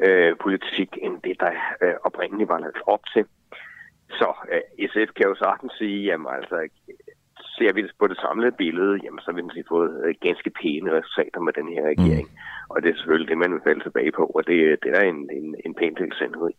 [0.00, 3.24] øh, politik, end det, der øh, oprindeligt var lagt op til.
[4.10, 6.56] Så øh, SF kan jo sagtens sige, jamen altså,
[7.58, 10.90] ser vi det på det samlede billede, jamen så vil den fået øh, ganske pæne
[10.98, 12.28] resultater med den her regering.
[12.28, 12.72] Mm.
[12.72, 15.20] Og det er selvfølgelig det, man vil falde tilbage på, og det, det er en,
[15.38, 16.56] en, en pæn del sandhed i.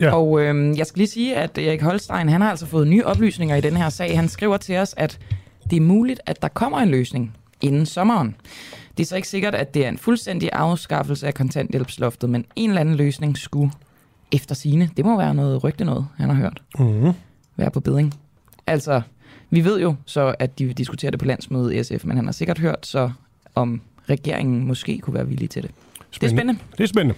[0.00, 0.16] Ja.
[0.16, 3.56] Og øh, jeg skal lige sige, at Erik Holstein, han har altså fået nye oplysninger
[3.56, 4.16] i den her sag.
[4.16, 5.12] Han skriver til os, at
[5.70, 8.36] det er muligt, at der kommer en løsning inden sommeren.
[9.00, 12.70] Det er så ikke sikkert, at det er en fuldstændig afskaffelse af kontanthjælpsloftet, men en
[12.70, 13.72] eller anden løsning skulle
[14.32, 14.90] efter sine.
[14.96, 16.62] Det må være noget rygte noget, han har hørt.
[16.78, 17.12] Mm.
[17.56, 18.14] Være på beding.
[18.66, 19.02] Altså,
[19.50, 22.24] vi ved jo så, at de vil diskutere det på landsmødet i SF, men han
[22.24, 23.10] har sikkert hørt så,
[23.54, 25.70] om regeringen måske kunne være villig til det.
[26.10, 26.12] Spændende.
[26.12, 26.60] Det er spændende.
[26.78, 27.14] Det er spændende.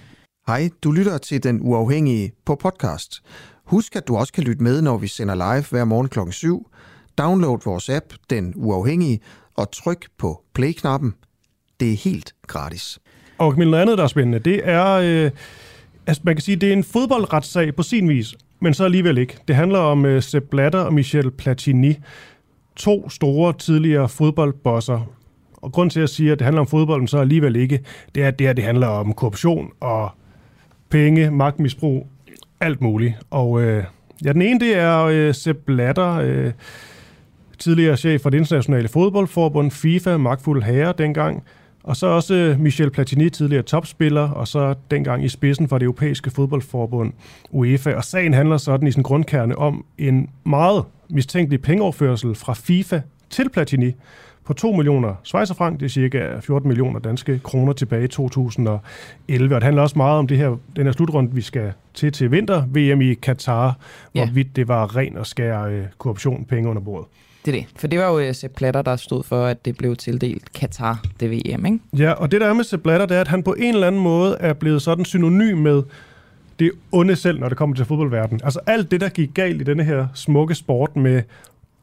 [0.46, 3.22] Hej, du lytter til Den Uafhængige på podcast.
[3.64, 6.18] Husk, at du også kan lytte med, når vi sender live hver morgen kl.
[6.30, 6.70] 7.
[7.18, 9.20] Download vores app, Den Uafhængige,
[9.54, 11.14] og tryk på play-knappen.
[11.82, 12.98] Det er helt gratis.
[13.38, 15.30] Og noget andet, der er spændende, det er, øh,
[16.06, 19.38] altså man kan sige, det er en fodboldretssag på sin vis, men så alligevel ikke.
[19.48, 21.96] Det handler om øh, Sepp Blatter og Michel Platini,
[22.76, 25.12] to store tidligere fodboldbosser.
[25.56, 27.80] Og grund til at sige, at det handler om fodbolden, så alligevel ikke,
[28.14, 30.10] det er, at det, her, det handler om korruption og
[30.90, 32.06] penge, magtmisbrug,
[32.60, 33.14] alt muligt.
[33.30, 33.84] Og øh,
[34.24, 36.52] ja, den ene, det er øh, Sepp Blatter, øh,
[37.58, 41.44] tidligere chef for det internationale fodboldforbund, FIFA, magtfuld herre dengang,
[41.82, 46.30] og så også Michel Platini, tidligere topspiller, og så dengang i spidsen for det europæiske
[46.30, 47.12] fodboldforbund
[47.50, 47.94] UEFA.
[47.94, 53.50] Og sagen handler sådan i sin grundkerne om en meget mistænkelig pengeoverførsel fra FIFA til
[53.50, 53.92] Platini
[54.44, 58.80] på 2 millioner schweizerfranc, det er cirka 14 millioner danske kroner tilbage i 2011.
[59.28, 62.30] Og det handler også meget om det her, den her slutrunde, vi skal til til
[62.30, 63.78] vinter, VM i Katar,
[64.14, 64.24] ja.
[64.24, 67.08] hvorvidt det var ren og skær øh, korruption, penge under bordet.
[67.44, 67.66] Det er det.
[67.76, 71.04] For det var jo øh, Sepp Blatter, der stod for, at det blev tildelt Katar,
[71.20, 71.78] det VM, ikke?
[71.98, 73.86] Ja, og det der er med Sepp Blatter, det er, at han på en eller
[73.86, 75.82] anden måde er blevet sådan synonym med
[76.58, 78.40] det onde selv, når det kommer til fodboldverdenen.
[78.44, 81.22] Altså alt det, der gik galt i denne her smukke sport med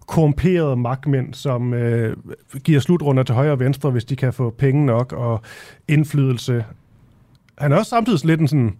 [0.07, 2.18] korrumperede magtmænd, som øh,
[2.64, 5.41] giver slutrunder til højre og venstre, hvis de kan få penge nok og
[5.88, 6.66] indflydelse.
[7.57, 8.74] Han er også samtidig lidt en sådan,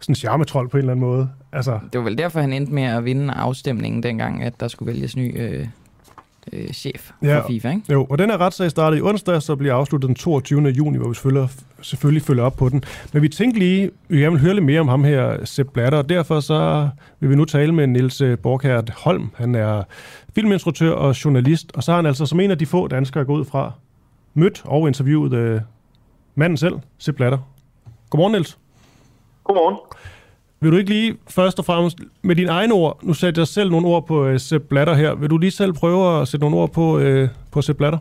[0.00, 1.30] sådan charmetrol på en eller anden måde.
[1.52, 4.92] Altså, det var vel derfor, han endte med at vinde afstemningen dengang, at der skulle
[4.92, 5.66] vælges ny øh,
[6.52, 7.82] øh, chef ja, for FIFA, ikke?
[7.92, 10.68] Jo, og den her retssag startede i onsdag, så bliver afsluttet den 22.
[10.68, 11.48] juni, hvor vi selvfølgelig,
[11.82, 12.84] selvfølgelig følger op på den.
[13.12, 15.98] Men vi tænkte lige, vi gerne vil høre lidt mere om ham her, Sepp Blatter,
[15.98, 16.88] og derfor så
[17.20, 19.30] vil vi nu tale med Niels øh, Borkhardt Holm.
[19.34, 19.82] Han er
[20.34, 23.40] filminstruktør og journalist, og så har han altså som en af de få danskere gået
[23.40, 23.72] ud fra,
[24.34, 25.60] mødt og interviewet øh,
[26.34, 27.38] manden selv, Sepp Blatter.
[28.10, 28.58] Godmorgen, Niels.
[29.44, 29.76] Godmorgen.
[30.62, 33.70] Vil du ikke lige først og fremmest med dine egne ord, nu sætter jeg selv
[33.70, 36.56] nogle ord på uh, Sepp Blatter her, vil du lige selv prøve at sætte nogle
[36.56, 37.98] ord på, uh, på Sepp Blatter?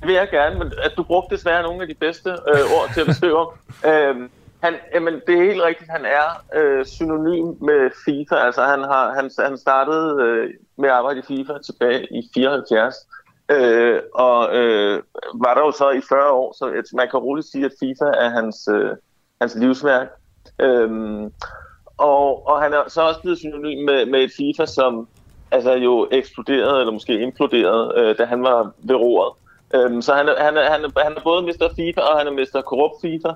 [0.00, 2.90] Det vil jeg gerne, men at du brugte desværre nogle af de bedste uh, ord
[2.94, 4.16] til at beskrive ham.
[4.16, 4.28] uh,
[4.64, 6.26] han, jamen, det er helt rigtigt, han er
[6.58, 8.34] uh, synonym med FIFA.
[8.34, 10.50] Altså, han, har, han, han startede uh,
[10.82, 12.94] med at arbejde i FIFA tilbage i 74.
[13.52, 14.94] Uh, og uh,
[15.44, 18.28] var der jo så i 40 år, så man kan roligt sige, at FIFA er
[18.28, 18.90] hans, uh,
[19.40, 20.08] hans livsværk.
[20.58, 21.32] Øhm,
[21.98, 25.08] og, og han er så også blevet synonym med, med et FIFA, som
[25.50, 29.32] altså jo eksploderede, eller måske imploderede, øh, da han var ved roret.
[29.74, 31.68] Øhm, så han er, han, er, han, er, han er både Mr.
[31.76, 32.60] FIFA, og han er Mr.
[32.60, 33.32] Korrupt FIFA.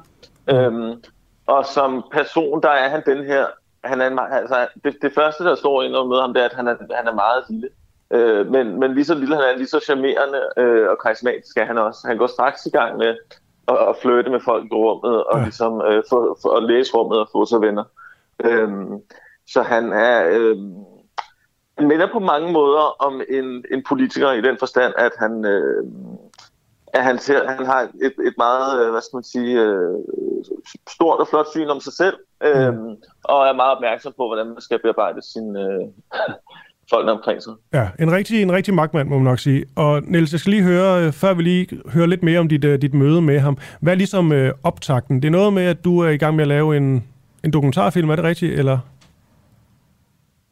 [0.50, 1.02] Øhm,
[1.46, 3.46] og som person, der er han den her,
[3.84, 6.54] han er en, altså, det, det første, der står ind med ham, det er, at
[6.54, 7.68] han er, han er meget lille.
[8.10, 11.64] Øh, men, men lige så lille han er, lige så charmerende øh, og karismatisk er
[11.64, 12.00] han også.
[12.06, 13.16] Han går straks i gang med
[13.68, 15.44] at, at flytte med folk i rummet, og ja.
[15.44, 17.84] ligesom øh, få, få, at læse rummet og få sig venner.
[18.44, 19.02] Øhm,
[19.48, 20.28] så han er...
[20.28, 20.56] Øh,
[21.78, 25.84] han minder på mange måder om en, en politiker i den forstand, at han, øh,
[26.86, 29.94] at han, ser, han har et, et meget, øh, hvad skal man sige, øh,
[30.88, 32.97] stort og flot syn om sig selv, øh, mm.
[33.24, 35.88] og er meget opmærksom på, hvordan man skal bearbejde sin, øh,
[36.90, 37.52] folkene omkring sig.
[37.72, 39.64] Ja, en rigtig, en rigtig magtmand, må man nok sige.
[39.76, 42.64] Og Niels, jeg skal lige høre, øh, før vi lige hører lidt mere om dit,
[42.64, 43.58] uh, dit møde med ham.
[43.80, 45.22] Hvad er ligesom uh, optakten?
[45.22, 47.04] Det er noget med, at du er i gang med at lave en,
[47.44, 48.78] en dokumentarfilm, er det rigtigt, eller?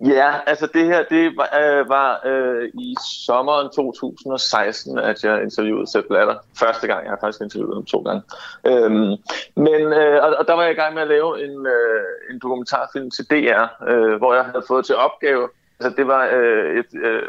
[0.00, 2.96] Ja, altså det her, det var, øh, var øh, i
[3.26, 6.36] sommeren 2016, at jeg interviewede Sepp Blatter.
[6.58, 8.22] Første gang, jeg har faktisk interviewet ham to gange.
[8.66, 9.12] Øhm,
[9.56, 12.38] men, øh, og, og der var jeg i gang med at lave en, øh, en
[12.42, 15.48] dokumentarfilm til DR, øh, hvor jeg havde fået til opgave
[15.80, 17.22] Altså, det var øh, et, øh,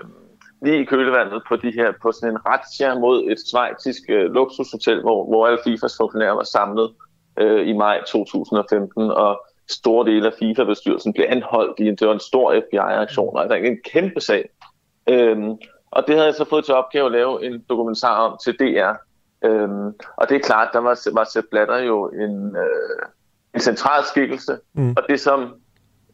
[0.62, 5.02] lige i kølevandet på, de her, på sådan en razzia mod et svejtisk øh, luksushotel,
[5.02, 6.92] hvor, hvor alle FIFAs funktionærer var samlet
[7.40, 12.20] øh, i maj 2015, og store dele af FIFA-bestyrelsen blev anholdt i det var en
[12.20, 14.50] stor FBI-aktion, og altså en kæmpe sag.
[15.10, 15.52] Øhm,
[15.92, 18.94] og det havde jeg så fået til opgave at lave en dokumentar om til DR.
[19.46, 23.06] Øhm, og det er klart, der var, var Sepp Blatter jo en, øh,
[23.54, 24.90] en central skikkelse, mm.
[24.98, 25.54] og det som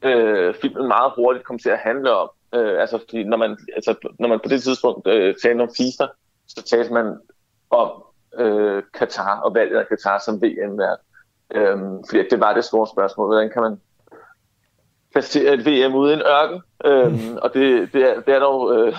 [0.04, 4.14] øh, filmen meget hurtigt kom til at handle om, øh, altså fordi når man, altså,
[4.20, 6.06] når man på det tidspunkt øh, talte om FIFA,
[6.48, 7.18] så talte man
[7.70, 8.04] om
[8.38, 11.00] øh, Katar og valget af Katar som VM-vært.
[11.56, 13.28] Øhm, fordi det var det store spørgsmål.
[13.28, 13.82] Hvordan kan man
[15.12, 16.62] placere et VM ude i en ørken?
[16.86, 17.38] Øhm, mm.
[17.44, 18.76] Og det, det, er, det er dog...
[18.76, 18.96] Øh,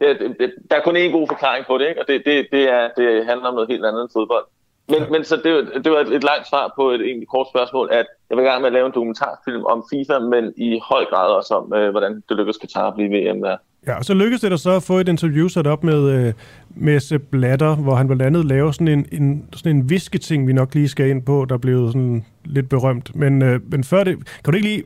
[0.00, 2.00] det, det, der er kun én god forklaring på det, ikke?
[2.00, 4.46] og det, det, det, er, det handler om noget helt andet end fodbold.
[4.88, 5.08] Men, ja.
[5.10, 8.06] men så det, det var et, et langt svar på et egentlig kort spørgsmål, at
[8.30, 11.54] jeg vil gerne med at lave en dokumentarfilm om FIFA, men i høj grad også
[11.54, 13.56] om, øh, hvordan det lykkedes Katar at blive VM der.
[13.86, 16.32] Ja, og så lykkedes det der så at få et interview sat op med, øh,
[16.70, 20.52] med Sepp Blatter, hvor han blandt andet laver sådan en, en, sådan en visketing, vi
[20.52, 23.16] nok lige skal ind på, der blev sådan lidt berømt.
[23.16, 24.82] Men, øh, men før det, kan du ikke lige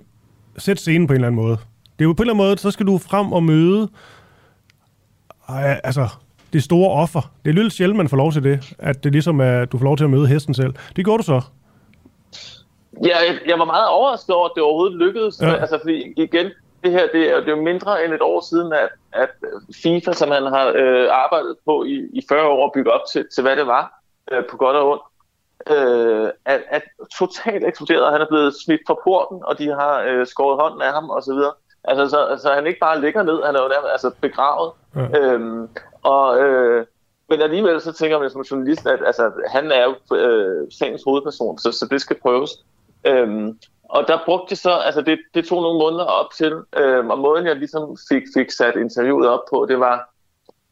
[0.59, 1.57] sætte scenen på en eller anden måde?
[1.99, 3.89] Det er jo på en eller anden måde, så skal du frem og møde
[5.51, 6.09] øh, altså,
[6.53, 7.21] det store offer.
[7.45, 9.79] Det er lidt sjældent, man får lov til det, at det ligesom er, at du
[9.79, 10.75] får lov til at møde hesten selv.
[10.97, 11.41] Det går du så.
[13.05, 15.43] Ja, jeg, jeg var meget overrasket over, at det overhovedet lykkedes.
[15.43, 15.55] Ja.
[15.55, 16.47] Altså, fordi igen,
[16.85, 19.31] det her det er, det er jo mindre end et år siden, at, at
[19.83, 23.43] FIFA, som han har øh, arbejdet på i, i 40 år, bygge op til, til
[23.43, 24.01] hvad det var,
[24.33, 25.03] øh, på godt og ondt,
[25.77, 26.83] øh, at, at
[27.19, 28.13] totalt eksploderet.
[28.13, 31.41] Han er blevet smidt fra porten, og de har øh, skåret hånden af ham osv.
[31.85, 34.73] Altså, så, så han ikke bare ligger ned, han er jo nærmest altså, begravet.
[34.97, 35.19] Ja.
[35.19, 35.69] Øhm,
[36.03, 36.87] og, øh,
[37.29, 41.59] men alligevel så tænker man som journalist, at altså, han er jo øh, sagens hovedperson,
[41.59, 42.51] så, så det skal prøves.
[43.07, 43.59] Øhm,
[43.89, 47.19] og der brugte jeg så, altså det, det tog nogle måneder op til, øh, og
[47.19, 50.11] måden jeg ligesom fik, fik sat interviewet op på, det var,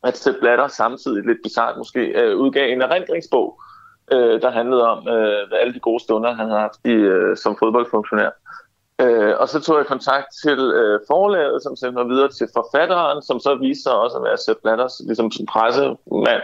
[0.04, 3.60] at Sepp Blatter samtidig, lidt bizart måske, øh, udgav en erindringsbog,
[4.12, 7.56] øh, der handlede om øh, alle de gode stunder, han har haft i, øh, som
[7.58, 8.30] fodboldfunktionær.
[9.00, 13.22] Øh, og så tog jeg kontakt til øh, forlaget, som sendte mig videre til forfatteren,
[13.22, 16.42] som så viste sig også at være Sepp Blatters ligesom, pressemand.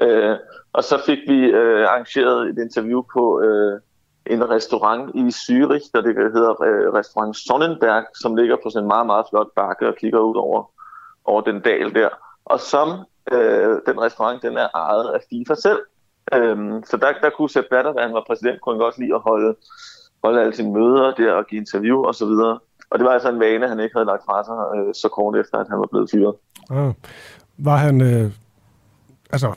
[0.00, 0.36] Øh,
[0.72, 3.40] og så fik vi øh, arrangeret et interview på...
[3.40, 3.80] Øh,
[4.26, 8.88] en restaurant i Zürich, der det hedder øh, restaurant Sonnenberg, som ligger på sådan en
[8.88, 10.70] meget, meget flot bakke og kigger ud over,
[11.24, 12.08] over den dal der.
[12.44, 12.88] Og som
[13.32, 15.80] øh, den restaurant, den er ejet af FIFA selv.
[16.34, 19.14] Øh, så der, der kunne Sepp Blatter, da han var præsident, kunne han godt lide
[19.14, 19.54] at holde,
[20.24, 22.58] holde alle sine møder der og give interview og så videre.
[22.90, 25.36] Og det var altså en vane, han ikke havde lagt fra sig øh, så kort
[25.36, 26.34] efter, at han var blevet fyret.
[26.70, 26.92] Ah.
[27.58, 28.30] Var han, øh,
[29.32, 29.54] altså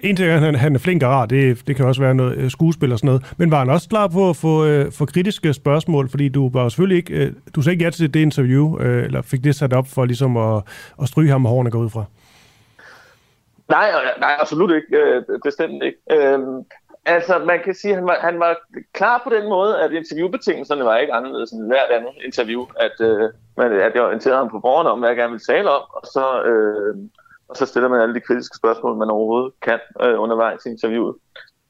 [0.00, 2.14] en ting er, at han, han er flink og rar, det, det kan også være
[2.14, 4.92] noget øh, skuespil og sådan noget, men var han også klar på at få, øh,
[4.92, 8.20] få kritiske spørgsmål, fordi du var selvfølgelig ikke, øh, du sagde ikke ja til det
[8.20, 10.62] interview, øh, eller fik det sat op for ligesom at,
[11.02, 12.04] at stryge ham med hårene gå ud fra?
[13.68, 13.90] Nej,
[14.20, 14.86] nej, absolut ikke.
[14.96, 15.98] Øh, bestemt ikke.
[16.12, 16.38] Øh,
[17.06, 18.56] altså, man kan sige, at han var, han var
[18.92, 22.66] klar på den måde, at interviewbetingelserne var ikke anderledes end hvert andet interview.
[22.80, 25.70] At, øh, man, at jeg orienterede ham på forhånd om, hvad jeg gerne ville tale
[25.70, 26.42] om, og så...
[26.42, 26.96] Øh,
[27.48, 31.14] og så stiller man alle de kritiske spørgsmål, man overhovedet kan øh, undervejs i interviewet.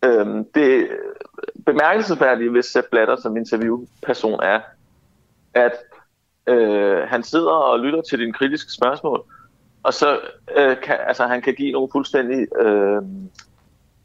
[0.04, 0.88] Øh, det
[1.66, 4.60] bemærkelsesværdige ved Sepp Blatter som interviewperson er,
[5.54, 5.72] at
[6.46, 9.24] øh, han sidder og lytter til dine kritiske spørgsmål,
[9.82, 10.20] og så
[10.56, 13.02] øh, kan altså, han kan give nogle fuldstændig øh,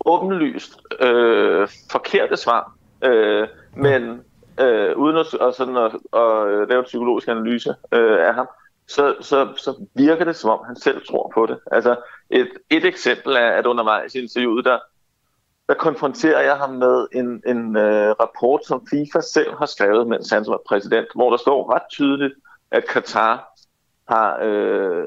[0.06, 2.74] åbenlyst øh, forkerte svar,
[3.04, 4.22] øh, men
[4.60, 8.48] øh, uden at, og sådan at, at lave en psykologisk analyse øh, af ham,
[8.88, 11.60] så, så, så virker det, som om han selv tror på det.
[11.72, 11.96] Altså,
[12.30, 14.80] et, et eksempel er, at undervejs i interviewet, der,
[15.68, 20.30] der konfronterer jeg ham med en, en øh, rapport, som FIFA selv har skrevet, mens
[20.30, 22.34] han var præsident, hvor der står ret tydeligt,
[22.72, 23.48] at Katar
[24.08, 25.06] har øh,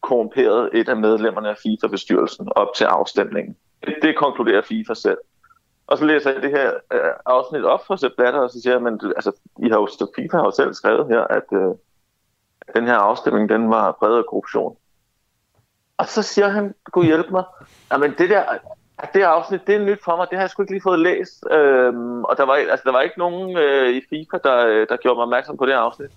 [0.00, 3.56] korrumperet et af medlemmerne af FIFA-bestyrelsen op til afstemningen.
[3.86, 5.18] Det, det konkluderer FIFA selv.
[5.86, 8.74] Og så læser jeg det her øh, afsnit op fra Sepp Blatter, og så siger
[8.74, 11.74] jeg, men altså, I har jo, FIFA har jo selv skrevet her, at øh,
[12.74, 14.76] den her afstemning, den var præget af korruption.
[15.96, 17.44] Og så siger han, kunne hjælpe mig,
[18.00, 18.44] men det der,
[19.14, 21.44] det afsnit, det er nyt for mig, det har jeg sgu ikke lige fået læst.
[21.50, 24.96] Øhm, og der var, altså, der var ikke nogen øh, i FIFA, der, øh, der
[24.96, 26.10] gjorde mig opmærksom på det afsnit.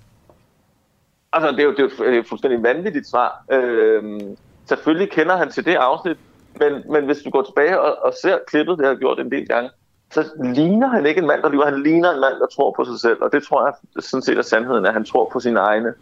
[1.33, 3.43] Altså, det er jo, det er jo et fuldstændig vanvittigt svar.
[3.51, 6.17] Øhm, selvfølgelig kender han til det afsnit,
[6.59, 9.31] men, men hvis du går tilbage og, og ser klippet, det har jeg gjort en
[9.31, 9.69] del gange,
[10.11, 11.65] så ligner han ikke en mand, der lyver.
[11.65, 13.17] Han ligner en mand, der tror på sig selv.
[13.21, 15.93] Og det tror jeg sådan set er sandheden, at han tror på sine egne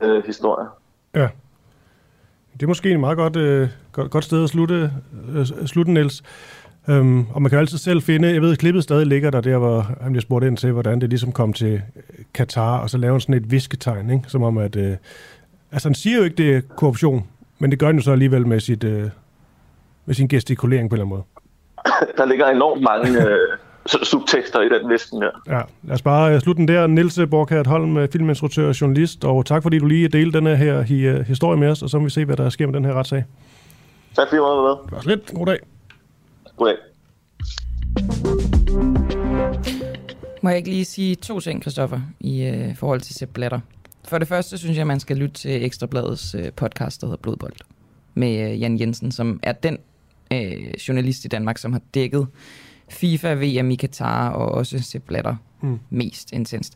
[0.00, 0.66] øh, historie.
[1.14, 1.28] Ja.
[2.52, 4.90] Det er måske en meget godt, øh, godt, godt sted at slutte,
[5.34, 6.22] øh, slutte Niels.
[6.88, 9.40] Øhm, og man kan jo altid selv finde, jeg ved, at klippet stadig ligger der,
[9.40, 11.82] der hvor han bliver spurgt ind til, hvordan det ligesom kom til
[12.34, 14.24] Katar, og så lave sådan et visketegn, ikke?
[14.28, 14.96] som om at, øh,
[15.72, 17.26] altså han siger jo ikke, det er korruption,
[17.58, 19.10] men det gør han jo så alligevel med, sit, øh,
[20.06, 22.14] med sin gestikulering på en eller anden måde.
[22.18, 23.38] Der ligger enormt mange øh,
[23.86, 25.30] subtekster i den listen her.
[25.46, 26.86] Ja, lad os bare slutte den der.
[26.86, 30.82] Niels Borkhardt Holm, filminstruktør og journalist, og tak fordi du lige delte den her
[31.22, 33.24] historie med os, og så må vi se, hvad der sker med den her retssag.
[34.16, 34.70] Tak fordi du var med.
[34.70, 35.32] Det var lidt.
[35.34, 35.58] God dag.
[36.56, 36.76] Goddag.
[40.42, 43.60] Må jeg ikke lige sige to ting, Christoffer, i øh, forhold til Sepp Blatter?
[44.08, 47.22] For det første synes jeg, at man skal lytte til Ekstrabladets øh, podcast, der hedder
[47.22, 47.52] Blodbold,
[48.14, 49.78] med øh, Jan Jensen, som er den
[50.32, 52.26] øh, journalist i Danmark, som har dækket
[52.90, 55.78] FIFA, VM i Katar og også Sepp Blatter mm.
[55.90, 56.74] mest intenst.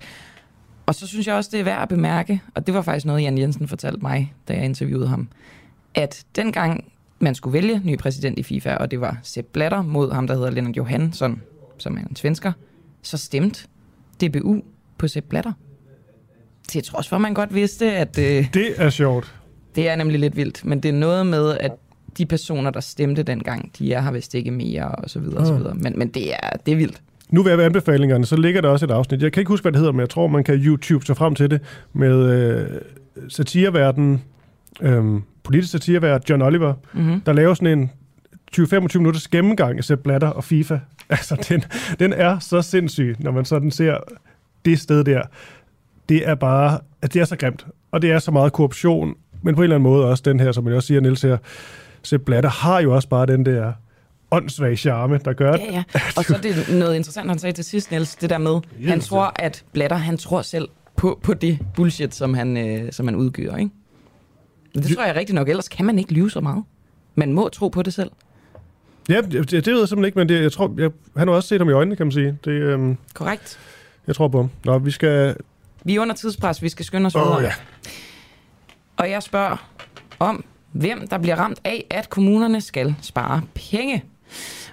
[0.86, 3.22] Og så synes jeg også, det er værd at bemærke, og det var faktisk noget,
[3.22, 5.28] Jan Jensen fortalte mig, da jeg interviewede ham,
[5.94, 10.12] at dengang man skulle vælge ny præsident i FIFA, og det var Sepp Blatter mod
[10.12, 11.42] ham, der hedder Lennart Johansson,
[11.78, 12.52] som er en svensker,
[13.02, 13.66] så stemte
[14.20, 14.62] DBU
[14.98, 15.52] på Sepp Blatter.
[16.68, 18.18] Til trods for, at man godt vidste, at...
[18.18, 19.34] Øh, det er sjovt.
[19.74, 21.72] Det er nemlig lidt vildt, men det er noget med, at
[22.18, 25.46] de personer, der stemte dengang, de er har vist ikke mere, og så videre, og
[25.46, 25.58] så ah.
[25.58, 25.74] videre.
[25.74, 27.02] Men, men det, er, det er vildt.
[27.30, 29.22] Nu ved jeg anbefalingerne, så ligger der også et afsnit.
[29.22, 31.34] Jeg kan ikke huske, hvad det hedder, men jeg tror, man kan YouTube sig frem
[31.34, 31.60] til det
[31.92, 32.80] med øh,
[33.28, 34.22] satireverdenen,
[34.80, 35.04] øh,
[35.42, 37.20] politisk satirevært John Oliver, mm-hmm.
[37.20, 37.90] der laver sådan en
[38.56, 40.78] 20-25 minutters gennemgang af Sepp Blatter og FIFA.
[41.10, 41.64] Altså, den,
[41.98, 43.96] den er så sindssyg, når man sådan ser
[44.64, 45.22] det sted der.
[46.08, 49.54] Det er bare, at det er så grimt, og det er så meget korruption, men
[49.54, 51.36] på en eller anden måde også den her, som jeg også siger, Niels her,
[52.02, 53.72] Sepp Blatter har jo også bare den der
[54.30, 55.60] åndssvage charme, der gør det.
[55.60, 55.84] Ja, ja.
[56.16, 58.88] Og så er det noget interessant, han sagde til sidst, Niels, det der med, yes,
[58.88, 63.06] han tror, at Blatter, han tror selv på, på det bullshit, som han, øh, som
[63.06, 63.70] han udgyder, ikke?
[64.74, 66.64] Men det tror jeg rigtig nok, ellers kan man ikke lyve så meget.
[67.14, 68.10] Man må tro på det selv.
[69.08, 71.48] Ja, det, det ved jeg simpelthen ikke, men det, jeg tror, jeg, han har også
[71.48, 72.38] set ham i øjnene, kan man sige.
[72.44, 73.58] Det, øhm, Korrekt.
[74.06, 74.50] Jeg tror på ham.
[74.64, 75.36] Nå, vi skal...
[75.84, 77.36] Vi er under tidspres, vi skal skynde os videre.
[77.36, 77.52] Oh, ja.
[78.96, 79.68] Og jeg spørger
[80.18, 84.04] om, hvem der bliver ramt af, at kommunerne skal spare penge.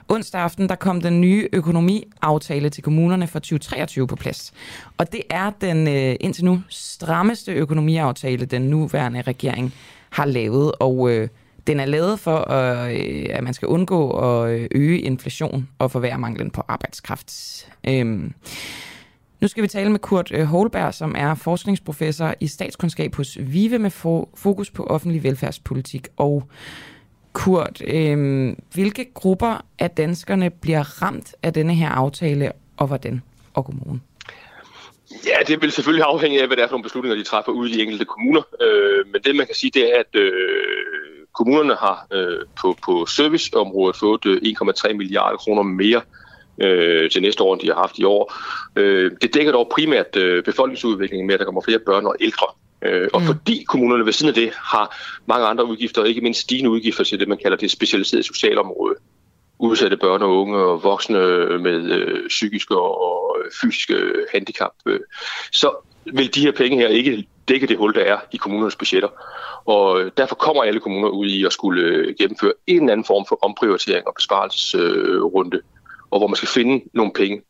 [0.08, 4.54] Onsdag aften der kom den nye økonomiaftale til kommunerne for 2023 på plads.
[4.98, 9.74] Og det er den øh, indtil nu strammeste økonomiaftale, den nuværende regering
[10.10, 10.72] har lavet.
[10.80, 11.28] Og øh,
[11.68, 16.20] den er lavet for, øh, at man skal undgå at øh, øge inflation og forværre
[16.20, 17.32] manglen på arbejdskraft.
[17.88, 18.34] Øhm.
[19.46, 23.80] Nu skal vi tale med Kurt øh, Holberg, som er forskningsprofessor i statskundskab hos VIVE
[23.80, 23.92] med
[24.36, 26.08] fokus på offentlig velfærdspolitik.
[26.18, 26.50] Og
[27.34, 33.22] Kurt, øh, hvilke grupper af danskerne bliver ramt af denne her aftale, og hvordan?
[33.54, 34.02] Og godmorgen.
[35.26, 37.72] Ja, det vil selvfølgelig afhænge af, hvad det er for nogle beslutninger, de træffer ude
[37.72, 38.42] i de enkelte kommuner.
[38.62, 40.32] Øh, men det, man kan sige, det er, at øh,
[41.34, 46.25] kommunerne har øh, på, på serviceområdet fået øh, 1,3 milliarder kroner mere øh,
[47.12, 48.34] til næste år, end de har haft i år.
[48.76, 52.48] Øh, det dækker dog primært øh, befolkningsudviklingen med, at der kommer flere børn og ældre.
[52.82, 53.28] Øh, og mm.
[53.28, 57.20] fordi kommunerne ved siden af det har mange andre udgifter, ikke mindst stigende udgifter til
[57.20, 58.96] det, man kalder det specialiserede socialområde,
[59.60, 61.20] udsatte børn og unge og voksne
[61.60, 63.96] med øh, psykiske og fysiske
[64.34, 65.00] handicap, øh,
[65.52, 65.72] så
[66.06, 69.10] vil de her penge her ikke dække det hul, der er i kommunernes budgetter.
[69.66, 73.26] Og derfor kommer alle kommuner ud i at skulle øh, gennemføre en eller anden form
[73.30, 75.64] for omprioritering og besparelsesrunde, øh,
[76.12, 77.42] og hvor man skal finde nogle penge.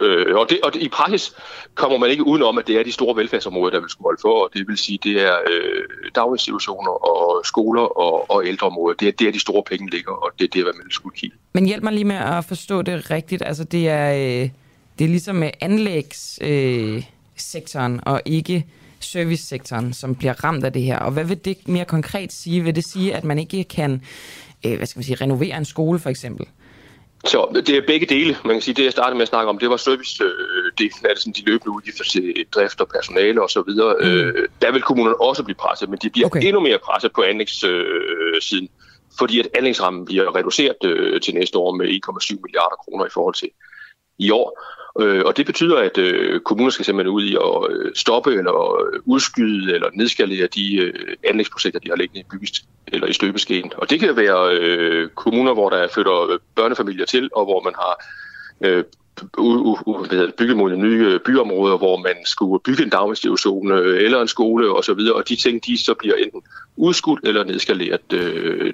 [0.00, 1.32] Øh, og, det, og det, i praksis
[1.74, 4.44] kommer man ikke udenom, at det er de store velfærdsområder, der vil skulle holde for,
[4.44, 5.82] og det vil sige, det er øh,
[6.14, 8.96] daginstitutioner og skoler og, og ældreområder.
[8.96, 11.36] Det er der, de store penge ligger, og det er det, hvad man skulle kigge.
[11.52, 13.42] Men hjælp mig lige med at forstå det rigtigt.
[13.46, 14.50] Altså, det er, øh,
[14.98, 18.66] det er ligesom øh, anlægssektoren øh, og ikke
[19.00, 20.98] servicesektoren, som bliver ramt af det her.
[20.98, 22.64] Og hvad vil det mere konkret sige?
[22.64, 24.02] Vil det sige, at man ikke kan
[24.66, 26.46] øh, hvad skal man sige, renovere en skole for eksempel?
[27.26, 28.36] Så det er begge dele.
[28.44, 31.18] Man kan sige, det jeg startede med at snakke om, det var service-delen af det,
[31.18, 33.60] sådan de løbende udgifter til drift og personale osv.
[33.60, 34.06] Mm.
[34.06, 36.42] Øh, der vil kommunerne også blive presset, men de bliver okay.
[36.42, 38.68] endnu mere presset på anlægssiden,
[39.18, 43.34] fordi at anlægsrammen bliver reduceret øh, til næste år med 1,7 milliarder kroner i forhold
[43.34, 43.50] til
[44.18, 44.60] i år.
[45.00, 48.80] Øh, og det betyder, at øh, kommuner skal simpelthen ud i at øh, stoppe eller
[48.80, 53.72] øh, udskyde eller nedskalere de øh, anlægsprojekter, de har liggende i bygget eller i støbeskeen.
[53.76, 57.74] Og det kan være øh, kommuner, hvor der flytter øh, børnefamilier til, og hvor man
[57.74, 58.04] har
[58.60, 58.84] øh,
[60.38, 64.90] bygget mod nye øh, byområder, hvor man skulle bygge en daginstitution eller en skole osv.,
[64.90, 66.42] og, og de ting, de så bliver enten
[66.76, 68.10] udskudt eller nedskaleret.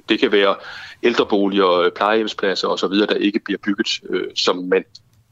[0.08, 0.54] Det kan være
[1.02, 3.88] ældreboliger, plejehjemspladser osv., der ikke bliver bygget,
[4.34, 4.84] som man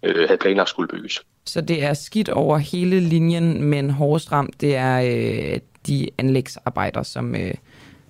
[0.03, 1.23] øh, havde planlagt skulle bygges.
[1.45, 7.03] Så det er skidt over hele linjen, men hårdest ramt, det er øh, de anlægsarbejder,
[7.03, 7.55] som, øh,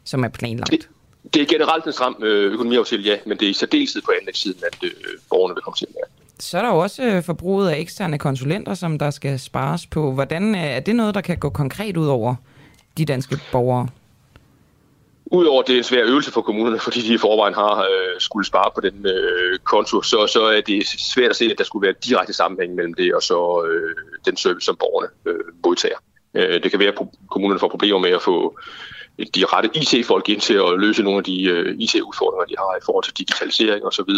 [0.05, 0.71] som er planlagt?
[0.71, 0.89] Det,
[1.35, 4.61] Det er generelt en stram øh, økonomiaftale, ja, men det er i særdeleshed på anlægssiden,
[4.73, 4.91] at øh,
[5.31, 6.13] borgerne vil komme til at mærke.
[6.41, 10.13] Så er der jo også øh, forbruget af eksterne konsulenter, som der skal spares på.
[10.13, 12.35] Hvordan øh, er det noget, der kan gå konkret ud over
[12.99, 13.89] de danske borgere?
[15.33, 18.47] Udover det er en svær øvelse for kommunerne, fordi de i forvejen har øh, skulle
[18.47, 21.87] spare på den øh, konto, så, så er det svært at se, at der skulle
[21.87, 23.95] være direkte sammenhæng mellem det og så øh,
[24.25, 25.99] den service, som borgerne øh, modtager.
[26.35, 26.99] Øh, det kan være, at
[27.31, 28.59] kommunerne får problemer med at få
[29.35, 32.85] de rette IT-folk ind til at løse nogle af de øh, IT-udfordringer, de har i
[32.87, 34.13] forhold til digitalisering osv.,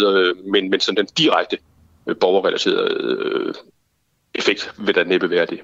[0.51, 1.57] men, men sådan den direkte
[2.07, 3.53] øh, borgerrelaterede øh,
[4.35, 5.59] effekt vil der næppe være det.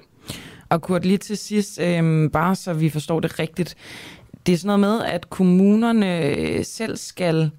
[0.70, 3.76] Og Kurt, lige til sidst, øh, bare så vi forstår det rigtigt,
[4.48, 7.50] det er sådan noget med, at kommunerne selv skal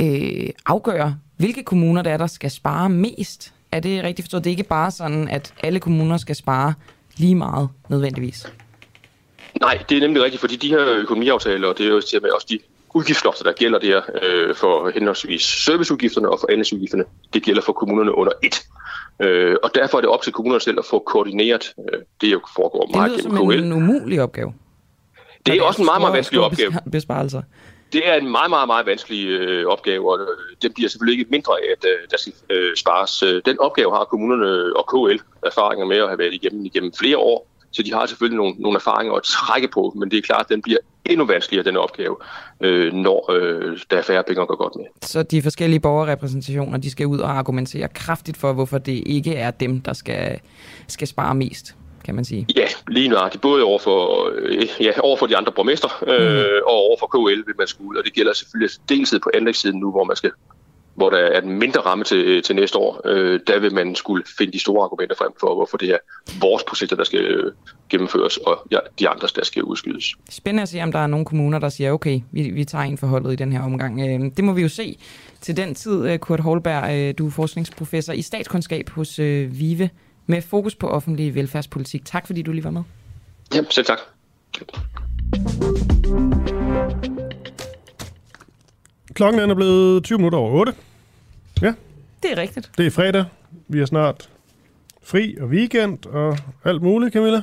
[0.00, 3.52] øh, afgøre, hvilke kommuner det er, der skal spare mest.
[3.72, 4.44] Er det rigtigt forstået?
[4.44, 6.74] Det er ikke bare sådan, at alle kommuner skal spare
[7.16, 8.52] lige meget nødvendigvis?
[9.60, 11.96] Nej, det er nemlig rigtigt, fordi de her økonomiaftaler, og det er jo
[12.34, 12.58] også de
[12.94, 18.14] udgiftslofter, der gælder der øh, for henholdsvis serviceudgifterne og for anlægsudgifterne, det gælder for kommunerne
[18.14, 18.62] under et.
[19.20, 21.74] Øh, og derfor er det op til kommunerne selv at få koordineret.
[21.78, 23.52] Øh, det jo foregår meget gennem KL.
[23.52, 24.52] Det er en umulig opgave.
[25.52, 26.72] Det er også en meget, meget vanskelig opgave.
[26.92, 27.42] Besparelser.
[27.92, 30.26] Det er en meget, meget, meget vanskelig øh, opgave, og øh,
[30.62, 33.24] det bliver selvfølgelig ikke mindre af, at øh, der skal øh, spares.
[33.44, 37.48] Den opgave har kommunerne og KL erfaringer med at have været igennem igennem flere år,
[37.70, 40.48] så de har selvfølgelig nogle, nogle erfaringer at trække på, men det er klart, at
[40.48, 42.16] den bliver endnu vanskeligere, den opgave,
[42.60, 44.84] øh, når øh, der er færre penge at gå godt med.
[45.02, 49.50] Så de forskellige borgerrepræsentationer, de skal ud og argumentere kraftigt for, hvorfor det ikke er
[49.50, 50.40] dem, der skal,
[50.88, 51.74] skal spare mest?
[52.08, 52.46] Kan man sige.
[52.56, 53.42] Ja, lige nøjagtigt.
[53.42, 56.62] Både over for, øh, ja, over for de andre borgmester øh, mm.
[56.66, 59.90] og over for KL vil man skulle, og det gælder selvfølgelig dels på anlægssiden nu,
[59.90, 60.30] hvor man skal
[60.94, 64.24] hvor der er en mindre ramme til, til næste år, øh, der vil man skulle
[64.38, 65.98] finde de store argumenter frem for, hvorfor det er
[66.40, 67.52] vores projekter, der skal øh,
[67.88, 70.04] gennemføres, og ja, de andres, der skal udskydes.
[70.30, 72.98] Spændende at se, om der er nogle kommuner, der siger, okay, vi, vi tager en
[72.98, 74.00] forholdet i den her omgang.
[74.00, 74.98] Øh, det må vi jo se
[75.40, 76.08] til den tid.
[76.08, 79.90] Øh, Kurt Holberg, øh, du er forskningsprofessor i statskundskab hos øh, VIVE
[80.28, 82.04] med fokus på offentlig velfærdspolitik.
[82.04, 82.82] Tak fordi du lige var med.
[83.54, 83.98] Ja, selv tak.
[89.14, 90.72] Klokken er blevet 20 minutter over 8.
[91.62, 91.74] Ja.
[92.22, 92.70] Det er rigtigt.
[92.78, 93.24] Det er fredag.
[93.68, 94.28] Vi er snart
[95.02, 97.42] fri og weekend og alt muligt, Camilla.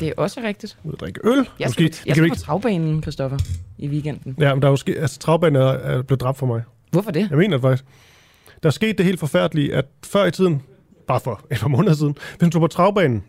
[0.00, 0.78] Det er også rigtigt.
[0.84, 1.48] Ud at drikke øl.
[1.58, 3.38] Jeg skal, Måske, jeg skal på travbanen, Christoffer,
[3.78, 4.36] i weekenden.
[4.38, 6.62] Ja, men der er jo altså, travbanen er, er blevet dræbt for mig.
[6.90, 7.30] Hvorfor det?
[7.30, 7.84] Jeg mener det faktisk.
[8.62, 10.62] Der er sket det helt forfærdelige, at før i tiden,
[11.10, 13.24] bare for et par måneder siden, hvis man tog på travbanen,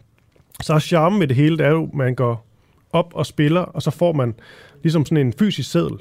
[0.61, 2.47] så er charmen med det hele, det er jo, at man går
[2.93, 4.33] op og spiller, og så får man
[4.83, 5.97] ligesom sådan en fysisk seddel.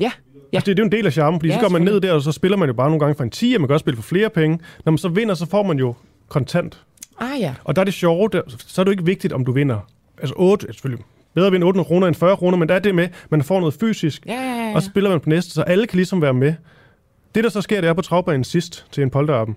[0.00, 0.04] Ja.
[0.04, 0.10] Ja.
[0.56, 2.00] Altså, det, det er jo en del af charmen, fordi ja, så går man ned
[2.00, 3.74] der, og så spiller man jo bare nogle gange for en 10, og man kan
[3.74, 4.58] også spille for flere penge.
[4.84, 5.94] Når man så vinder, så får man jo
[6.28, 6.82] kontant.
[7.20, 7.54] Ah ja.
[7.64, 9.80] Og der er det sjove, der, så er det jo ikke vigtigt, om du vinder.
[10.18, 11.04] Altså 8, selvfølgelig
[11.38, 13.60] bedre at vinde 800 kroner end 40 kroner, men der er det med, man får
[13.60, 14.74] noget fysisk, ja, ja, ja.
[14.74, 16.54] og så spiller man på næste, så alle kan ligesom være med.
[17.34, 19.56] Det, der så sker, det er på travbanen sidst til en polterappen,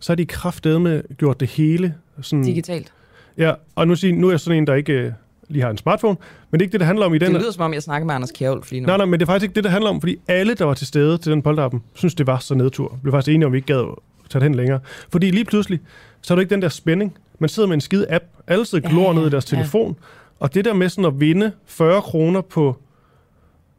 [0.00, 2.44] så har de kraftedeme gjort det hele sådan...
[2.44, 2.92] Digitalt.
[3.38, 5.12] Ja, og nu, siger, nu er jeg sådan en, der ikke øh,
[5.48, 6.16] lige har en smartphone,
[6.50, 7.32] men det er ikke det, det handler om i den...
[7.32, 8.86] Det lyder som om, jeg snakker med Anders Kjærulf lige nu.
[8.86, 10.74] Nej, nej, men det er faktisk ikke det, det handler om, fordi alle, der var
[10.74, 12.98] til stede til den polterappen, synes, det var så nedtur.
[13.02, 13.94] Blev faktisk enige om, vi ikke gad
[14.30, 14.80] tage det hen længere.
[15.08, 15.80] Fordi lige pludselig,
[16.20, 17.16] så er der ikke den der spænding.
[17.38, 19.56] Man sidder med en skide app, alle sidder glor ja, ned i deres ja.
[19.56, 19.96] telefon,
[20.40, 22.76] og det der med sådan at vinde 40 kroner på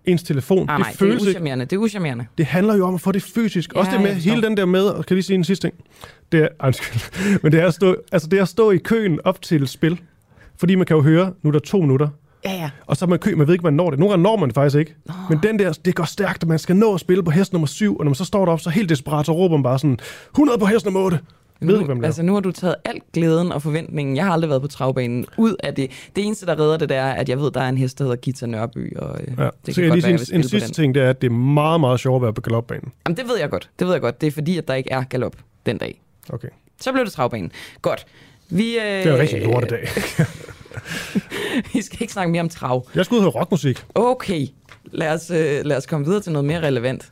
[0.08, 1.66] ens telefon, ah, det nej, føles det er uschammerende.
[1.66, 2.26] Det er uschammerende.
[2.38, 3.74] Det handler jo om at få det fysisk.
[3.74, 5.76] Ja, Også det med hele den der med, og kan lige sige en sidste ting.
[6.32, 7.02] Det er, undskyld,
[7.44, 9.70] men det er, at stå, altså det er at stå i køen op til et
[9.70, 10.00] spil,
[10.60, 12.08] fordi man kan jo høre, nu er der to minutter,
[12.46, 12.70] Ja, ja.
[12.86, 14.00] Og så er man kø, man ved ikke, man når det.
[14.00, 14.96] Nogle gange når man det faktisk ikke.
[15.10, 15.16] Oh.
[15.30, 17.68] Men den der, det går stærkt, at man skal nå at spille på hest nummer
[17.68, 20.00] 7, og når man så står derop, så helt desperat, så råber man bare sådan,
[20.34, 21.20] 100 på hest nummer 8.
[21.62, 24.16] Ved hvem altså, nu har du taget alt glæden og forventningen.
[24.16, 25.92] Jeg har aldrig været på travbanen ud af det.
[26.16, 28.04] Det eneste, der redder det, der er, at jeg ved, der er en hest, der
[28.04, 28.98] hedder Gita Nørby.
[28.98, 29.50] Og, øh, ja.
[29.66, 31.36] det så kan jeg lige sige, en, en sidste ting, det er, at det er
[31.36, 32.92] meget, meget sjovt at være på galopbanen.
[33.06, 33.70] Jamen, det ved jeg godt.
[33.80, 34.22] Det ved jeg godt.
[34.22, 35.36] Det er fordi, at der ikke er galop
[35.66, 36.02] den dag.
[36.30, 36.50] Okay.
[36.82, 37.52] Så blev det travbanen.
[37.82, 38.06] Godt.
[38.50, 39.88] Vi, øh, det er en rigtig lortedag.
[41.74, 42.88] vi skal ikke snakke mere om trav.
[42.96, 43.86] Jeg skal ud og høre rockmusik.
[43.96, 44.48] Okay.
[44.92, 47.12] Lad os, øh, lad os komme videre til noget mere relevant.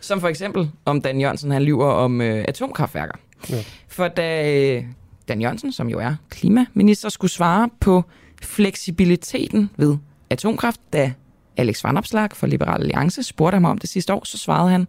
[0.00, 3.14] Som for eksempel, om Dan Jørgensen han lyver om øh, atomkraftværker.
[3.50, 3.64] Ja.
[3.88, 4.84] For da øh,
[5.28, 8.04] Dan Jørgensen, som jo er klimaminister, skulle svare på
[8.42, 9.96] fleksibiliteten ved
[10.30, 11.12] atomkraft, da
[11.56, 14.88] Alex Van Opslag fra Liberal Alliance spurgte ham om det sidste år, så svarede han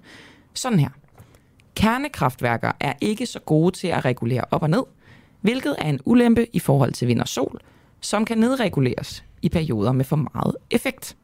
[0.53, 0.89] sådan her.
[1.75, 4.83] Kernekraftværker er ikke så gode til at regulere op og ned,
[5.41, 7.59] hvilket er en ulempe i forhold til vind og sol,
[8.01, 11.17] som kan nedreguleres i perioder med for meget effekt.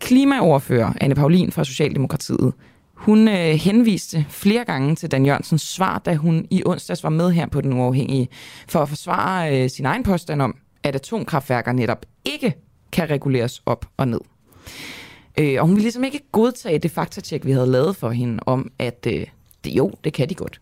[0.00, 2.52] Klimaoverfører Anne Paulin fra Socialdemokratiet,
[2.96, 7.30] hun øh, henviste flere gange til Dan Jørgensens svar, da hun i onsdags var med
[7.30, 8.28] her på Den Uafhængige,
[8.68, 12.54] for at forsvare øh, sin egen påstand om, at atomkraftværker netop ikke
[12.92, 14.20] kan reguleres op og ned.
[15.38, 18.70] Øh, og hun ville ligesom ikke godtage det faktatjek, vi havde lavet for hende, om
[18.78, 19.26] at øh,
[19.64, 20.60] det, jo, det kan de godt.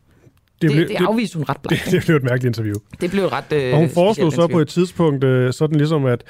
[0.63, 1.85] Det, det, det afviste hun ret blankt.
[1.85, 2.77] Det, det blev et mærkeligt interview.
[3.01, 6.25] Det blev ret øh, Og hun foreslog så på et tidspunkt øh, sådan ligesom, at,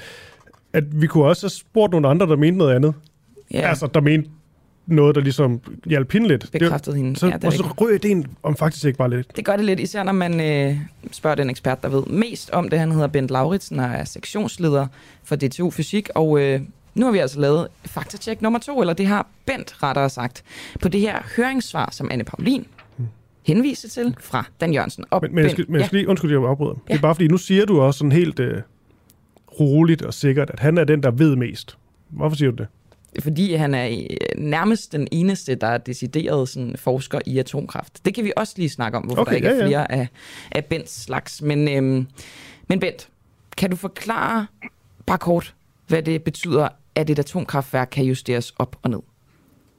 [0.73, 2.93] at vi kunne også have spurgt nogle andre, der mente noget andet.
[3.51, 3.69] Ja.
[3.69, 4.29] Altså, der mente
[4.87, 6.49] noget, der ligesom hjalp hende lidt.
[6.51, 7.15] Bekræftede hende.
[7.15, 9.35] Så, Ja, det og så røg ideen om faktisk ikke bare lidt.
[9.35, 10.77] Det gør det lidt, især når man øh,
[11.11, 12.79] spørger den ekspert, der ved mest om det.
[12.79, 14.87] Han hedder Bent Lauritsen og er sektionsleder
[15.23, 16.61] for DTU Fysik, og øh,
[16.95, 20.43] nu har vi altså lavet faktatjek nummer to, eller det har Bent rettere sagt,
[20.81, 22.65] på det her høringssvar, som Anne Paulin
[23.45, 25.05] henviser til fra Dan Jørgensen.
[25.09, 26.73] Og Men, men, jeg skal, men jeg skal lige, undskyld, jeg afbryder.
[26.89, 26.93] Ja.
[26.93, 28.61] Det er bare fordi, nu siger du også sådan helt øh,
[29.59, 31.77] roligt og sikkert, at han er den, der ved mest.
[32.09, 32.67] Hvorfor siger du det?
[33.19, 38.05] Fordi han er nærmest den eneste, der er decideret sådan, forsker i atomkraft.
[38.05, 39.67] Det kan vi også lige snakke om, hvorfor Okay, der ikke ja, er ja.
[39.67, 40.07] flere af,
[40.51, 41.41] af Bents slags.
[41.41, 42.07] Men, øhm,
[42.67, 43.09] men Bent,
[43.57, 44.47] kan du forklare
[45.05, 45.53] bare kort,
[45.87, 48.99] hvad det betyder, at et atomkraftværk kan justeres op og ned?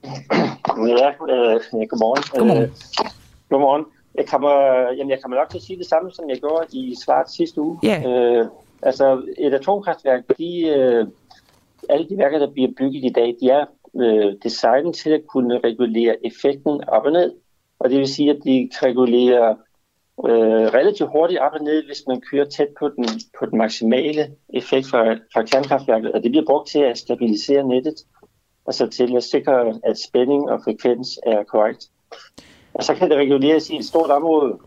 [0.05, 2.23] Ja, øh, godmorgen.
[2.33, 2.63] Godmorgen.
[2.63, 2.71] Øh,
[3.51, 3.85] godmorgen.
[4.15, 4.51] Jeg kommer,
[4.97, 7.61] jamen, jeg kommer nok til at sige det samme, som jeg gjorde i svaret sidste
[7.61, 7.79] uge.
[7.83, 8.03] Ja.
[8.09, 8.47] Øh,
[8.83, 11.07] altså, et atomkraftværk, de, øh,
[11.89, 13.65] alle de værker, der bliver bygget i dag, de er
[13.97, 17.33] øh, designet til at kunne regulere effekten op og ned.
[17.79, 19.57] Og det vil sige, at de kan regulere
[20.29, 23.05] øh, relativt hurtigt op og ned, hvis man kører tæt på den,
[23.39, 26.13] på den maksimale effekt fra, fra kernekraftværket.
[26.13, 27.95] Og det bliver brugt til at stabilisere nettet,
[28.67, 31.85] altså til at sikre, at spænding og frekvens er korrekt.
[32.75, 34.59] Og så kan det reguleres i et stort område,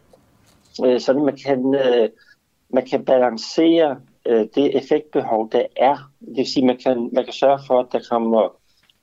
[0.85, 2.09] øh, så man kan, øh,
[2.73, 6.11] man kan balancere øh, det effektbehov, der er.
[6.19, 8.55] Det vil sige, man kan, man kan sørge for, at der kommer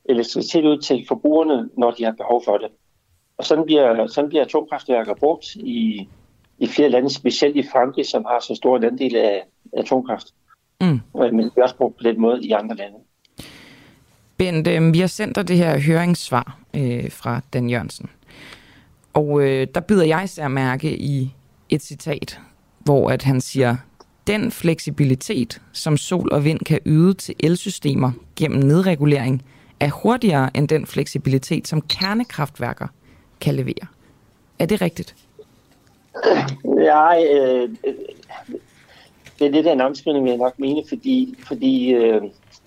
[0.04, 2.68] elektricitet ud til forbrugerne, når de har behov for det.
[3.38, 6.08] Og sådan bliver, sådan bliver atomkraftværker brugt i,
[6.58, 9.42] i flere lande, specielt i Frankrig, som har så stor en andel af
[9.76, 10.26] atomkraft.
[10.80, 11.00] Mm.
[11.14, 12.96] Men det er også brugt på den måde i andre lande.
[14.36, 18.10] Bent, øh, vi har sendt dig det her høringssvar øh, fra Dan Jørgensen.
[19.14, 21.30] Og øh, der byder jeg især mærke i
[21.68, 22.40] et citat,
[22.78, 23.76] hvor at han siger,
[24.26, 29.42] den fleksibilitet, som sol og vind kan yde til elsystemer gennem nedregulering,
[29.80, 32.86] er hurtigere end den fleksibilitet, som kernekraftværker
[33.40, 33.86] kan levere.
[34.58, 35.14] Er det rigtigt?
[36.64, 37.94] Nej, øh, øh,
[39.38, 42.22] det er lidt af en omskrivning, vil jeg nok mene, fordi, fordi øh,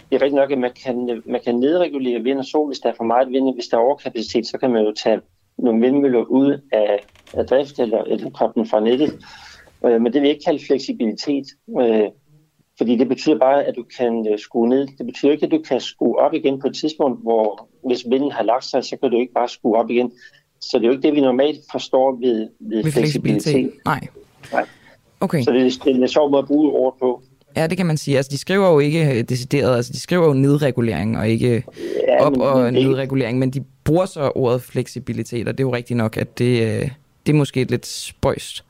[0.10, 2.90] det er rigtigt nok, at man kan, man kan nedregulere vind og sol, hvis der
[2.90, 3.56] er for meget vind.
[3.56, 5.22] Hvis der er overkapacitet, så kan man jo tage
[5.58, 7.00] nogle vindmøller ud af,
[7.34, 9.20] af drift eller, eller koble dem fra nettet.
[9.86, 11.46] Øh, men det vil jeg ikke kalde fleksibilitet,
[11.82, 12.08] øh,
[12.78, 14.88] fordi det betyder bare, at du kan øh, skrue ned.
[14.98, 18.32] Det betyder ikke, at du kan skrue op igen på et tidspunkt, hvor hvis vinden
[18.32, 20.12] har lagt sig, så kan du ikke bare skrue op igen.
[20.62, 23.44] Så det er jo ikke det, vi normalt forstår ved, ved, Ved fleksibilitet.
[23.44, 23.80] fleksibilitet?
[23.86, 24.08] Nej.
[24.52, 24.66] Nej.
[25.20, 25.44] Okay.
[25.44, 27.22] Så det, er- det er en sjov måde at bruge ord på.
[27.56, 28.18] Ja, det kan man sige.
[28.18, 31.64] Altså, de skriver jo ikke øh, decideret, altså de skriver jo nedregulering og ikke
[32.08, 35.68] Ja, op- men og det- nedregulering, men de bruger så ordet fleksibilitet, og det er
[35.68, 36.90] jo rigtigt nok, at det, øh,
[37.26, 38.64] det er måske et lidt spøjst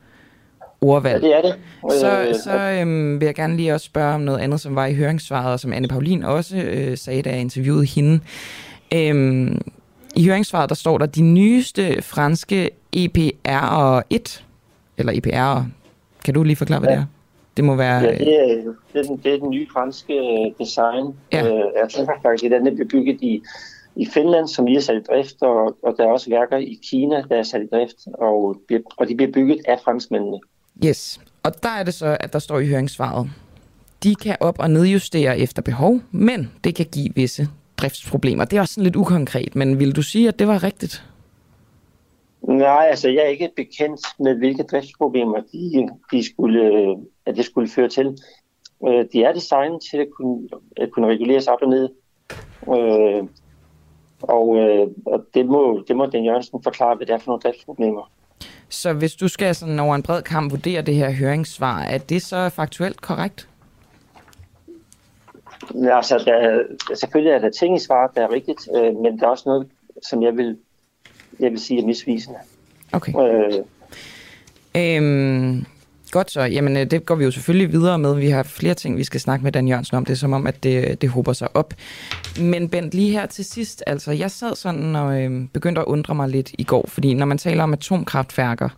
[0.80, 1.22] ordvalg.
[1.22, 1.54] Ja, det er det.
[2.00, 4.86] Så, Øh, så øhm, vil jeg gerne lige også spørge om noget andet, som var
[4.86, 8.20] i høringssvaret, og som Anne Paulin også øh, sagde, da jeg interviewede hende.
[8.94, 9.60] Øhm,
[10.16, 14.42] I høringssvaret, der står der, de nyeste franske EPR1,
[14.98, 15.64] eller EPR,
[16.24, 16.94] kan du lige forklare, hvad Ja.
[16.94, 17.06] det er?
[17.56, 18.00] Det må være...
[18.00, 21.44] Ja, det er, det er, den, det er den nye franske øh, design ja.
[21.46, 23.42] øh, er den, bliver bygget i,
[23.96, 26.78] i Finland, som lige er sat i drift, og, og der er også værker i
[26.90, 28.56] Kina, der er sat i drift, og,
[28.96, 30.38] og de bliver bygget af franskmændene.
[30.84, 33.30] Yes, og der er det så, at der står i høringssvaret,
[34.02, 38.44] de kan op- og nedjustere efter behov, men det kan give visse driftsproblemer.
[38.44, 41.04] Det er også sådan lidt ukonkret, men vil du sige, at det var rigtigt?
[42.42, 46.96] Nej, altså jeg er ikke bekendt med, hvilke driftsproblemer de, de skulle,
[47.26, 48.18] at det skulle føre til.
[48.88, 51.88] Øh, De er designet til at kunne, at kunne reguleres op og ned.
[52.68, 53.28] Øh,
[54.22, 57.40] Og, øh, og det, må, det må Den Jørgensen forklare, hvad det er for nogle
[57.40, 58.10] driftsproblemer.
[58.70, 62.22] Så hvis du skal sådan over en bred kamp vurdere det her høringssvar, er det
[62.22, 63.48] så faktuelt korrekt?
[65.74, 69.18] Ja, Altså, der, er- selvfølgelig er der ting i svaret, der er rigtigt, øh, men
[69.18, 69.68] der er også noget,
[70.08, 70.56] som jeg vil,
[71.40, 72.38] jeg vil sige er misvisende.
[72.92, 73.12] Okay.
[73.18, 73.64] Øh,
[74.76, 75.66] Øhm,
[76.10, 76.40] godt så.
[76.40, 78.14] Jamen, øh, det går vi jo selvfølgelig videre med.
[78.14, 80.04] Vi har flere ting, vi skal snakke med Dan Jørgensen om.
[80.04, 81.74] Det er som om, at det, det håber sig op.
[82.40, 86.14] Men Bent, lige her til sidst, altså, jeg sad sådan og øh, begyndte at undre
[86.14, 88.68] mig lidt i går, fordi når man taler om atomkraftværker,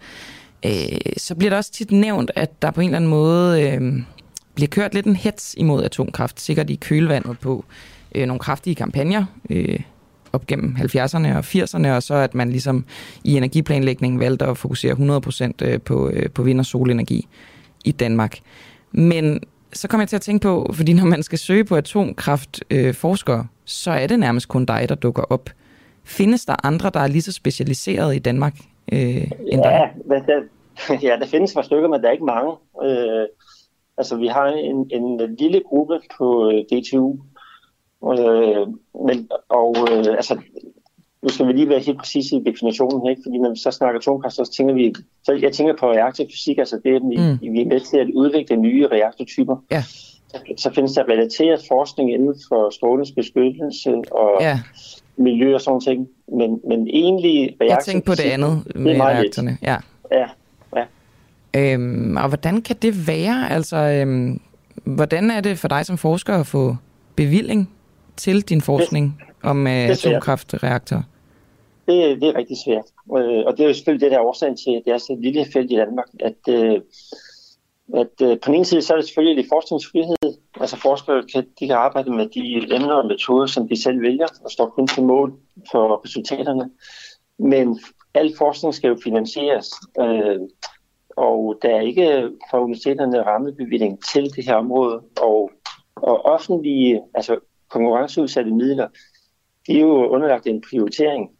[0.67, 0.73] øh,
[1.17, 4.03] så bliver det også tit nævnt, at der på en eller anden måde øh,
[4.55, 7.65] bliver kørt lidt en hets imod atomkraft, sikkert i kølvandet på
[8.15, 9.81] øh, nogle kraftige kampagner, øh,
[10.33, 12.85] op gennem 70'erne og 80'erne, og så at man ligesom
[13.25, 17.29] i energiplanlægningen valgte at fokusere 100% øh, på, øh, på vind- og solenergi
[17.85, 18.39] i Danmark.
[18.93, 19.41] Men
[19.73, 23.45] så kommer jeg til at tænke på, fordi når man skal søge på atomkraftforskere, øh,
[23.65, 25.51] så er det nærmest kun dig, der dukker op.
[26.05, 28.55] Findes der andre, der er lige så specialiseret i Danmark
[28.93, 30.23] øh, end ja, dig?
[30.27, 30.43] Der,
[31.09, 32.53] ja, der findes et stykker, men der er ikke mange.
[32.85, 33.27] Øh,
[33.99, 37.17] altså, vi har en, en lille gruppe på øh, DTU,
[38.11, 38.66] øh,
[39.07, 40.39] men, og øh, altså,
[41.23, 43.23] nu skal vi lige være helt præcise i definitionen, ikke?
[43.24, 46.59] fordi når vi så snakker atomkraft, så tænker vi, så jeg tænker på reaktiv fysik,
[46.59, 47.55] altså det, at vi, mm.
[47.55, 49.57] vi er med til at udvikle nye reaktortyper.
[49.70, 49.83] Ja.
[50.29, 54.61] Så, så findes der relateret forskning inden for strålingsbeskyttelse og ja.
[55.16, 56.09] miljø og sådan ting,
[56.39, 59.59] men, men egentlig reaktiv Jeg tænker på det andet med reaktorerne.
[59.62, 59.77] Ja.
[60.12, 60.27] Ja,
[60.77, 60.85] ja.
[61.57, 63.51] Øhm, og hvordan kan det være?
[63.51, 64.41] Altså, øhm,
[64.85, 66.77] hvordan er det for dig som forsker at få
[67.16, 67.70] bevilling
[68.17, 71.03] til din forskning det, om øh, atomkraftreaktorer?
[71.89, 72.85] Det, det er rigtig svært.
[73.19, 75.13] Øh, og det er jo selvfølgelig det, der er årsagen til, at det er så
[75.13, 76.81] et lille felt i Danmark, at, øh,
[77.95, 80.39] at øh, på den ene side, så er det selvfølgelig forskningsfrihed.
[80.61, 84.27] Altså forskere kan, de kan arbejde med de emner og metoder, som de selv vælger,
[84.45, 85.35] og står kun til mål
[85.71, 86.71] for resultaterne.
[87.39, 87.81] Men
[88.15, 89.71] al forskning skal jo finansieres,
[90.01, 90.41] øh,
[91.17, 95.51] og der er ikke fra universiteterne rammebevilling til det her område, og,
[95.97, 97.39] og offentlige, altså
[97.73, 98.89] konkurrenceudsatte midler,
[99.66, 101.31] de er jo underlagt en prioritering,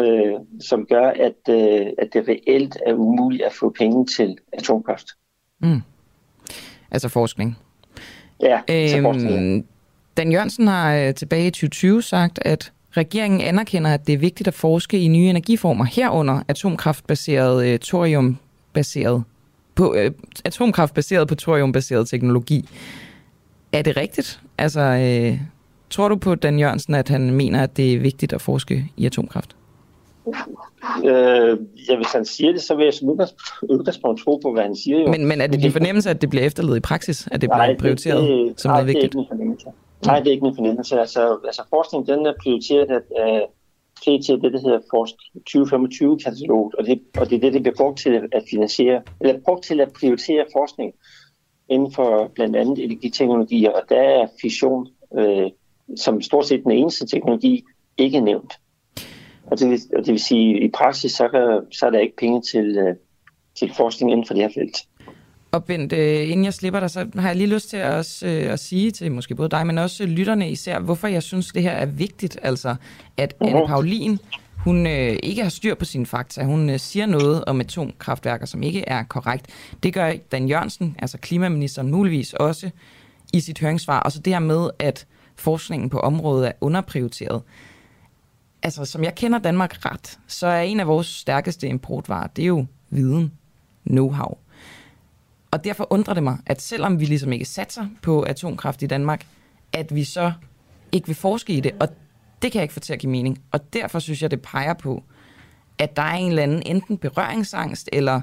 [0.00, 5.06] øh, som gør, at, øh, at det reelt er umuligt at få penge til atomkraft.
[5.60, 5.80] Mm.
[6.90, 7.58] Altså forskning.
[8.40, 9.66] Ja, altså øhm, forskning.
[10.16, 14.48] Dan Jørgensen har øh, tilbage i 2020 sagt, at regeringen anerkender, at det er vigtigt
[14.48, 19.24] at forske i nye energiformer herunder atomkraftbaseret øh, thoriumbaseret
[19.74, 20.10] på øh,
[20.44, 22.68] atomkraftbaseret på thoriumbaseret teknologi.
[23.72, 24.40] Er det rigtigt?
[24.58, 25.40] Altså, øh,
[25.90, 29.06] tror du på Dan Jørgensen, at han mener, at det er vigtigt at forske i
[29.06, 29.56] atomkraft?
[31.04, 31.58] Øh,
[31.88, 33.08] ja, hvis han siger det, så vil jeg som
[33.62, 35.00] udgangspunkt tro på, hvad han siger.
[35.00, 35.06] Jo.
[35.06, 37.26] Men, men er det din fornemmelse, at det bliver efterlevet i praksis?
[37.32, 39.12] At det bliver nej, prioriteret det, det, som nej, noget vigtigt?
[39.12, 39.66] Det er ikke min fornemmelse.
[40.06, 41.00] Nej, det er ikke min fornemmelse.
[41.00, 43.46] Altså, altså forskning, den er prioriteret af
[44.06, 45.14] uh, til det, der hedder Forsk
[45.50, 49.64] 2025-kataloget, og det, og det er det, det bliver brugt til at finansiere, eller brugt
[49.64, 50.92] til at prioritere forskning
[51.68, 54.86] inden for blandt andet energiteknologier, og der er fission
[55.18, 55.50] øh,
[55.96, 57.64] som stort set den eneste teknologi
[57.98, 58.52] ikke nævnt.
[59.46, 61.98] Og det vil, og det vil sige, at i praksis, så, kan, så er der
[61.98, 62.94] ikke penge til, øh,
[63.58, 64.76] til forskning inden for det her felt.
[65.52, 68.26] Og Bent, øh, inden jeg slipper dig, så har jeg lige lyst til at, også,
[68.26, 71.62] øh, at sige til måske både dig, men også lytterne især, hvorfor jeg synes, det
[71.62, 72.38] her er vigtigt.
[72.42, 72.74] Altså,
[73.16, 73.36] at.
[73.40, 74.18] Anne Paulin,
[74.64, 76.44] hun øh, ikke har styr på sine fakta.
[76.44, 79.46] Hun øh, siger noget om atomkraftværker, som ikke er korrekt.
[79.82, 82.70] Det gør Dan Jørgensen, altså klimaministeren, muligvis også
[83.32, 84.00] i sit høringssvar.
[84.00, 85.06] Og så det her med, at
[85.38, 87.42] forskningen på området er underprioriteret
[88.62, 92.46] altså som jeg kender Danmark ret, så er en af vores stærkeste importvarer, det er
[92.46, 93.32] jo viden,
[93.90, 94.36] know-how.
[95.50, 99.26] Og derfor undrer det mig, at selvom vi ligesom ikke satser på atomkraft i Danmark,
[99.72, 100.32] at vi så
[100.92, 101.88] ikke vil forske i det, og
[102.42, 103.42] det kan jeg ikke få til at give mening.
[103.50, 105.04] Og derfor synes jeg, det peger på,
[105.78, 108.20] at der er en eller anden enten berøringsangst eller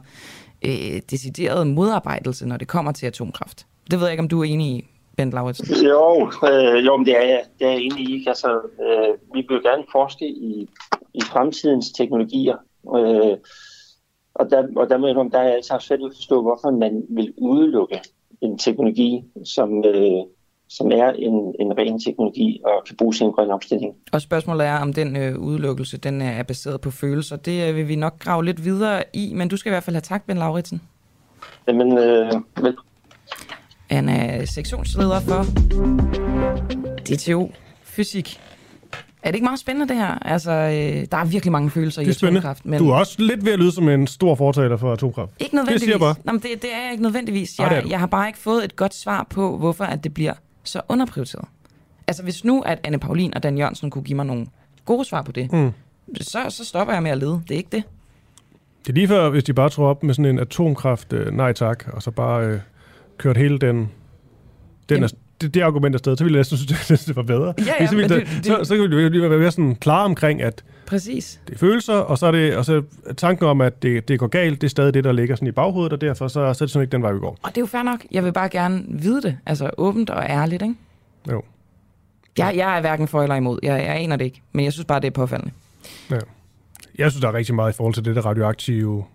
[0.61, 3.67] øh, decideret modarbejdelse, når det kommer til atomkraft.
[3.91, 4.94] Det ved jeg ikke, om du er enig i.
[5.17, 5.65] Bent Lauritsen?
[5.85, 8.29] Jo, øh, jo men det er jeg, det er jeg egentlig ikke.
[8.29, 8.51] Altså,
[8.85, 10.69] øh, vi vil gerne forske i,
[11.13, 12.57] i fremtidens teknologier.
[12.95, 13.37] Øh,
[14.35, 17.33] og der, og der, må der er jeg altså svært at forstå, hvorfor man vil
[17.37, 18.01] udelukke
[18.41, 20.23] en teknologi, som, øh,
[20.69, 23.95] som er en, en ren teknologi og kan bruges i en grøn omstilling.
[24.11, 27.35] Og spørgsmålet er, om den øh, udelukkelse den er baseret på følelser.
[27.35, 29.95] Det øh, vil vi nok grave lidt videre i, men du skal i hvert fald
[29.95, 30.81] have tak, Ben Lauritsen.
[31.67, 32.31] Jamen, øh,
[32.61, 32.77] vel,
[33.91, 35.43] han er sektionsleder for
[37.05, 37.51] DTO
[37.83, 38.39] Fysik.
[39.23, 40.27] Er det ikke meget spændende, det her?
[40.27, 42.65] Altså, øh, der er virkelig mange følelser i atomkraft.
[42.65, 42.79] Men...
[42.79, 45.31] Du er også lidt ved at lyde som en stor fortaler for atomkraft.
[45.39, 45.81] Ikke nødvendigvis.
[45.81, 46.15] Det siger bare.
[46.23, 47.59] Nå, men det, det er jeg ikke nødvendigvis.
[47.59, 50.33] Jeg, Ej, jeg har bare ikke fået et godt svar på, hvorfor at det bliver
[50.63, 51.45] så underprioriteret.
[52.07, 54.45] Altså, hvis nu, at Anne Paulin og Dan Jørgensen kunne give mig nogle
[54.85, 55.71] gode svar på det, mm.
[56.21, 57.41] så, så stopper jeg med at lede.
[57.47, 57.83] Det er ikke det.
[58.85, 61.53] Det er lige før, hvis de bare tror op med sådan en atomkraft, øh, nej
[61.53, 62.59] tak, og så bare øh,
[63.17, 63.91] kørt hele den,
[64.89, 65.07] den er,
[65.41, 67.53] det, det argument afsted, så ville jeg næsten synes, det var bedre.
[67.57, 70.41] Ja, ja, så, ville det, det, så, så ville vi være mere sådan klar omkring,
[70.41, 71.41] at Præcis.
[71.47, 72.83] det er følelser, og så er det og så
[73.17, 75.51] tanken om, at det, det går galt, det er stadig det, der ligger sådan i
[75.51, 77.37] baghovedet, og derfor så, så er det sådan ikke den vej, vi går.
[77.43, 78.05] Og det er jo fair nok.
[78.11, 80.75] Jeg vil bare gerne vide det, altså åbent og ærligt, ikke?
[81.31, 81.41] Jo.
[82.37, 83.59] Jeg, jeg er hverken for eller imod.
[83.63, 85.53] Jeg, jeg aner det ikke, men jeg synes bare, det er påfaldende.
[86.11, 86.19] Ja.
[86.97, 89.05] Jeg synes, der er rigtig meget i forhold til det der radioaktive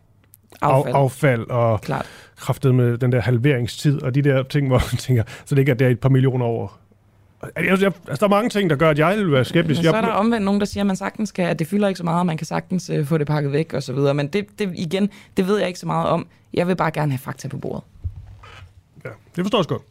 [0.63, 2.07] affald, affald og Klart.
[2.41, 5.73] Kraftet med den der halveringstid og de der ting, hvor man tænker, så det ikke
[5.73, 6.81] er der et par millioner over.
[7.57, 9.79] Jeg, jeg, altså, der er mange ting, der gør, at jeg vil være skeptisk.
[9.79, 11.89] Men så er der omvendt nogen, der siger, at man sagtens kan, at det fylder
[11.89, 14.15] ikke så meget, og man kan sagtens uh, få det pakket væk og så videre.
[14.15, 16.27] Men det, det, igen, det ved jeg ikke så meget om.
[16.55, 17.83] Jeg vil bare gerne have fakta på bordet.
[19.05, 19.83] Ja, det forstår jeg godt.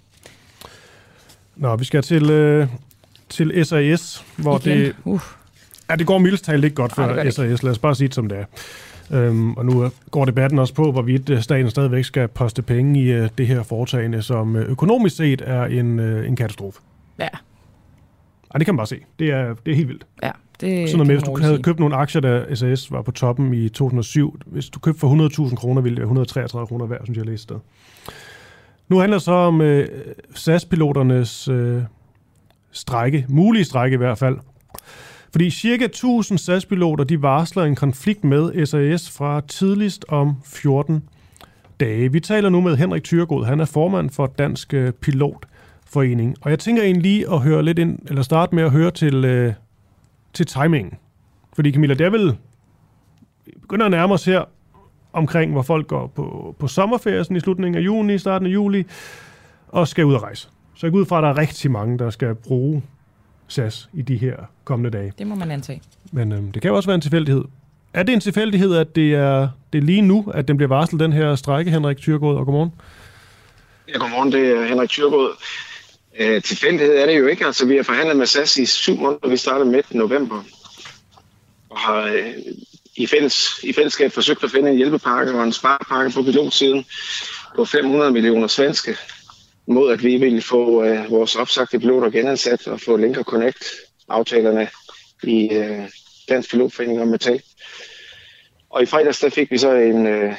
[1.55, 2.67] Nå, vi skal til, øh,
[3.29, 4.77] til SAS, hvor Igen.
[4.77, 4.95] det...
[5.03, 5.21] Uh.
[5.89, 7.63] Ja, det går mildest talt ikke godt for det SAS.
[7.63, 8.45] Lad os bare sige det, som det er.
[9.11, 13.11] Øhm, og nu går debatten også på, hvorvidt øh, staten stadigvæk skal poste penge i
[13.11, 16.79] øh, det her foretagende, som øh, økonomisk set er en, en katastrofe.
[17.19, 17.27] Ja.
[18.53, 18.99] Ej, det kan man bare se.
[19.19, 20.05] Det er, det er helt vildt.
[20.23, 20.31] Ja,
[20.61, 21.63] det Sådan noget med, hvis du havde sige.
[21.63, 24.39] købt nogle aktier, da SAS var på toppen i 2007.
[24.45, 27.31] Hvis du købte for 100.000 kroner, ville det være 133 kroner værd, synes jeg, jeg
[27.31, 27.55] læste sted.
[28.89, 29.87] Nu handler det så om øh,
[30.35, 31.83] SAS-piloternes øh,
[32.71, 34.37] strække, mulige strække i hvert fald.
[35.31, 41.03] Fordi cirka 1000 SAS-piloter, de varsler en konflikt med SAS fra tidligst om 14
[41.79, 42.11] dage.
[42.11, 43.45] Vi taler nu med Henrik Thyregod.
[43.45, 46.35] Han er formand for Dansk øh, Pilotforening.
[46.41, 49.25] Og jeg tænker egentlig lige at høre lidt ind, eller starte med at høre til,
[49.25, 49.53] øh,
[50.33, 50.93] til timingen.
[51.55, 52.37] Fordi Camilla, det er vel
[53.61, 54.43] begynder at nærme os her
[55.13, 58.85] omkring, hvor folk går på, på sommerferie sådan i slutningen af juni, starten af juli,
[59.67, 60.49] og skal ud og rejse.
[60.75, 62.83] Så jeg går ud fra, at der er rigtig mange, der skal bruge
[63.49, 65.13] SAS i de her kommende dage.
[65.17, 65.81] Det må man antage.
[66.11, 67.43] Men øhm, det kan jo også være en tilfældighed.
[67.93, 70.99] Er det en tilfældighed, at det er, det er lige nu, at den bliver varslet,
[70.99, 72.71] den her strække, Henrik Thyregod, og godmorgen?
[73.87, 75.29] Ja, godmorgen, det er Henrik Thyregod.
[76.19, 77.45] Øh, tilfældighed er det jo ikke.
[77.45, 79.29] Altså, vi har forhandlet med SAS i syv måneder.
[79.29, 80.43] Vi startede midt november.
[81.69, 82.33] Og har øh,
[82.95, 86.85] i, fælles, i fællesskab forsøgt at finde en hjælpepakke og en sparepakke på pilotsiden
[87.55, 88.97] på 500 millioner svenske
[89.69, 93.63] mod at vi ville få øh, vores opsagte piloter genansat og få Link og Connect
[94.09, 94.67] aftalerne
[95.23, 95.89] i øh,
[96.29, 97.41] Dansk Pilotforening og Metal.
[98.69, 100.33] Og i fredags der fik vi så en, øh,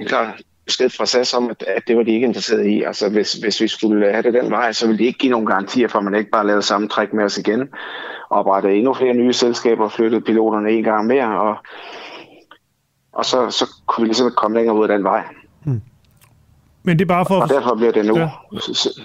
[0.00, 2.82] en klar besked fra SAS om, at, at det var de ikke interesseret i.
[2.82, 5.46] Altså hvis, hvis vi skulle have det den vej, så ville de ikke give nogen
[5.46, 7.68] garantier for, at man ikke bare lavede samme træk med os igen.
[8.30, 11.56] Oprette endnu flere nye selskaber, flyttede piloterne en gang mere, og,
[13.12, 15.24] og så, så kunne vi ligesom komme længere ud af den vej.
[15.64, 15.80] Mm.
[16.86, 17.40] Men det er bare for...
[17.40, 18.18] Og derfor bliver det nu.
[18.18, 18.30] Ja.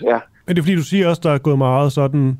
[0.04, 0.20] Ja.
[0.48, 2.38] Men det er fordi, du siger også, der er gået meget sådan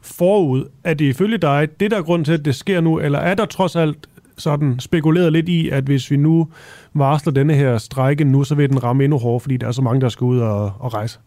[0.00, 0.64] forud.
[0.84, 3.34] Er det ifølge dig det, der er grund til, at det sker nu, eller er
[3.34, 3.96] der trods alt
[4.38, 6.48] sådan spekuleret lidt i, at hvis vi nu
[6.94, 9.82] varsler denne her strække nu, så vil den ramme endnu hårdere, fordi der er så
[9.82, 11.18] mange, der skal ud og, og rejse?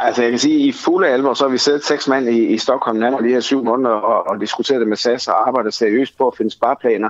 [0.00, 2.46] Altså jeg kan sige, at i fulde alvor, så har vi siddet seks mand i,
[2.46, 5.74] i Stockholm nærmere de her syv måneder og, og diskuteret det med SAS og arbejdet
[5.74, 7.08] seriøst på at finde spareplaner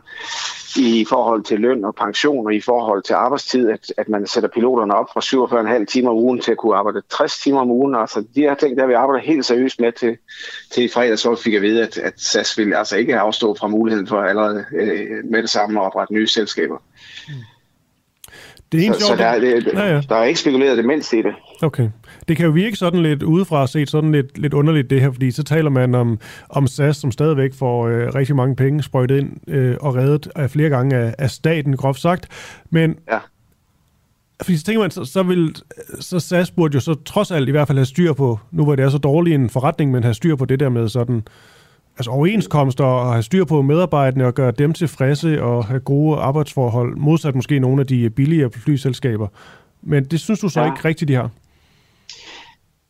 [0.77, 4.49] i forhold til løn og pension og i forhold til arbejdstid, at, at man sætter
[4.49, 7.95] piloterne op fra 47,5 timer om ugen til at kunne arbejde 60 timer om ugen.
[7.95, 10.17] Altså de her ting, der vi arbejder helt seriøst med til,
[10.73, 13.69] til i fredag, så fik jeg vide, at, at SAS ville altså ikke afstå fra
[13.69, 16.77] muligheden for allerede øh, med det samme at oprette nye selskaber.
[18.73, 20.01] Det er Så, så der, er- det, Ja, ja.
[20.09, 21.35] der er ikke spekuleret det mindste i det.
[21.63, 21.89] Okay.
[22.29, 25.31] Det kan jo virke sådan lidt udefra set sådan lidt, lidt underligt det her, fordi
[25.31, 26.19] så taler man om,
[26.49, 30.51] om SAS, som stadigvæk får øh, rigtig mange penge sprøjtet ind øh, og reddet af
[30.51, 32.29] flere gange af, af staten, groft sagt.
[32.71, 33.19] Men ja.
[34.43, 35.55] fordi så tænker man, så, så, vil,
[36.01, 38.77] så SAS burde jo så trods alt i hvert fald have styr på, nu hvor
[38.77, 41.23] det er så dårlig en forretning, men have styr på det der med sådan,
[41.99, 46.97] altså overenskomster og have styr på medarbejderne og gøre dem tilfredse og have gode arbejdsforhold,
[46.97, 49.29] modsat måske nogle af de billigere flyselskaber.
[49.83, 50.67] Men det synes du så Ja.
[50.67, 51.31] ikke rigtigt, de har?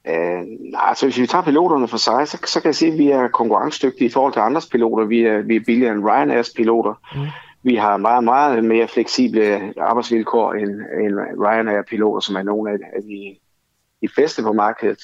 [0.08, 0.42] Øh,
[0.74, 3.28] altså hvis vi tager piloterne for sig, så, så kan jeg sige, at vi er
[3.28, 5.04] konkurrencedygtige i forhold til andres piloter.
[5.04, 6.94] Vi er, vi er billigere end Ryanairs piloter.
[7.14, 7.26] Mm.
[7.62, 10.70] Vi har meget, meget mere fleksible arbejdsvilkår end,
[11.04, 11.14] end
[11.44, 13.38] Ryanair-piloter, som er nogle af, af de,
[14.02, 14.98] de bedste på markedet.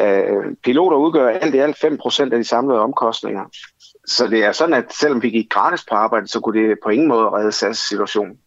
[0.00, 3.44] Øh, piloter udgør alt i alt 5% af de samlede omkostninger.
[4.06, 6.88] Så det er sådan, at selvom vi gik gratis på arbejde, så kunne det på
[6.88, 8.38] ingen måde redde SAS situation.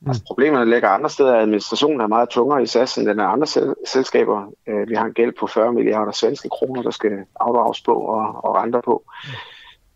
[0.00, 0.08] Mm.
[0.08, 1.34] Altså, problemerne ligger andre steder.
[1.36, 4.52] Administrationen er meget tungere i SAS, end den er andre sel- selskaber.
[4.66, 8.44] Øh, vi har en gæld på 40 milliarder svenske kroner, der skal afdrages på og,
[8.44, 9.04] og renter på.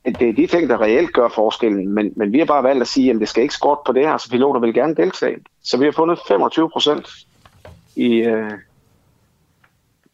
[0.04, 2.88] Det er de ting, der reelt gør forskellen, men, men vi har bare valgt at
[2.88, 5.36] sige, at det skal ikke skorte på det her, så piloter vil gerne deltage.
[5.62, 7.08] Så vi har fundet 25 procent
[7.96, 8.50] i øh,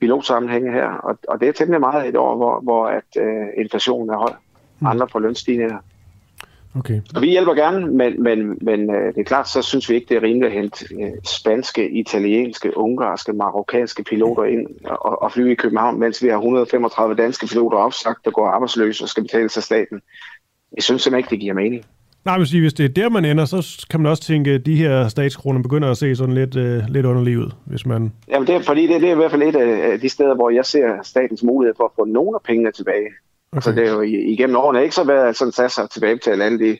[0.01, 4.11] pilotsammenhænge her, og, og det er temmelig meget et år, hvor, hvor at, øh, inflationen
[4.11, 4.33] er høj.
[4.87, 5.79] Andre får lønstigninger.
[6.77, 7.01] Okay.
[7.15, 10.07] Og vi hjælper gerne, men, men, men øh, det er klart, så synes vi ikke,
[10.09, 15.53] det er rimeligt at hente øh, spanske, italienske, ungarske, marokkanske piloter ind og, og flyve
[15.53, 19.57] i København, mens vi har 135 danske piloter opsagt, der går arbejdsløse og skal betales
[19.57, 20.01] af staten.
[20.77, 21.85] Jeg synes simpelthen ikke, det giver mening.
[22.25, 24.77] Nej, men hvis det er der, man ender, så kan man også tænke, at de
[24.77, 28.13] her statskroner begynder at se sådan lidt, øh, lidt underlig ud, hvis man...
[28.29, 30.51] Jamen det er, fordi det, det er i hvert fald et af de steder, hvor
[30.51, 33.09] jeg ser statens mulighed for at få nogle af pengene tilbage.
[33.53, 33.57] Okay.
[33.57, 36.79] Altså det er jo igennem årene ikke så været sådan SAS har tilbagebetalt alle de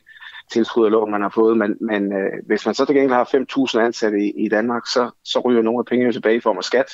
[0.53, 3.75] tilskud og lån, man har fået, men, men øh, hvis man så til gengæld har
[3.77, 6.63] 5.000 ansatte i, i Danmark, så, så ryger nogle af pengene tilbage i form af
[6.63, 6.85] skat.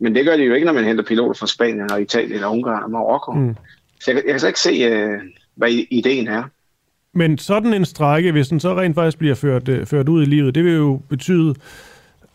[0.00, 2.52] Men det gør de jo ikke, når man henter piloter fra Spanien og Italien og
[2.52, 3.32] Ungarn og Marokko.
[3.32, 3.56] Mm.
[4.00, 5.20] Så jeg, kan- jeg kan så ikke se, øh,
[5.56, 6.42] hvad ideen er.
[7.14, 10.26] Men sådan en strække, hvis den så rent faktisk bliver ført, øh, ført ud i
[10.26, 11.54] livet, det vil jo betyde,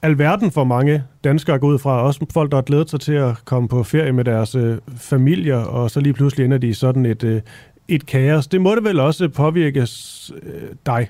[0.03, 3.45] alverden for mange danskere gå ud fra, også folk, der har glædet sig til at
[3.45, 7.05] komme på ferie med deres øh, familier, og så lige pludselig ender de i sådan
[7.05, 7.41] et, øh,
[7.87, 8.47] et kaos.
[8.47, 11.09] Det må det vel også påvirke øh, dig?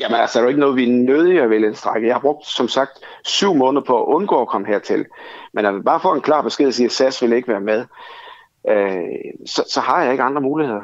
[0.00, 2.06] Jamen altså, der er jo ikke noget, vi er nødige at vælge en strække.
[2.06, 2.90] Jeg har brugt, som sagt,
[3.24, 5.04] syv måneder på at undgå at komme hertil.
[5.54, 7.84] Men at bare få en klar besked og sige, at SAS vil ikke være med,
[8.70, 10.82] øh, så, så har jeg ikke andre muligheder.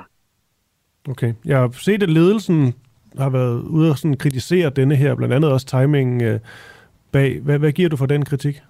[1.08, 1.32] Okay.
[1.44, 2.74] Jeg har set, at ledelsen
[3.18, 6.40] har været ude og sådan kritisere denne her, blandt andet også timingen øh,
[7.12, 7.40] bag.
[7.42, 8.62] Hvad, hvad giver du for den kritik?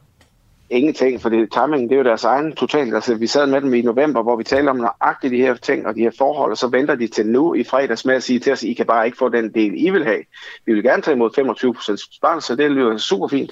[0.70, 2.94] Ingenting, for det, timingen det er jo deres egen totalt.
[2.94, 5.86] Altså, vi sad med dem i november, hvor vi talte om nøjagtigt de her ting
[5.86, 8.38] og de her forhold, og så venter de til nu i fredags med at sige
[8.38, 10.22] til os, I kan bare ikke få den del, I vil have.
[10.66, 11.30] Vi vil gerne tage imod
[12.00, 13.50] 25% besparelse, det lyder super fint.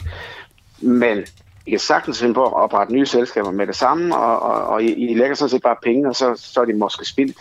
[0.81, 1.19] Men
[1.67, 4.83] I kan sagtens finde på at oprette nye selskaber med det samme, og, og, og
[4.83, 7.37] I, I lægger sådan set bare penge, og så, så er de måske spildt.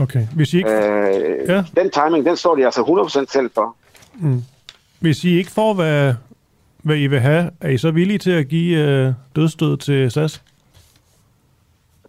[0.00, 0.70] Okay, hvis I ikke...
[0.70, 1.64] Øh, ja.
[1.76, 2.80] Den timing, den står de altså
[3.26, 3.76] 100% selv for.
[4.14, 4.42] Mm.
[5.00, 6.14] Hvis I ikke får, hvad,
[6.82, 10.42] hvad I vil have, er I så villige til at give øh, dødstød til SAS?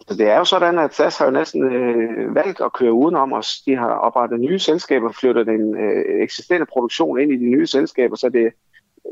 [0.08, 3.32] Så det er jo sådan, at SAS har jo næsten øh, valgt at køre udenom
[3.32, 3.62] os.
[3.66, 8.16] De har oprettet nye selskaber, flyttet den øh, eksisterende produktion ind i de nye selskaber,
[8.16, 8.52] så det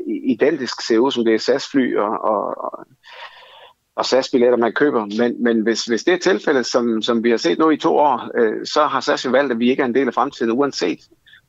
[0.07, 2.85] identisk ser ud som det er SAS-fly og, og, og,
[3.97, 5.05] og SAS-billetter, man køber.
[5.17, 7.97] Men, men hvis, hvis det er tilfældet, som, som vi har set nu i to
[7.97, 10.51] år, øh, så har SAS jo valgt, at vi ikke er en del af fremtiden
[10.51, 10.99] uanset.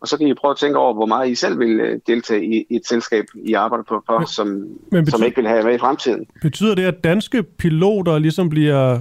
[0.00, 2.44] Og så kan I prøve at tænke over, hvor meget I selv vil øh, deltage
[2.44, 5.62] i, i et selskab, I arbejder på, for, som, men betyder, som ikke vil have
[5.62, 6.26] med i fremtiden.
[6.42, 8.98] Betyder det, at danske piloter ligesom bliver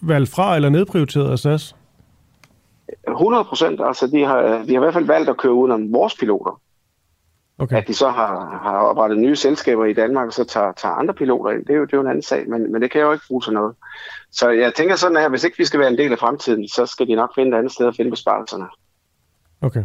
[0.00, 1.74] valgt fra eller nedprioriteret af SAS?
[3.08, 3.80] 100 procent.
[3.84, 6.60] Altså, de har, de har i hvert fald valgt at køre udenom vores piloter.
[7.58, 7.76] Okay.
[7.76, 11.14] At de så har, har oprettet nye selskaber i Danmark, og så tager, tager andre
[11.14, 13.00] piloter ind, det er, jo, det er jo en anden sag, men, men det kan
[13.00, 13.74] jo ikke bruge til noget.
[14.32, 16.86] Så jeg tænker sådan her, hvis ikke vi skal være en del af fremtiden, så
[16.86, 18.64] skal de nok finde et andet sted at finde besparelserne.
[19.60, 19.84] Okay.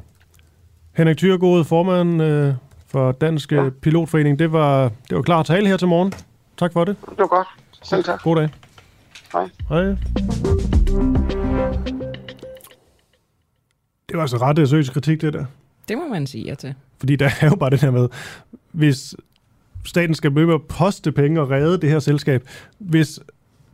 [0.97, 2.53] Henrik Thyregod, formand øh,
[2.87, 3.69] for Dansk ja.
[3.81, 6.13] Pilotforening, det var, det var klar tale her til morgen.
[6.57, 6.95] Tak for det.
[7.09, 7.47] Det var godt.
[7.83, 8.23] Selv tak.
[8.23, 8.49] God dag.
[9.33, 9.49] Hej.
[9.69, 9.83] Hej.
[14.09, 15.45] Det var altså ret seriøs kritik, det der.
[15.87, 16.75] Det må man sige ja til.
[17.03, 18.07] Fordi der er jo bare det her med,
[18.71, 19.15] hvis
[19.85, 22.47] staten skal med at poste penge og redde det her selskab,
[22.77, 23.19] hvis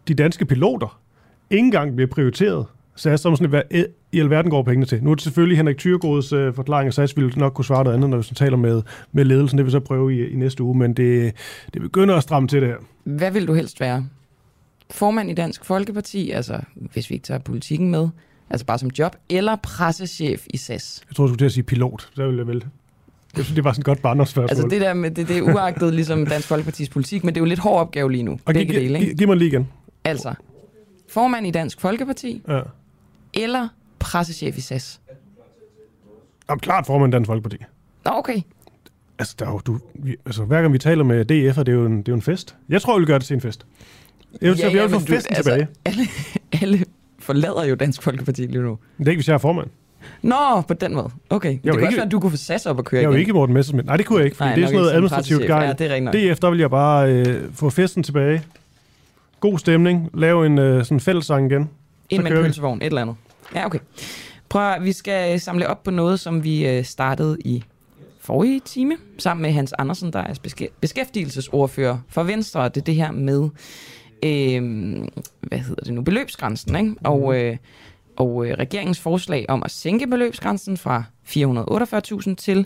[0.08, 1.00] de danske piloter
[1.50, 2.66] ikke engang bliver prioriteret,
[2.96, 3.62] så er det sådan, hvad
[4.12, 5.04] i alverden går pengene til?
[5.04, 7.96] Nu er det selvfølgelig Henrik Thyregods øh, forklaring, og SAS ville nok kunne svare noget
[7.96, 8.82] andet, når vi så taler med,
[9.12, 9.58] med ledelsen.
[9.58, 11.34] Det vil vi så prøve i, i næste uge, men det,
[11.74, 12.78] det begynder at stramme til det her.
[13.04, 14.08] Hvad vil du helst være?
[14.92, 18.10] Formand i Dansk Folkeparti, altså hvis vi ikke tager politikken med,
[18.50, 21.04] altså bare som job, eller pressechef i SAS?
[21.10, 22.10] Jeg tror, du skulle til at sige pilot.
[22.16, 22.66] Så ville jeg vel
[23.38, 24.50] jeg synes, det var sådan et godt barndomsspørgsmål.
[24.50, 27.42] Altså det der med, det, det er uagtet ligesom Dansk Folkepartis politik, men det er
[27.42, 28.32] jo lidt hård opgave lige nu.
[28.32, 29.16] Og begge gi- dele, ikke?
[29.16, 29.68] Giv mig lige igen.
[30.04, 30.34] Altså,
[31.10, 32.62] formand i Dansk Folkeparti, ja.
[33.34, 33.68] eller
[34.00, 35.02] pressechef i SAS?
[36.50, 37.58] Jamen, klart formand i Dansk Folkeparti.
[38.06, 38.42] Nå, okay.
[39.20, 41.74] Altså, der er jo, du, vi, altså, hver gang vi taler med DF, er det
[41.74, 42.56] jo en, det er jo en fest.
[42.70, 43.66] Jeg tror, vi vil gøre det til en fest.
[44.42, 45.68] Jeg vil, ja, jeg vil få festen du, tilbage.
[45.86, 46.08] Altså, alle,
[46.62, 46.86] alle
[47.20, 48.78] forlader jo Dansk Folkeparti lige nu.
[49.00, 49.68] Det er ikke, hvis jeg er formand.
[50.22, 51.10] Nå, på den måde.
[51.30, 51.50] Okay.
[51.50, 53.12] Det kan ikke, også være, at du kunne få SAS op og køre Jeg er
[53.12, 53.86] jo ikke Morten Messerschmidt.
[53.86, 55.66] Nej, det kunne jeg ikke, for det er sådan noget administrativt gang.
[55.66, 58.44] Ja, det er DF, der vil jeg bare øh, få festen tilbage.
[59.40, 60.10] God stemning.
[60.14, 61.70] Lave en øh, sådan fællessang igen.
[62.10, 63.16] Ind med en pølsevogn, et eller andet.
[63.56, 63.80] Ja, okay.
[64.50, 67.64] Prøv at, vi skal samle op på noget, som vi øh, startede i
[68.20, 70.34] forrige time, sammen med Hans Andersen, der er
[70.82, 72.70] beskæftigelsesordfører for Venstre.
[72.70, 73.50] Det er det her med,
[74.24, 74.62] øh,
[75.42, 76.96] hvad hedder det nu, beløbsgrænsen, ikke?
[77.04, 77.58] Og, øh,
[78.20, 82.66] og øh, regeringens forslag om at sænke beløbsgrænsen fra 448.000 til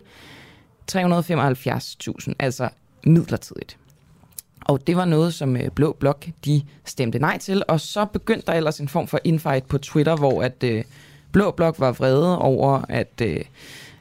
[0.91, 2.69] 375.000, altså
[3.03, 3.77] midlertidigt.
[4.61, 8.45] Og det var noget, som øh, Blå Blok de stemte nej til, og så begyndte
[8.45, 10.83] der ellers en form for infight på Twitter, hvor at øh,
[11.31, 13.41] Blå Blok var vrede over, at øh,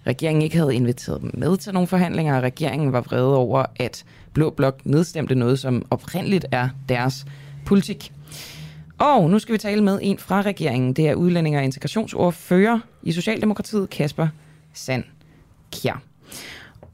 [0.06, 4.04] regeringen ikke havde inviteret dem med til nogle forhandlinger, og regeringen var vrede over, at
[4.32, 7.26] Blå Blok nedstemte noget, som oprindeligt er deres
[7.66, 8.12] politik.
[8.98, 10.92] Og nu skal vi tale med en fra regeringen.
[10.92, 14.28] Det er udlænding- og integrationsordfører i Socialdemokratiet, Kasper
[14.74, 15.04] Sand
[15.72, 16.02] Kjær.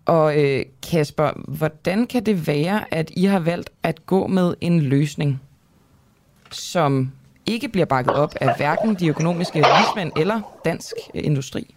[0.06, 4.80] Og øh, Kasper, hvordan kan det være, at I har valgt at gå med en
[4.80, 5.40] løsning,
[6.50, 7.12] som
[7.46, 11.74] ikke bliver bakket op af hverken de økonomiske vismænd eller dansk øh, industri?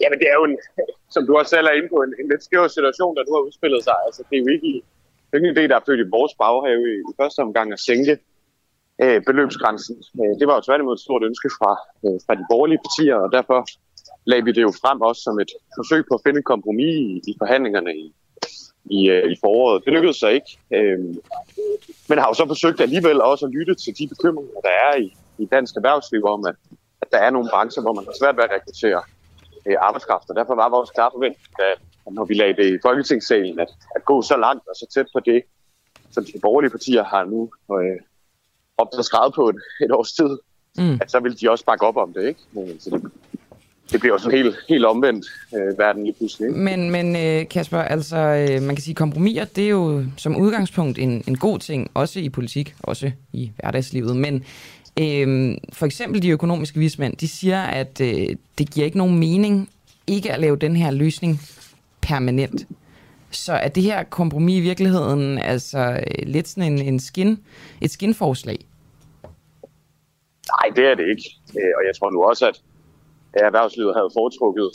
[0.00, 0.58] Jamen det er jo, en,
[1.10, 3.42] som du også selv er inde på, en, en lidt skæv situation, der nu har
[3.48, 3.94] udspillet sig.
[4.06, 4.82] Altså det er jo ikke,
[5.34, 7.72] det er ikke en idé, der er født i vores baghave i, i første omgang
[7.72, 8.18] at sænke
[9.02, 9.96] øh, beløbsgrænsen.
[10.20, 11.72] Øh, det var jo tværtimod et stort ønske fra,
[12.04, 13.58] øh, fra de borgerlige partier, og derfor
[14.30, 17.30] lagde vi det jo frem også som et forsøg på at finde et kompromis i,
[17.30, 18.06] i forhandlingerne i,
[18.96, 19.84] i, øh, i foråret.
[19.84, 20.50] Det lykkedes så ikke.
[20.76, 20.98] Øh,
[22.08, 25.06] men har jo så forsøgt alligevel også at lytte til de bekymringer, der er i,
[25.38, 26.56] i dansk erhvervsliv om, at,
[27.02, 29.02] at der er nogle brancher, hvor man har svært ved at rekruttere
[29.66, 30.30] øh, arbejdskraft.
[30.30, 31.78] Og derfor var vores klare forventning, at
[32.12, 35.20] når vi lagde det i Folketingssalen, at, at gå så langt og så tæt på
[35.20, 35.42] det,
[36.10, 38.00] som de borgerlige partier har nu øh,
[38.78, 40.38] op til skrevet på et, et års tid,
[40.78, 40.98] mm.
[41.02, 42.40] at så vil de også bakke op om det, ikke?
[42.78, 43.12] Så det,
[43.92, 45.26] det bliver også helt, helt omvendt
[45.56, 46.48] øh, verden lige pludselig.
[46.48, 46.60] Ikke?
[46.60, 50.98] Men, men øh, Kasper, altså, øh, man kan sige, kompromiser, det er jo som udgangspunkt
[50.98, 54.16] en, en god ting, også i politik, også i hverdagslivet.
[54.16, 54.34] Men
[55.00, 59.68] øh, for eksempel de økonomiske vismænd, de siger, at øh, det giver ikke nogen mening
[60.06, 61.40] ikke at lave den her løsning
[62.08, 62.66] permanent.
[63.30, 67.38] Så er det her kompromis i virkeligheden altså lidt sådan en, en skin,
[67.80, 68.58] et skinforslag?
[70.48, 71.24] Nej, det er det ikke.
[71.54, 72.62] Og jeg tror nu også, at
[73.34, 74.70] erhvervslivet havde foretrukket,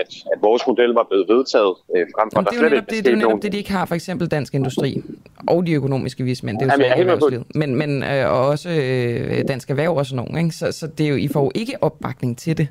[0.00, 1.74] at, at vores model var blevet vedtaget
[2.16, 3.94] frem for, der slet ikke det, det er jo netop det, de ikke har, for
[3.94, 5.02] eksempel Dansk Industri
[5.48, 9.48] og de økonomiske vismænd, det er jo Jamen, erhvervslivet, men, men øh, og også øh,
[9.48, 10.56] Dansk Erhverv og sådan nogle, ikke?
[10.56, 12.68] Så, så det er jo, I får jo ikke opbakning til det.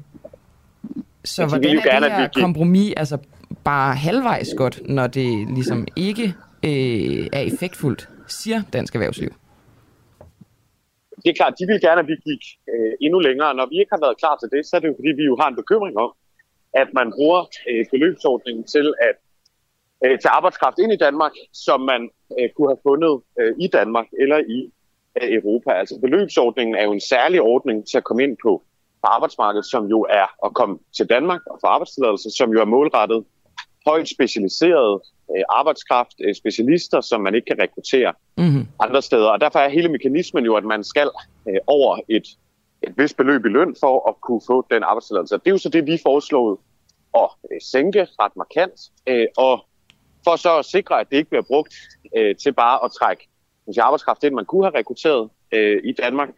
[1.25, 3.17] Så hvordan er det her kompromis altså
[3.63, 6.23] bare halvvejs godt, når det ligesom ikke
[6.65, 9.29] øh, er effektfuldt, siger Dansk Erhvervsliv?
[11.23, 12.43] Det er klart, de vil gerne, at vi gik
[12.73, 13.53] øh, endnu længere.
[13.53, 15.35] Når vi ikke har været klar til det, så er det jo fordi, vi jo
[15.41, 16.11] har en bekymring om,
[16.73, 19.15] at man bruger øh, beløbsordningen til at
[20.05, 22.09] øh, tage arbejdskraft ind i Danmark, som man
[22.39, 24.59] øh, kunne have fundet øh, i Danmark eller i
[25.21, 25.71] øh, Europa.
[25.71, 28.63] Altså beløbsordningen er jo en særlig ordning til at komme ind på
[29.01, 32.65] på arbejdsmarkedet, som jo er at komme til Danmark og få arbejdstilladelse, som jo er
[32.65, 33.25] målrettet
[33.87, 35.01] højt specialiseret
[35.37, 38.67] øh, arbejdskraft, øh, specialister, som man ikke kan rekruttere mm-hmm.
[38.79, 39.27] andre steder.
[39.27, 41.09] Og derfor er hele mekanismen jo, at man skal
[41.49, 42.27] øh, over et,
[42.83, 45.35] et vist beløb i løn for at kunne få den arbejdstilladelse.
[45.35, 46.57] Det er jo så det, vi foreslået
[47.15, 49.65] at øh, sænke ret markant, øh, og
[50.23, 51.73] for så at sikre, at det ikke bliver brugt
[52.17, 53.27] øh, til bare at trække
[53.81, 56.29] arbejdskraft ind, man kunne have rekrutteret øh, i Danmark.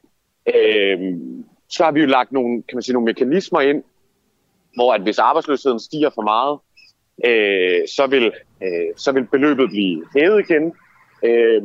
[0.56, 1.00] Øh,
[1.70, 3.84] så har vi jo lagt nogle, kan man sige, nogle mekanismer ind,
[4.76, 6.60] hvor at hvis arbejdsløsheden stiger for meget,
[7.26, 8.32] øh, så, vil,
[8.64, 10.74] øh, så vil beløbet blive hævet igen.
[11.24, 11.62] Øh,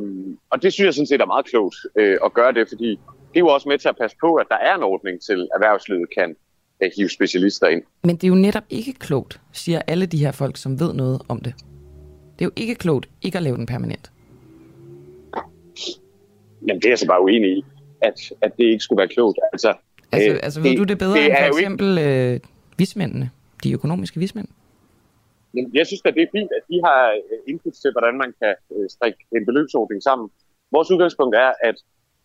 [0.49, 2.89] og det synes jeg sådan set er meget klogt øh, at gøre det, fordi
[3.29, 5.39] det er jo også med til at passe på, at der er en ordning til,
[5.41, 6.35] at erhvervslivet kan
[6.83, 7.83] øh, hive specialister ind.
[8.03, 11.21] Men det er jo netop ikke klogt, siger alle de her folk, som ved noget
[11.27, 11.53] om det.
[12.39, 14.11] Det er jo ikke klogt ikke at lave den permanent.
[16.61, 17.65] Men det er jeg så bare uenig i,
[18.01, 19.39] at, at det ikke skulle være klogt.
[19.53, 19.73] Altså,
[20.11, 22.33] Altså, øh, altså ved det, du det bedre det end for eksempel ikke...
[22.33, 22.39] øh,
[22.77, 23.29] vismændene,
[23.63, 24.47] de økonomiske vismænd?
[25.53, 28.55] Jeg synes at det er fint, at de har øh, input til, hvordan man kan
[28.75, 30.29] øh, strikke en beløbsordning sammen.
[30.71, 31.75] Vores udgangspunkt er, at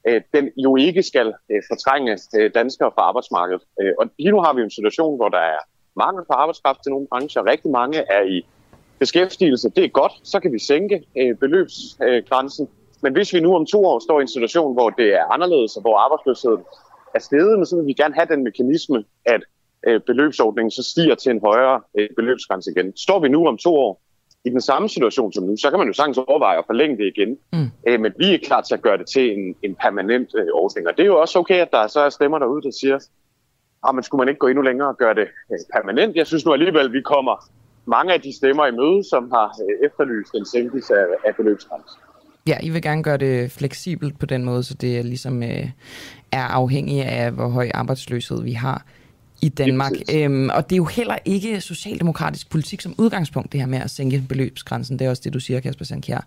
[0.09, 1.35] øh, den jo ikke skal
[1.71, 2.19] fortrænge
[2.55, 3.63] danskere fra arbejdsmarkedet.
[3.99, 5.59] Og lige nu har vi en situation, hvor der er
[5.97, 7.47] mangel på arbejdskraft til nogle brancher.
[7.47, 8.47] Rigtig mange er i
[8.99, 9.71] beskæftigelse.
[9.71, 11.05] Det er godt, så kan vi sænke
[11.41, 12.69] beløbsgrænsen.
[13.03, 15.77] Men hvis vi nu om to år står i en situation, hvor det er anderledes,
[15.77, 16.63] og hvor arbejdsløsheden
[17.15, 19.43] er steget, men så vil vi gerne have den mekanisme, at
[19.87, 22.97] øh, beløbsordningen så stiger til en højere øh, beløbsgrænse igen.
[22.97, 24.01] Står vi nu om to år
[24.45, 27.13] i den samme situation som nu, så kan man jo sagtens overveje at forlænge det
[27.17, 27.39] igen.
[27.53, 27.71] Mm.
[27.89, 30.89] Øh, men vi er klar til at gøre det til en, en permanent øh, ordning.
[30.89, 32.99] Og det er jo også okay, at der så er stemmer derude, der siger,
[33.89, 36.17] at man skulle man ikke gå endnu længere og gøre det øh, permanent.
[36.17, 37.51] Jeg synes nu alligevel, vi kommer
[37.87, 42.01] mange af de stemmer i møde, som har øh, efterlyst en sænkelse af, af beløbsgrænsen.
[42.47, 45.69] Ja, I vil gerne gøre det fleksibelt på den måde, så det ligesom øh,
[46.33, 48.87] er afhængigt af, hvor høj arbejdsløshed vi har
[49.41, 49.93] i Danmark.
[50.13, 53.91] Øhm, og det er jo heller ikke socialdemokratisk politik som udgangspunkt, det her med at
[53.91, 54.99] sænke beløbsgrænsen.
[54.99, 56.27] Det er også det, du siger, Kasper Sandkjær.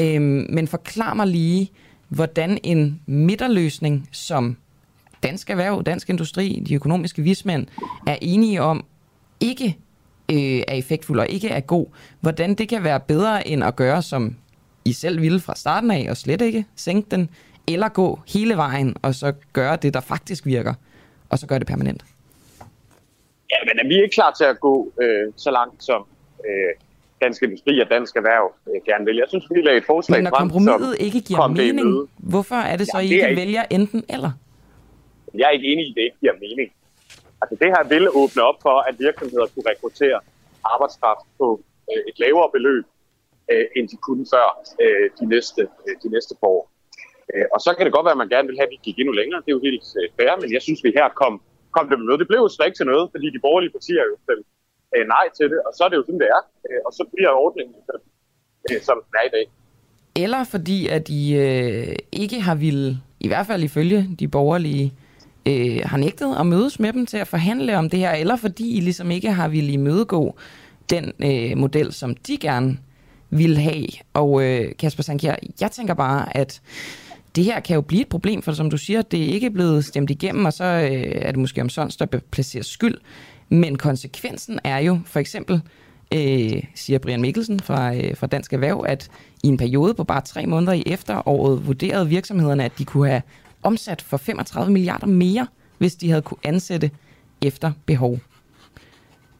[0.00, 1.70] Øhm, men forklar mig lige,
[2.08, 4.56] hvordan en midterløsning, som
[5.22, 7.66] Dansk Erhverv, Dansk Industri, de økonomiske vismænd,
[8.06, 8.84] er enige om,
[9.40, 9.76] ikke
[10.32, 11.86] øh, er effektfuld og ikke er god,
[12.20, 14.36] hvordan det kan være bedre end at gøre, som
[14.84, 17.28] I selv ville fra starten af, og slet ikke sænke den,
[17.66, 20.74] eller gå hele vejen og så gøre det, der faktisk virker,
[21.28, 22.04] og så gøre det permanent?
[23.52, 26.00] Ja, men er vi ikke klar til at gå øh, så langt, som
[26.48, 26.72] øh,
[27.22, 29.16] Dansk Industri og Dansk Erhverv øh, gerne vil?
[29.16, 32.86] Jeg synes, vi lagde et forslag Men når kompromiset ikke giver mening, hvorfor er det
[32.86, 34.30] så, ja, I ikke vælger enten eller?
[35.34, 36.68] Jeg er ikke enig i, at det ikke giver mening.
[37.42, 40.20] Altså det her vil åbne op for, at virksomheder kunne rekruttere
[40.72, 41.46] arbejdskraft på
[41.90, 42.84] øh, et lavere beløb,
[43.52, 44.46] øh, end de kunne før
[44.84, 46.64] øh, de, næste, øh, de næste par år.
[47.34, 48.98] Øh, og så kan det godt være, at man gerne vil have, at vi gik
[48.98, 49.40] endnu længere.
[49.44, 51.34] Det er jo helt øh, fair, men jeg synes, vi her kom,
[51.76, 52.20] kom det med noget.
[52.22, 54.48] Det blev jo slet ikke til noget, fordi de borgerlige partier jo stemte
[54.96, 56.42] øh, nej til det, og så er det jo sådan, det er.
[56.66, 57.74] Øh, og så bliver ordningen,
[58.70, 59.46] øh, som den er i dag.
[60.24, 62.88] Eller fordi, at de øh, ikke har ville,
[63.20, 64.86] i hvert fald ifølge de borgerlige,
[65.48, 68.76] øh, har nægtet at mødes med dem til at forhandle om det her, eller fordi
[68.76, 70.36] I ligesom ikke har ville imødegå
[70.90, 72.78] den øh, model, som de gerne
[73.30, 73.86] vil have.
[74.14, 76.60] Og øh, Kasper Sankjær, jeg tænker bare, at
[77.36, 79.84] det her kan jo blive et problem, for som du siger, det er ikke blevet
[79.84, 82.98] stemt igennem, og så øh, er det måske om sådan, der placeres skyld.
[83.48, 85.60] Men konsekvensen er jo for eksempel,
[86.14, 89.10] øh, siger Brian Mikkelsen fra, øh, fra Dansk Erhverv, at
[89.44, 93.22] i en periode på bare tre måneder i efteråret vurderede virksomhederne, at de kunne have
[93.62, 95.46] omsat for 35 milliarder mere,
[95.78, 96.90] hvis de havde kunne ansætte
[97.42, 98.18] efter behov.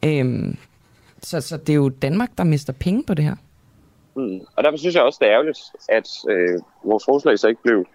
[0.05, 0.57] Øhm,
[1.23, 3.37] så, så det er jo Danmark, der mister penge på det her.
[4.17, 4.41] Mm.
[4.57, 7.87] Og derfor synes jeg også, det er ærgerligt, at øh, vores forslag så ikke blev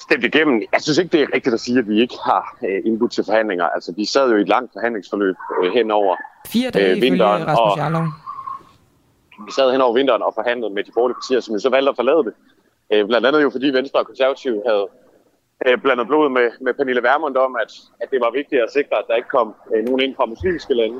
[0.00, 0.62] stemt igennem.
[0.72, 3.24] Jeg synes ikke, det er rigtigt at sige, at vi ikke har øh, indbudt til
[3.24, 3.64] forhandlinger.
[3.64, 7.42] Altså, vi sad jo i et langt forhandlingsforløb øh, hen over Fire dage øh, vinteren.
[7.46, 8.06] Rasmus Jarlov.
[9.46, 11.90] vi sad hen over vinteren og forhandlede med de borgerlige partier, som jo så valgte
[11.90, 12.34] at forlade det.
[12.92, 14.86] Øh, blandt andet jo fordi Venstre og Konservative havde
[15.66, 18.96] øh, blandet blod med, med Pernille Vermund om, at, at det var vigtigt at sikre,
[18.98, 20.98] at der ikke kom øh, nogen ind fra muslimske lande,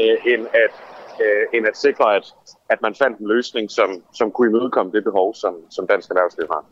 [0.00, 0.72] øh, end, at,
[1.20, 2.26] øh, end at sikre, at,
[2.70, 6.46] at man fandt en løsning, som, som kunne imødekomme det behov, som, som dansk erhvervsliv
[6.50, 6.64] har.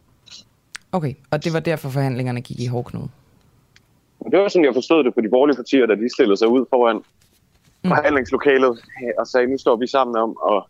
[0.93, 3.09] Okay, og det var derfor forhandlingerne gik i hårdknude.
[4.31, 6.67] Det var sådan, jeg forstod det på de borgerlige partier, da de stillede sig ud
[6.71, 7.89] foran mm.
[7.89, 8.79] forhandlingslokalet
[9.19, 10.63] og sagde, nu står vi sammen om at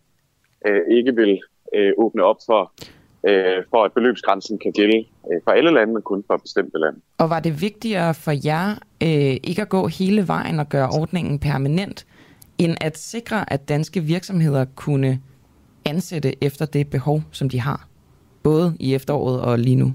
[0.66, 1.40] øh, ikke vil
[1.74, 2.72] øh, åbne op for,
[3.28, 7.00] øh, for, at beløbsgrænsen kan gælde øh, for alle lande, men kun for bestemte lande.
[7.18, 8.70] Og var det vigtigere for jer
[9.02, 12.06] øh, ikke at gå hele vejen og gøre ordningen permanent,
[12.60, 15.20] end at sikre, at danske virksomheder kunne
[15.84, 17.86] ansætte efter det behov, som de har?
[18.42, 19.94] Både i efteråret og lige nu.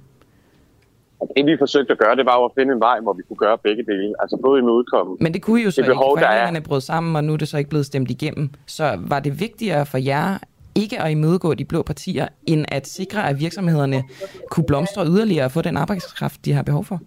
[1.37, 3.37] Det vi forsøgte at gøre, det var jo at finde en vej, hvor vi kunne
[3.37, 4.13] gøre begge dele.
[4.19, 5.91] Altså både imødekomme Men det kunne I jo så det ikke.
[5.91, 6.19] behov, er.
[6.19, 8.49] Forhandlingerne brød sammen, og nu er det så ikke blevet stemt igennem.
[8.65, 10.37] Så var det vigtigere for jer
[10.75, 14.03] ikke at imødegå de blå partier, end at sikre, at virksomhederne
[14.49, 16.99] kunne blomstre yderligere og få den arbejdskraft, de har behov for?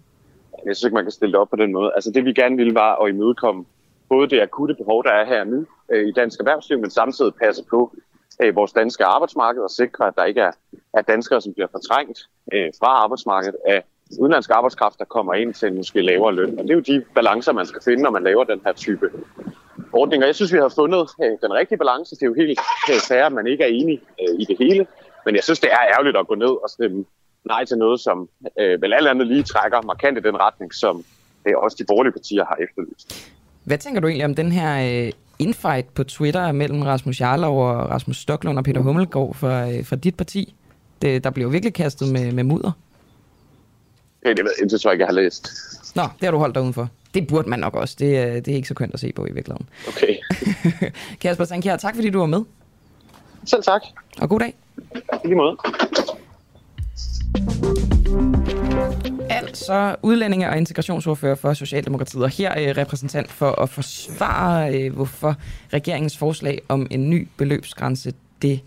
[0.65, 1.91] Jeg synes ikke, man kan stille det op på den måde.
[1.95, 3.65] Altså det vi gerne ville var at imødekomme
[4.09, 7.63] både det akutte behov, der er her nu øh, i dansk erhvervsliv, men samtidig passe
[7.69, 7.95] på
[8.41, 10.51] øh, vores danske arbejdsmarked og sikre, at der ikke er,
[10.93, 12.19] er danskere, som bliver fortrængt
[12.53, 13.83] øh, fra arbejdsmarkedet af
[14.19, 16.59] udenlandsk arbejdskraft, der kommer ind til en måske lavere løn.
[16.59, 19.09] Og det er jo de balancer, man skal finde, når man laver den her type
[19.93, 20.25] ordninger.
[20.25, 22.15] Jeg synes, vi har fundet øh, den rigtige balance.
[22.15, 22.59] Det er jo helt
[22.89, 24.87] øh, fair, at man ikke er enig øh, i det hele.
[25.25, 27.05] Men jeg synes, det er ærgerligt at gå ned og stemme
[27.45, 28.29] nej til noget, som
[28.59, 31.03] øh, vel alt andet lige trækker markant i den retning, som
[31.45, 33.33] øh, også de borgerlige partier har efterlyst.
[33.63, 37.89] Hvad tænker du egentlig om den her øh, infight på Twitter mellem Rasmus Jarlov og
[37.89, 40.53] Rasmus Stoklund og Peter Hummelgaard fra, øh, fra dit parti?
[41.01, 42.71] Det, der bliver jo virkelig kastet med, med mudder.
[44.25, 45.49] Det, det, ved- det tror jeg ikke, jeg har læst.
[45.95, 46.89] Nå, det har du holdt dig udenfor.
[47.13, 47.95] Det burde man nok også.
[47.99, 49.69] Det, er- det er ikke så kønt at se på i virkeligheden.
[49.87, 50.15] Okay.
[51.21, 52.41] Kasper Sankjær, tak fordi du var med.
[53.45, 53.81] Selv tak.
[54.21, 54.53] Og god dag.
[55.23, 55.57] I lige måde.
[59.29, 65.35] Altså udlændinge- og integrationsordfører for Socialdemokratiet, og her er repræsentant for at forsvare, øh, hvorfor
[65.73, 68.59] regeringens forslag om en ny beløbsgrænse, det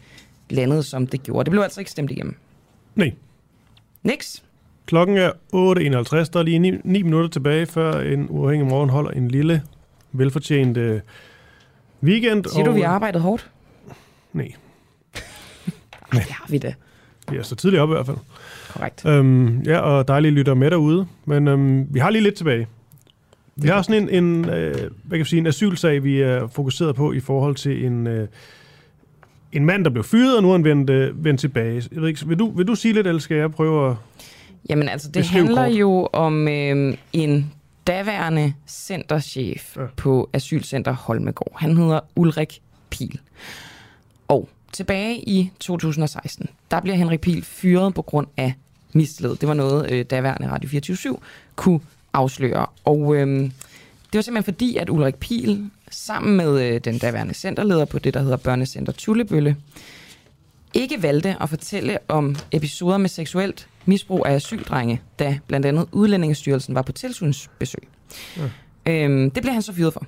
[0.50, 1.44] landede, som det gjorde.
[1.44, 2.36] Det blev altså ikke stemt igennem.
[2.94, 3.12] Nej.
[4.02, 4.42] Niks.
[4.86, 6.30] Klokken er 8.51.
[6.32, 9.62] Der er lige 9, 9 minutter tilbage, før en uafhængig morgen holder en lille,
[10.12, 11.00] velfortjent øh,
[12.02, 12.44] weekend.
[12.44, 13.50] Siger du, vi har arbejdet hårdt?
[14.32, 14.52] Nej.
[16.12, 16.74] Det har vi da.
[17.30, 18.16] Vi er så tidligt op i hvert fald.
[18.72, 19.06] Korrekt.
[19.06, 21.06] Øhm, ja, og dejligt lytter med derude.
[21.24, 22.66] Men øhm, vi har lige lidt tilbage.
[23.56, 26.96] Vi har sådan en, en, øh, hvad kan jeg sige, en asylsag, vi er fokuseret
[26.96, 28.28] på i forhold til en, øh,
[29.52, 31.82] en mand, der blev fyret, og nu er han vendt, øh, vendt tilbage.
[31.92, 33.96] Jeg ved ikke, vil, du, vil du sige lidt, eller skal jeg prøve at...
[34.68, 35.76] Jamen altså, det handler kort.
[35.76, 37.52] jo om øh, en
[37.86, 39.82] daværende centerchef ja.
[39.96, 41.56] på Asylcenter Holmegård.
[41.56, 43.20] Han hedder Ulrik Pil.
[44.28, 48.54] Og tilbage i 2016, der bliver Henrik Pil fyret på grund af
[48.92, 49.36] mistillid.
[49.36, 51.16] Det var noget, øh, daværende Radio 24
[51.56, 51.80] kunne
[52.12, 52.66] afsløre.
[52.84, 53.26] Og øh,
[54.12, 58.14] det var simpelthen fordi, at Ulrik Pil sammen med øh, den daværende centerleder på det,
[58.14, 59.56] der hedder Børnecenter Tullebølle,
[60.74, 66.74] ikke valgte at fortælle om episoder med seksuelt misbrug af asyldrenge, da blandt andet Udlændingestyrelsen
[66.74, 67.88] var på tilsynsbesøg.
[68.36, 68.42] Ja.
[68.86, 70.06] Øhm, det blev han så fyret for.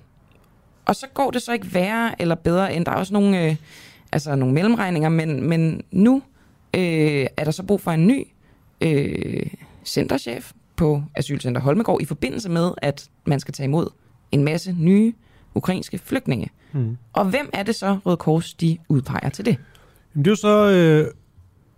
[0.84, 3.56] Og så går det så ikke værre eller bedre, end der er også nogle, øh,
[4.14, 6.22] altså nogle mellemregninger, men, men nu
[6.76, 8.26] øh, er der så brug for en ny
[8.80, 9.46] øh,
[9.84, 13.86] centerchef på Asylcenter Holmegård i forbindelse med, at man skal tage imod
[14.32, 15.12] en masse nye
[15.54, 16.50] ukrainske flygtninge.
[16.72, 16.96] Mm.
[17.12, 19.56] Og hvem er det så, Røde Kors, de udpeger til det?
[20.14, 21.06] Jamen, det er jo så øh,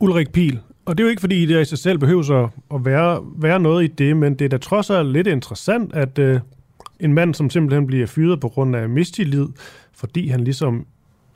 [0.00, 0.60] Ulrik Pil.
[0.84, 3.60] Og det er jo ikke, fordi det i sig selv behøver at, at være, være
[3.60, 6.40] noget i det, men det er da trods alt lidt interessant, at øh,
[7.00, 9.46] en mand, som simpelthen bliver fyret på grund af mistillid,
[9.92, 10.86] fordi han ligesom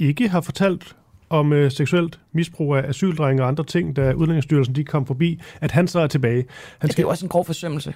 [0.01, 0.97] ikke har fortalt
[1.31, 5.70] om øh, seksuelt misbrug af asyldrenge og andre ting, da Udlændingsstyrelsen de kom forbi, at
[5.70, 6.44] han så er tilbage.
[6.78, 7.94] Han Det er jo også en grov forsømmelse.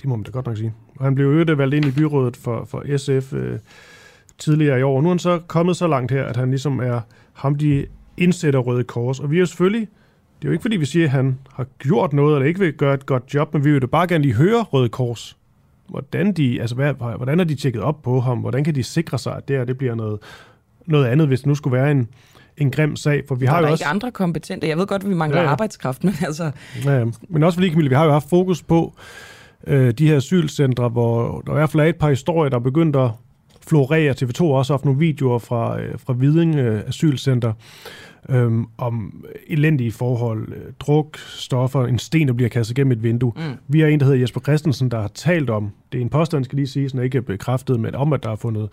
[0.00, 0.72] Det må man da godt nok sige.
[0.96, 3.58] Og han blev jo øvrigt valgt ind i byrådet for, for SF øh,
[4.38, 5.00] tidligere i år.
[5.00, 7.00] Nu er han så kommet så langt her, at han ligesom er
[7.32, 9.20] ham, de indsætter Røde Kors.
[9.20, 9.88] Og vi er jo selvfølgelig,
[10.38, 12.72] det er jo ikke fordi, vi siger, at han har gjort noget, eller ikke vil
[12.72, 15.36] gøre et godt job, men vi vil jo bare gerne lige høre Røde Kors.
[15.88, 18.38] Hvordan, de, altså hvad, hvordan er de tjekket op på ham?
[18.38, 20.18] Hvordan kan de sikre sig, at det her det bliver noget
[20.86, 22.08] noget andet, hvis det nu skulle være en,
[22.56, 23.22] en grim sag.
[23.28, 23.84] For vi Der har er jo der også...
[23.84, 24.68] ikke andre kompetente.
[24.68, 26.50] Jeg ved godt, at vi mangler Ja, ja, arbejdskraft, men altså...
[26.84, 27.04] Ja, ja.
[27.28, 28.94] men også fordi, Camille, vi har jo haft fokus på
[29.66, 32.60] øh, de her asylcentre, hvor der i hvert fald er et par historier, der er
[32.60, 33.10] begyndt at
[33.68, 34.14] florere.
[34.22, 37.52] TV2 har også haft nogle videoer fra, øh, fra Viding øh, Asylcenter
[38.28, 43.32] øh, om elendige forhold, øh, druk, stoffer, en sten, der bliver kastet gennem et vindue.
[43.36, 43.42] Mm.
[43.68, 46.44] Vi har en, der hedder Jesper Christensen, der har talt om, det er en påstand,
[46.44, 48.68] skal lige sige, som ikke bekræftet, men om, at der er fundet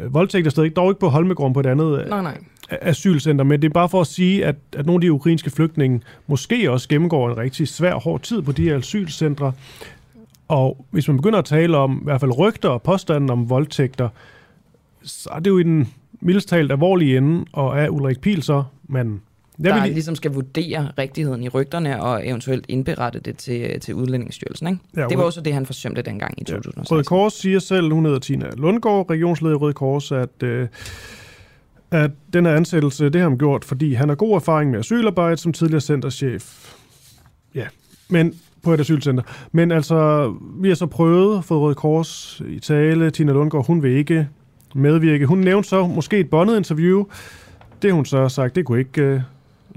[0.00, 2.38] voldtægt der stadig, dog ikke på Holmegården på et andet øh, Nej, nej.
[2.70, 6.00] asylcenter, men det er bare for at sige, at, at nogle af de ukrainske flygtninge
[6.26, 9.52] måske også gennemgår en rigtig svær, hård tid på de her asylcentre.
[10.48, 14.08] Og hvis man begynder at tale om i hvert fald rygter og påstanden om voldtægter,
[15.02, 18.64] så er det jo i den mildest talt alvorlige ende, og er Ulrik Piel så,
[18.88, 19.20] men
[19.64, 24.68] Der vil, ligesom skal vurdere rigtigheden i rygterne og eventuelt indberette det til, til Udlændingsstyrelsen.
[24.68, 24.80] Ikke?
[24.96, 26.96] Ja, det var også det, han forsømte dengang i 2016.
[26.96, 30.68] Røde Kors siger selv, hun hedder Tina Lundgaard, regionsleder i Røde Kors, at, øh,
[31.90, 35.36] at den her ansættelse, det har han gjort, fordi han har god erfaring med asylarbejde
[35.36, 36.74] som tidligere centerchef.
[37.54, 37.66] Ja,
[38.08, 39.22] men på et asylcenter.
[39.52, 43.10] Men altså, vi har så prøvet, fået Røde Kors i tale.
[43.10, 44.28] Tina Lundgaard, hun vil ikke
[44.74, 45.26] medvirke.
[45.26, 47.04] Hun nævnte så måske et bondet interview.
[47.82, 49.20] Det hun så har sagt, det kunne ikke øh,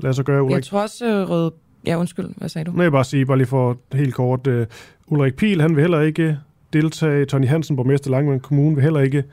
[0.03, 0.44] lade sig gøre.
[0.44, 0.56] Ulrik.
[0.56, 1.52] Jeg tror også, øh, Røde...
[1.86, 2.30] Ja, undskyld.
[2.38, 2.72] Hvad sagde du?
[2.72, 4.48] Nej, jeg bare sige, bare lige for helt kort.
[4.48, 4.64] Uh,
[5.07, 6.38] Ulrik Piel, han vil heller ikke
[6.73, 7.26] deltage.
[7.26, 9.23] Tony Hansen, borgmester Langland Kommune, vil heller ikke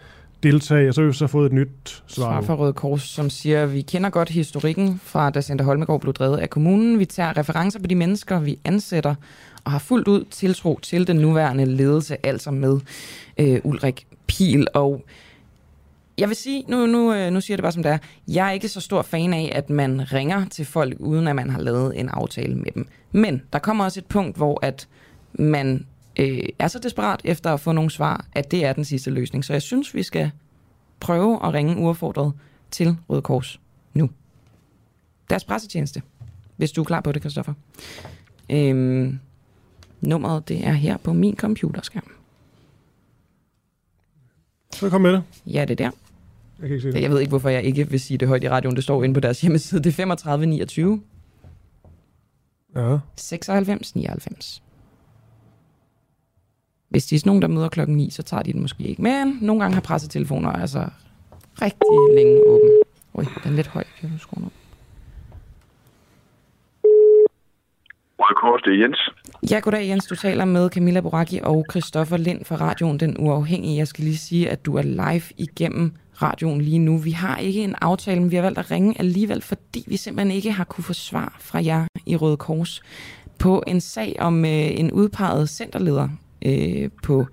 [0.42, 0.88] deltage.
[0.88, 1.68] Og så har vi så fået et nyt
[2.06, 2.24] svar.
[2.24, 6.14] Svar fra Røde Kors, som siger, vi kender godt historikken fra, da Center Holmegård blev
[6.14, 6.98] drevet af kommunen.
[6.98, 9.14] Vi tager referencer på de mennesker, vi ansætter,
[9.64, 12.80] og har fuldt ud tiltro til den nuværende ledelse, altså med
[13.38, 14.66] øh, Ulrik Pil.
[14.74, 15.04] Og
[16.18, 18.48] jeg vil sige, nu, nu, øh, nu siger jeg det bare som det er, jeg
[18.48, 21.60] er ikke så stor fan af, at man ringer til folk, uden at man har
[21.60, 22.88] lavet en aftale med dem.
[23.12, 24.88] Men der kommer også et punkt, hvor at
[25.32, 25.86] man
[26.18, 29.44] øh, er så desperat efter at få nogle svar, at det er den sidste løsning.
[29.44, 30.30] Så jeg synes, vi skal
[31.00, 32.32] prøve at ringe uaffordret
[32.70, 33.60] til Røde Kors
[33.94, 34.10] nu.
[35.30, 36.02] Deres pressetjeneste,
[36.56, 37.54] hvis du er klar på det, Christoffer.
[38.50, 39.18] Øhm,
[40.00, 42.10] nummeret, det er her på min computerskærm.
[44.72, 45.22] Så kom med det.
[45.46, 45.90] Ja, det er der.
[46.60, 47.02] Jeg kan ikke se det.
[47.02, 48.76] Jeg ved ikke, hvorfor jeg ikke vil sige det højt i radioen.
[48.76, 49.82] Det står inde på deres hjemmeside.
[49.82, 51.02] Det er 35 29
[52.76, 52.98] Ja.
[53.16, 54.62] 96 99.
[56.88, 59.02] Hvis de er sådan nogen, der møder klokken 9, så tager de den måske ikke.
[59.02, 60.88] Men nogle gange har pressetelefoner altså
[61.62, 62.70] rigtig længe åben.
[63.14, 63.84] Ui, den er lidt høj.
[64.02, 64.50] Jeg vil skrue ned.
[68.18, 69.10] Røde Kors, det er Jens.
[69.50, 70.06] Ja, goddag Jens.
[70.06, 73.76] Du taler med Camilla Boracchi og Christoffer Lind fra radioen Den Uafhængige.
[73.78, 76.96] Jeg skal lige sige, at du er live igennem radioen lige nu.
[76.96, 80.36] Vi har ikke en aftale, men vi har valgt at ringe alligevel, fordi vi simpelthen
[80.36, 82.82] ikke har kunne få svar fra jer i Røde Kors
[83.38, 84.50] på en sag om øh,
[84.80, 86.08] en udpeget centerleder
[86.44, 87.26] øh, på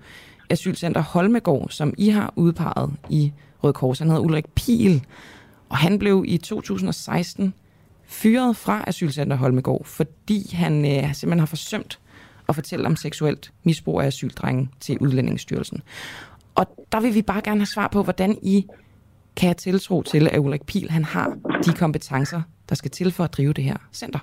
[0.50, 3.32] Asylcenter Holmegård, som I har udpeget i
[3.64, 3.98] Røde Kors.
[3.98, 5.04] Han hedder Ulrik Pil,
[5.68, 7.54] og han blev i 2016
[8.06, 11.98] fyret fra Asylcenter Holmegård, fordi han øh, simpelthen har forsømt
[12.48, 15.82] at fortælle om seksuelt misbrug af asyldrenge til Udlændingsstyrelsen.
[16.56, 18.66] Og der vil vi bare gerne have svar på, hvordan I
[19.36, 23.24] kan have tiltro til, at Ulrik Piel han har de kompetencer, der skal til for
[23.24, 24.18] at drive det her center.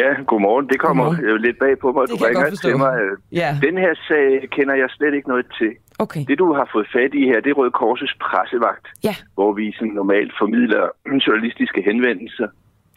[0.00, 0.66] Ja, godmorgen.
[0.72, 1.24] Det kommer Godmorgen.
[1.24, 1.42] godmorgen.
[1.46, 2.02] lidt bag på mig.
[2.02, 2.94] Det Du ringer til mig.
[3.32, 3.50] Ja.
[3.66, 4.26] Den her sag
[4.56, 5.72] kender jeg slet ikke noget til.
[5.98, 6.24] Okay.
[6.28, 9.14] Det, du har fået fat i her, det er Røde Korsets pressevagt, ja.
[9.34, 10.84] hvor vi sådan normalt formidler
[11.26, 12.48] journalistiske henvendelser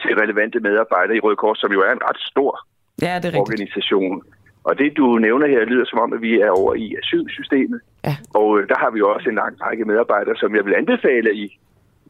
[0.01, 2.51] til relevante medarbejdere i Røde Kors, som jo er en ret stor
[3.01, 3.35] Ja, det er rigtigt.
[3.45, 4.23] organisation.
[4.67, 7.79] Og det, du nævner her, lyder som om, at vi er over i asylsystemet.
[8.05, 8.15] Ja.
[8.39, 11.29] Og øh, der har vi jo også en lang række medarbejdere, som jeg vil anbefale
[11.43, 11.45] i,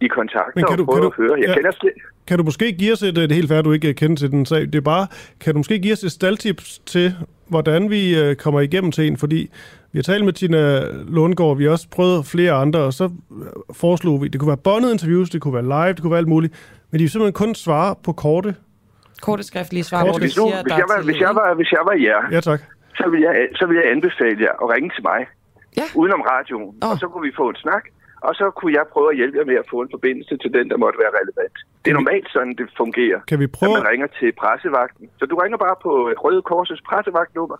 [0.01, 1.35] i kontakt Men kan og prøve kan at høre.
[1.39, 1.53] Jeg ja.
[1.53, 1.93] kender slet,
[2.27, 4.45] Kan du måske give os et, det er helt at du ikke kender til den
[4.45, 5.07] sag, det er bare,
[5.39, 7.15] kan du måske give os et staldtips til,
[7.47, 9.49] hvordan vi øh, kommer igennem til en, fordi
[9.91, 13.45] vi har talt med Tina Lundgaard, vi har også prøvet flere andre, og så øh,
[13.73, 16.27] foreslog vi, det kunne være bondet interviews, det kunne være live, det kunne være alt
[16.35, 16.53] muligt,
[16.91, 18.55] men de vil simpelthen kun svare på korte.
[19.25, 21.83] Korte skriftlige svar, hvor du siger, hvis, jeg var, hvis, tillid, jeg var, hvis jeg
[21.89, 22.61] var jer, Ja, tak.
[22.99, 25.19] så vil jeg, så vil jeg anbefale jer at ringe til mig.
[25.79, 25.85] Ja.
[25.99, 26.75] Udenom radioen.
[26.83, 26.89] Oh.
[26.91, 27.83] Og så kunne vi få en snak.
[28.27, 30.65] Og så kunne jeg prøve at hjælpe jer med at få en forbindelse til den,
[30.71, 31.55] der måtte være relevant.
[31.83, 33.19] Det er normalt sådan, det fungerer.
[33.31, 35.05] Kan vi prøve- At man ringer til pressevagten.
[35.19, 35.91] Så du ringer bare på
[36.25, 37.57] Røde Korsets pressevagtnummer.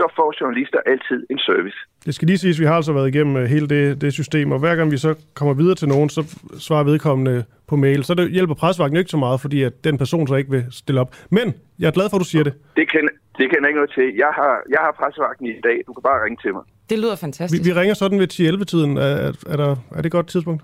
[0.00, 1.78] Så får journalister altid en service.
[2.06, 4.52] Det skal lige siges, at vi har altså været igennem øh, hele det, det system,
[4.52, 6.22] og hver gang vi så kommer videre til nogen, så
[6.58, 8.04] svarer vedkommende på mail.
[8.04, 11.00] Så det hjælper presvagten ikke så meget, fordi at den person så ikke vil stille
[11.00, 11.10] op.
[11.30, 11.46] Men
[11.78, 12.54] jeg er glad for, at du siger det.
[12.76, 14.06] Det kender, det kender jeg ikke noget til.
[14.24, 15.76] Jeg har, jeg har pressevagten i dag.
[15.86, 16.62] Du kan bare ringe til mig.
[16.90, 17.64] Det lyder Vi, fantastisk.
[17.68, 18.96] vi ringer sådan ved 10-11-tiden.
[18.96, 20.62] Er, er, er, der, er det et godt tidspunkt?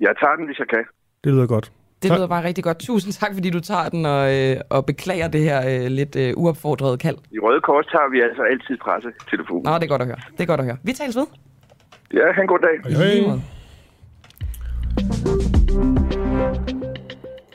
[0.00, 0.84] Jeg tager den, hvis jeg kan.
[1.24, 1.72] Det lyder godt.
[2.08, 2.78] Det lyder bare rigtig godt.
[2.78, 6.32] Tusind tak, fordi du tager den og, øh, og beklager det her øh, lidt øh,
[6.36, 7.16] uopfordrede kald.
[7.30, 9.62] I Røde Kors tager vi altså altid pressetelefonen.
[9.64, 10.16] Nå, det er godt at høre.
[10.32, 10.76] Det er godt at høre.
[10.82, 11.26] Vi tales ved.
[12.14, 12.96] Ja, han god dag.
[12.96, 13.38] Hej.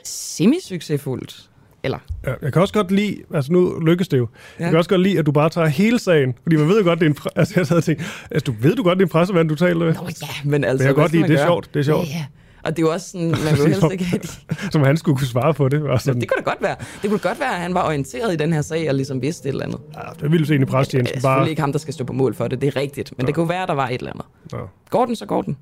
[0.04, 1.46] Semi-succesfuldt.
[1.82, 4.28] Eller, Ja, jeg kan også godt lide, altså nu lykkes det jo,
[4.58, 4.64] ja.
[4.64, 6.84] Jeg kan også godt lide, at du bare tager hele sagen, fordi man ved jo
[6.88, 8.98] godt, det er en, pre- altså jeg sad og tænkte, altså du ved du godt,
[8.98, 9.94] det er en pressemand, du taler med.
[9.94, 10.82] Nå ja, men altså...
[10.82, 11.46] Men jeg kan godt lide, det er gøre?
[11.46, 12.06] sjovt, det er sjovt.
[12.08, 12.24] Ja, ja.
[12.64, 14.28] Og det er jo også sådan, man vil helst ikke have de...
[14.72, 15.84] Som han skulle kunne svare på det.
[15.84, 16.76] Var sådan, Det kunne da godt være.
[17.02, 19.48] Det kunne godt være, at han var orienteret i den her sag og ligesom vidste
[19.48, 19.80] et eller andet.
[19.94, 21.30] Ja, det ville se ind i Det presstjenesten er bare.
[21.32, 22.60] selvfølgelig ikke ham, der skal stå på mål for det.
[22.60, 23.12] Det er rigtigt.
[23.16, 24.24] Men det kunne være, at der var et eller andet.
[24.52, 24.58] Ja.
[24.90, 25.56] Går den, så går den.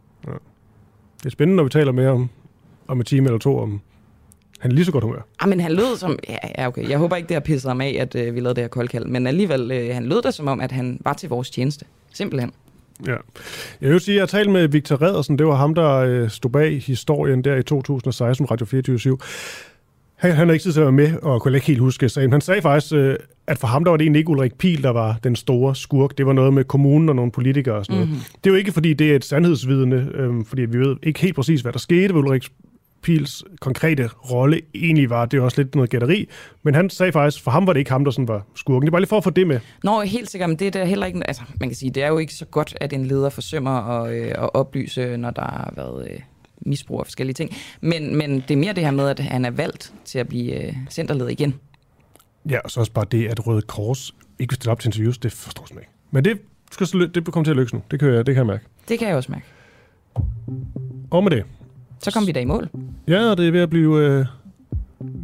[1.18, 2.28] Det er spændende, når vi taler mere om,
[2.88, 3.80] om et time eller to, om
[4.58, 5.20] han er lige så godt humør.
[5.40, 6.18] Ah, men han lød som...
[6.28, 6.88] Ja, ja, okay.
[6.88, 9.04] Jeg håber ikke, det har pisset ham af, at øh, vi lavede det her koldkald.
[9.04, 11.84] Men alligevel, øh, han lød da som om, at han var til vores tjeneste.
[12.12, 12.52] Simpelthen.
[13.06, 13.16] Ja.
[13.80, 15.38] Jeg vil sige, at jeg har talt med Victor Redersen.
[15.38, 19.18] Det var ham, der øh, stod bag historien der i 2016 Radio 24
[20.18, 22.32] han, han har ikke tid til at være med, og kunne ikke helt huske sagen.
[22.32, 23.16] Han sagde faktisk, øh,
[23.46, 26.18] at for ham der var det egentlig ikke Ulrik Pil, der var den store skurk.
[26.18, 28.10] Det var noget med kommunen og nogle politikere og sådan noget.
[28.10, 28.20] Mhm.
[28.44, 31.36] Det er jo ikke, fordi det er et sandhedsvidende, øh, fordi vi ved ikke helt
[31.36, 32.48] præcis, hvad der skete ved Ulrik
[33.02, 35.26] Pils konkrete rolle egentlig var.
[35.26, 36.28] Det er også lidt noget gætteri.
[36.62, 38.86] Men han sagde faktisk, for ham var det ikke ham, der sådan var skurken.
[38.86, 39.60] Det bare lige for at få det med.
[39.84, 41.26] Nå, helt sikkert, men det er heller ikke...
[41.26, 44.14] Altså, man kan sige, det er jo ikke så godt, at en leder forsømmer at,
[44.14, 46.20] øh, at oplyse, når der har været øh,
[46.60, 47.50] misbrug af forskellige ting.
[47.80, 50.66] Men, men det er mere det her med, at han er valgt til at blive
[50.66, 51.54] øh, centerleder igen.
[52.50, 55.18] Ja, og så også bare det, at Røde Kors ikke vil stille op til interviews,
[55.18, 55.90] det forstår jeg ikke.
[56.10, 56.38] Men det,
[56.70, 57.82] skal det kommer til at lykkes nu.
[57.90, 58.64] Det kan jeg, det kan jeg mærke.
[58.88, 59.44] Det kan jeg også mærke.
[61.10, 61.44] Og med det.
[62.00, 62.68] Så kom vi da i mål.
[63.08, 64.26] Ja, og det er ved at blive øh,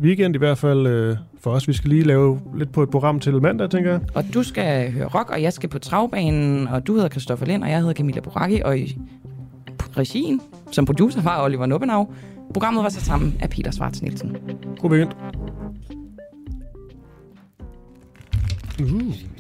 [0.03, 1.69] weekend i hvert fald øh, for os.
[1.69, 4.01] Vi skal lige lave lidt på et program til mandag, tænker jeg.
[4.15, 7.63] Og du skal høre rock, og jeg skal på travbanen, og du hedder Christoffer Lind,
[7.63, 8.99] og jeg hedder Camilla Boracchi, og i
[9.97, 10.41] regien,
[10.71, 12.09] som producer var Oliver Nubbenau.
[12.53, 14.37] Programmet var sat sammen af Peter Svarts Nielsen.
[14.81, 15.13] God weekend.
[18.83, 19.34] Uh.